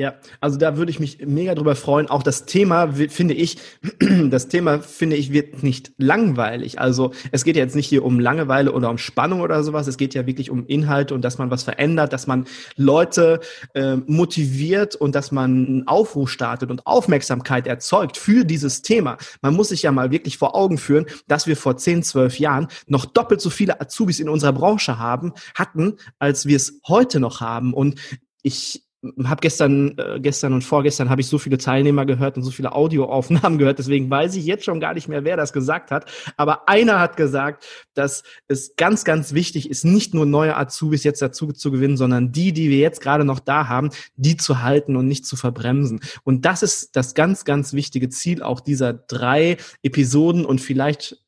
Ja, 0.00 0.14
also 0.40 0.56
da 0.56 0.78
würde 0.78 0.90
ich 0.90 0.98
mich 0.98 1.26
mega 1.26 1.54
drüber 1.54 1.76
freuen. 1.76 2.08
Auch 2.08 2.22
das 2.22 2.46
Thema, 2.46 2.90
finde 2.90 3.34
ich, 3.34 3.58
das 4.30 4.48
Thema, 4.48 4.78
finde 4.78 5.16
ich, 5.16 5.30
wird 5.30 5.62
nicht 5.62 5.92
langweilig. 5.98 6.80
Also 6.80 7.12
es 7.32 7.44
geht 7.44 7.54
ja 7.54 7.62
jetzt 7.62 7.76
nicht 7.76 7.86
hier 7.86 8.02
um 8.02 8.18
Langeweile 8.18 8.72
oder 8.72 8.88
um 8.88 8.96
Spannung 8.96 9.42
oder 9.42 9.62
sowas. 9.62 9.88
Es 9.88 9.98
geht 9.98 10.14
ja 10.14 10.24
wirklich 10.24 10.48
um 10.50 10.64
Inhalte 10.64 11.14
und 11.14 11.20
dass 11.20 11.36
man 11.36 11.50
was 11.50 11.64
verändert, 11.64 12.14
dass 12.14 12.26
man 12.26 12.46
Leute 12.76 13.40
äh, 13.74 13.96
motiviert 13.96 14.96
und 14.96 15.14
dass 15.14 15.32
man 15.32 15.66
einen 15.66 15.86
Aufruf 15.86 16.30
startet 16.30 16.70
und 16.70 16.86
Aufmerksamkeit 16.86 17.66
erzeugt 17.66 18.16
für 18.16 18.46
dieses 18.46 18.80
Thema. 18.80 19.18
Man 19.42 19.52
muss 19.52 19.68
sich 19.68 19.82
ja 19.82 19.92
mal 19.92 20.10
wirklich 20.10 20.38
vor 20.38 20.54
Augen 20.54 20.78
führen, 20.78 21.04
dass 21.28 21.46
wir 21.46 21.58
vor 21.58 21.76
10, 21.76 22.04
12 22.04 22.38
Jahren 22.38 22.68
noch 22.86 23.04
doppelt 23.04 23.42
so 23.42 23.50
viele 23.50 23.78
Azubis 23.82 24.18
in 24.18 24.30
unserer 24.30 24.54
Branche 24.54 24.98
haben, 24.98 25.34
hatten, 25.54 25.96
als 26.18 26.46
wir 26.46 26.56
es 26.56 26.80
heute 26.88 27.20
noch 27.20 27.42
haben. 27.42 27.74
Und 27.74 28.00
ich 28.42 28.86
habe 29.24 29.40
gestern, 29.40 29.96
äh, 29.96 30.20
gestern 30.20 30.52
und 30.52 30.62
vorgestern 30.62 31.08
habe 31.08 31.22
ich 31.22 31.26
so 31.26 31.38
viele 31.38 31.56
Teilnehmer 31.56 32.04
gehört 32.04 32.36
und 32.36 32.42
so 32.42 32.50
viele 32.50 32.72
Audioaufnahmen 32.72 33.58
gehört, 33.58 33.78
deswegen 33.78 34.10
weiß 34.10 34.34
ich 34.36 34.44
jetzt 34.44 34.64
schon 34.64 34.80
gar 34.80 34.94
nicht 34.94 35.08
mehr, 35.08 35.24
wer 35.24 35.36
das 35.36 35.52
gesagt 35.52 35.90
hat. 35.90 36.10
Aber 36.36 36.68
einer 36.68 37.00
hat 37.00 37.16
gesagt, 37.16 37.66
dass 37.94 38.22
es 38.48 38.76
ganz, 38.76 39.04
ganz 39.04 39.32
wichtig 39.32 39.70
ist, 39.70 39.84
nicht 39.84 40.12
nur 40.12 40.26
neue 40.26 40.56
Azubis 40.56 41.04
jetzt 41.04 41.22
dazu 41.22 41.52
zu 41.52 41.70
gewinnen, 41.70 41.96
sondern 41.96 42.32
die, 42.32 42.52
die 42.52 42.68
wir 42.68 42.78
jetzt 42.78 43.00
gerade 43.00 43.24
noch 43.24 43.40
da 43.40 43.68
haben, 43.68 43.90
die 44.16 44.36
zu 44.36 44.62
halten 44.62 44.96
und 44.96 45.06
nicht 45.08 45.24
zu 45.24 45.36
verbremsen. 45.36 46.00
Und 46.22 46.44
das 46.44 46.62
ist 46.62 46.94
das 46.96 47.14
ganz, 47.14 47.44
ganz 47.44 47.72
wichtige 47.72 48.10
Ziel 48.10 48.42
auch 48.42 48.60
dieser 48.60 48.92
drei 48.92 49.56
Episoden 49.82 50.44
und 50.44 50.60
vielleicht 50.60 51.18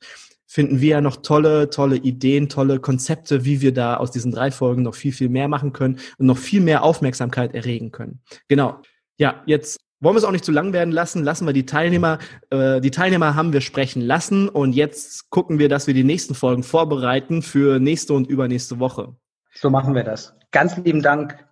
finden 0.53 0.83
wir 0.83 0.91
ja 0.91 1.01
noch 1.01 1.17
tolle, 1.23 1.71
tolle 1.71 1.97
Ideen, 1.97 2.51
tolle 2.51 2.79
Konzepte, 2.79 3.47
wie 3.47 3.63
wir 3.63 3.73
da 3.73 3.97
aus 3.97 4.11
diesen 4.11 4.33
drei 4.33 4.51
Folgen 4.51 4.83
noch 4.83 4.95
viel, 4.95 5.13
viel 5.13 5.31
mehr 5.31 5.49
machen 5.49 5.73
können 5.73 5.99
und 6.19 6.27
noch 6.27 6.37
viel 6.37 6.61
mehr 6.61 6.83
Aufmerksamkeit 6.83 7.55
erregen 7.55 7.91
können. 7.91 8.21
Genau. 8.49 8.83
Ja, 9.17 9.43
jetzt 9.47 9.81
wollen 10.01 10.15
wir 10.15 10.19
es 10.19 10.25
auch 10.25 10.31
nicht 10.31 10.45
zu 10.45 10.53
lang 10.53 10.75
werden 10.75 10.93
lassen. 10.93 11.25
Lassen 11.25 11.47
wir 11.47 11.55
die 11.55 11.65
Teilnehmer, 11.65 12.19
äh, 12.51 12.83
die 12.83 12.91
Teilnehmer 12.91 13.35
haben 13.35 13.55
wir 13.55 13.63
sprechen 13.63 14.03
lassen 14.03 14.51
und 14.51 14.75
jetzt 14.75 15.31
gucken 15.31 15.59
wir, 15.59 15.71
dass 15.71 15.87
wir 15.87 15.95
die 15.95 16.05
nächsten 16.05 16.35
Folgen 16.35 16.65
vorbereiten 16.65 17.41
für 17.41 17.81
nächste 17.81 18.13
und 18.13 18.27
übernächste 18.29 18.79
Woche. 18.79 19.17
So 19.55 19.71
machen 19.71 19.95
wir 19.95 20.05
das. 20.05 20.35
Ganz 20.51 20.77
lieben 20.77 21.01
Dank 21.01 21.47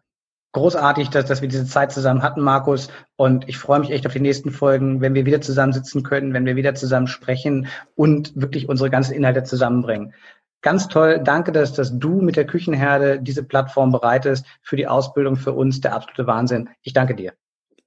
großartig, 0.53 1.09
dass, 1.11 1.27
dass 1.27 1.43
wir 1.43 1.49
diese 1.49 1.67
Zeit 1.67 1.93
zusammen 1.93 2.23
hatten, 2.23 2.41
Markus. 2.41 2.89
Und 3.17 3.49
ich 3.49 3.59
freue 3.59 3.81
mich 3.81 3.91
echt 3.91 4.07
auf 4.07 4.13
die 4.13 4.21
nächsten 4.21 4.51
Folgen, 4.51 5.01
wenn 5.01 5.15
wir 5.15 5.27
wieder 5.27 5.41
zusammen 5.41 5.73
sitzen 5.73 6.03
können, 6.03 6.33
wenn 6.33 6.47
wir 6.47 6.57
wieder 6.57 6.75
zusammen 6.75 7.07
sprechen 7.07 7.69
und 7.95 8.33
wirklich 8.35 8.69
unsere 8.69 8.91
ganzen 8.91 9.15
Inhalte 9.15 9.45
zusammenbringen. 9.45 10.15
Ganz 10.63 10.89
toll. 10.89 11.21
Danke, 11.25 11.53
dass, 11.53 11.73
dass 11.73 11.99
du 11.99 12.21
mit 12.21 12.37
der 12.37 12.47
Küchenherde 12.47 13.21
diese 13.21 13.43
Plattform 13.43 13.93
bereitest 13.93 14.45
für 14.63 14.77
die 14.77 14.87
Ausbildung 14.87 15.37
für 15.37 15.53
uns. 15.53 15.81
Der 15.81 15.95
absolute 15.95 16.27
Wahnsinn. 16.27 16.69
Ich 16.83 16.93
danke 16.93 17.15
dir. 17.15 17.33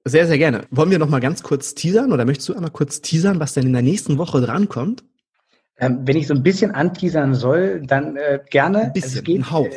Sehr, 0.04 0.26
sehr 0.26 0.38
gerne. 0.38 0.62
Wollen 0.70 0.90
wir 0.90 0.98
noch 0.98 1.08
mal 1.08 1.20
ganz 1.20 1.42
kurz 1.42 1.74
teasern 1.74 2.12
oder 2.12 2.24
möchtest 2.24 2.48
du 2.48 2.54
einmal 2.54 2.70
kurz 2.70 3.00
teasern, 3.00 3.40
was 3.40 3.54
denn 3.54 3.66
in 3.66 3.72
der 3.72 3.82
nächsten 3.82 4.18
Woche 4.18 4.40
drankommt? 4.40 5.04
Ähm, 5.78 6.00
wenn 6.04 6.16
ich 6.16 6.26
so 6.26 6.34
ein 6.34 6.42
bisschen 6.42 6.72
anteasern 6.72 7.34
soll, 7.34 7.82
dann 7.86 8.16
äh, 8.16 8.40
gerne. 8.50 8.82
Ein 8.82 8.92
bisschen, 8.92 9.10
also 9.10 9.18
es 9.18 9.24
geht, 9.24 9.38
ein 9.38 9.50
Hauch. 9.50 9.68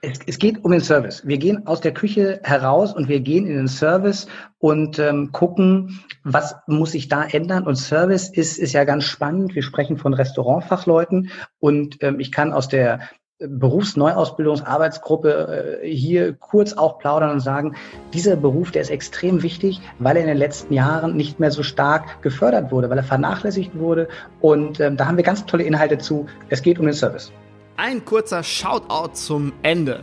Es, 0.00 0.20
es, 0.26 0.38
geht 0.38 0.64
um 0.64 0.70
den 0.70 0.80
Service. 0.80 1.26
Wir 1.26 1.38
gehen 1.38 1.66
aus 1.66 1.80
der 1.80 1.92
Küche 1.92 2.38
heraus 2.44 2.94
und 2.94 3.08
wir 3.08 3.18
gehen 3.18 3.46
in 3.46 3.56
den 3.56 3.66
Service 3.66 4.28
und 4.58 5.00
ähm, 5.00 5.32
gucken, 5.32 6.04
was 6.22 6.54
muss 6.68 6.92
sich 6.92 7.08
da 7.08 7.24
ändern. 7.24 7.66
Und 7.66 7.74
Service 7.74 8.28
ist, 8.28 8.58
ist 8.58 8.74
ja 8.74 8.84
ganz 8.84 9.02
spannend. 9.04 9.56
Wir 9.56 9.64
sprechen 9.64 9.96
von 9.96 10.14
Restaurantfachleuten 10.14 11.32
und 11.58 12.00
ähm, 12.00 12.20
ich 12.20 12.30
kann 12.30 12.52
aus 12.52 12.68
der 12.68 13.00
Berufsneuausbildungsarbeitsgruppe 13.40 15.80
äh, 15.82 15.88
hier 15.88 16.34
kurz 16.34 16.74
auch 16.74 16.98
plaudern 16.98 17.30
und 17.30 17.40
sagen, 17.40 17.74
dieser 18.12 18.36
Beruf, 18.36 18.70
der 18.70 18.82
ist 18.82 18.90
extrem 18.90 19.42
wichtig, 19.42 19.80
weil 19.98 20.16
er 20.16 20.22
in 20.22 20.28
den 20.28 20.36
letzten 20.36 20.74
Jahren 20.74 21.16
nicht 21.16 21.40
mehr 21.40 21.50
so 21.50 21.64
stark 21.64 22.22
gefördert 22.22 22.70
wurde, 22.70 22.88
weil 22.90 22.98
er 22.98 23.04
vernachlässigt 23.04 23.76
wurde. 23.78 24.06
Und 24.40 24.78
ähm, 24.78 24.96
da 24.96 25.06
haben 25.06 25.16
wir 25.16 25.24
ganz 25.24 25.44
tolle 25.46 25.64
Inhalte 25.64 25.98
zu. 25.98 26.26
Es 26.50 26.62
geht 26.62 26.78
um 26.78 26.86
den 26.86 26.94
Service. 26.94 27.32
Ein 27.80 28.04
kurzer 28.04 28.42
Shoutout 28.42 29.12
zum 29.12 29.52
Ende. 29.62 30.02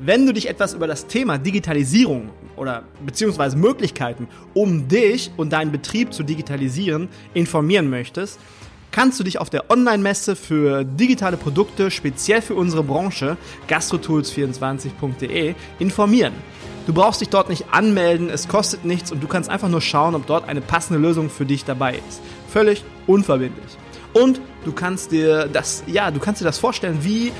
Wenn 0.00 0.26
du 0.26 0.32
dich 0.32 0.48
etwas 0.48 0.74
über 0.74 0.88
das 0.88 1.06
Thema 1.06 1.38
Digitalisierung 1.38 2.30
oder 2.56 2.82
beziehungsweise 3.06 3.56
Möglichkeiten, 3.56 4.26
um 4.52 4.88
dich 4.88 5.30
und 5.36 5.52
deinen 5.52 5.70
Betrieb 5.70 6.12
zu 6.12 6.24
digitalisieren, 6.24 7.08
informieren 7.32 7.88
möchtest, 7.88 8.40
kannst 8.90 9.20
du 9.20 9.22
dich 9.22 9.38
auf 9.38 9.48
der 9.48 9.70
Online-Messe 9.70 10.34
für 10.34 10.82
digitale 10.82 11.36
Produkte 11.36 11.92
speziell 11.92 12.42
für 12.42 12.56
unsere 12.56 12.82
Branche 12.82 13.36
gastrotools24.de 13.68 15.54
informieren. 15.78 16.34
Du 16.88 16.92
brauchst 16.92 17.20
dich 17.20 17.28
dort 17.28 17.48
nicht 17.48 17.66
anmelden, 17.70 18.28
es 18.28 18.48
kostet 18.48 18.84
nichts 18.84 19.12
und 19.12 19.22
du 19.22 19.28
kannst 19.28 19.50
einfach 19.50 19.68
nur 19.68 19.82
schauen, 19.82 20.16
ob 20.16 20.26
dort 20.26 20.48
eine 20.48 20.60
passende 20.60 20.98
Lösung 20.98 21.30
für 21.30 21.46
dich 21.46 21.64
dabei 21.64 21.94
ist. 22.08 22.20
Völlig 22.48 22.82
unverbindlich. 23.06 23.78
Und 24.14 24.40
du 24.64 24.72
kannst 24.72 25.12
dir 25.12 25.46
das, 25.46 25.82
ja, 25.86 26.10
du 26.10 26.20
kannst 26.20 26.40
dir 26.40 26.44
das 26.46 26.58
vorstellen 26.58 26.98
wie 27.02 27.32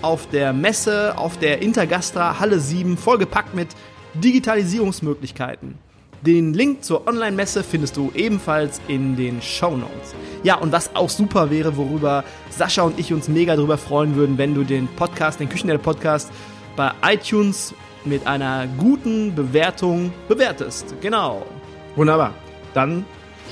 auf 0.00 0.28
der 0.28 0.52
Messe, 0.52 1.16
auf 1.16 1.38
der 1.38 1.62
Intergastra 1.62 2.40
Halle 2.40 2.58
7, 2.58 2.96
vollgepackt 2.96 3.54
mit 3.54 3.68
Digitalisierungsmöglichkeiten. 4.14 5.78
Den 6.22 6.54
Link 6.54 6.84
zur 6.84 7.06
Online-Messe 7.08 7.64
findest 7.64 7.96
du 7.96 8.12
ebenfalls 8.14 8.80
in 8.86 9.16
den 9.16 9.42
Show 9.42 9.76
Notes. 9.76 10.14
Ja, 10.44 10.56
und 10.56 10.72
was 10.72 10.94
auch 10.94 11.10
super 11.10 11.50
wäre, 11.50 11.76
worüber 11.76 12.24
Sascha 12.50 12.82
und 12.82 12.98
ich 12.98 13.12
uns 13.12 13.28
mega 13.28 13.56
drüber 13.56 13.76
freuen 13.76 14.14
würden, 14.14 14.38
wenn 14.38 14.54
du 14.54 14.62
den 14.62 14.86
Podcast, 14.86 15.40
den 15.40 15.48
Küchenherde-Podcast 15.48 16.30
bei 16.76 16.92
iTunes 17.04 17.74
mit 18.04 18.26
einer 18.26 18.66
guten 18.78 19.34
Bewertung 19.34 20.12
bewertest. 20.28 20.94
Genau. 21.00 21.44
Wunderbar. 21.96 22.34
Dann 22.72 23.04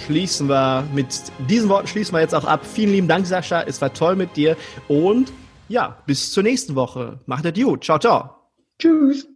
schließen 0.07 0.49
wir 0.49 0.85
mit 0.95 1.07
diesen 1.49 1.69
Worten 1.69 1.87
schließen 1.87 2.15
wir 2.15 2.21
jetzt 2.21 2.35
auch 2.35 2.45
ab. 2.45 2.65
Vielen 2.65 2.93
lieben 2.93 3.09
Dank, 3.09 3.27
Sascha. 3.27 3.63
Es 3.63 3.81
war 3.81 3.93
toll 3.93 4.17
mit 4.17 4.37
dir. 4.37 4.57
Und 4.89 5.33
ja, 5.69 5.97
bis 6.07 6.33
zur 6.33 6.43
nächsten 6.43 6.75
Woche. 6.75 7.21
Macht 7.27 7.45
es 7.45 7.55
gut. 7.55 7.85
Ciao, 7.85 7.99
ciao. 7.99 8.35
Tschüss. 8.79 9.27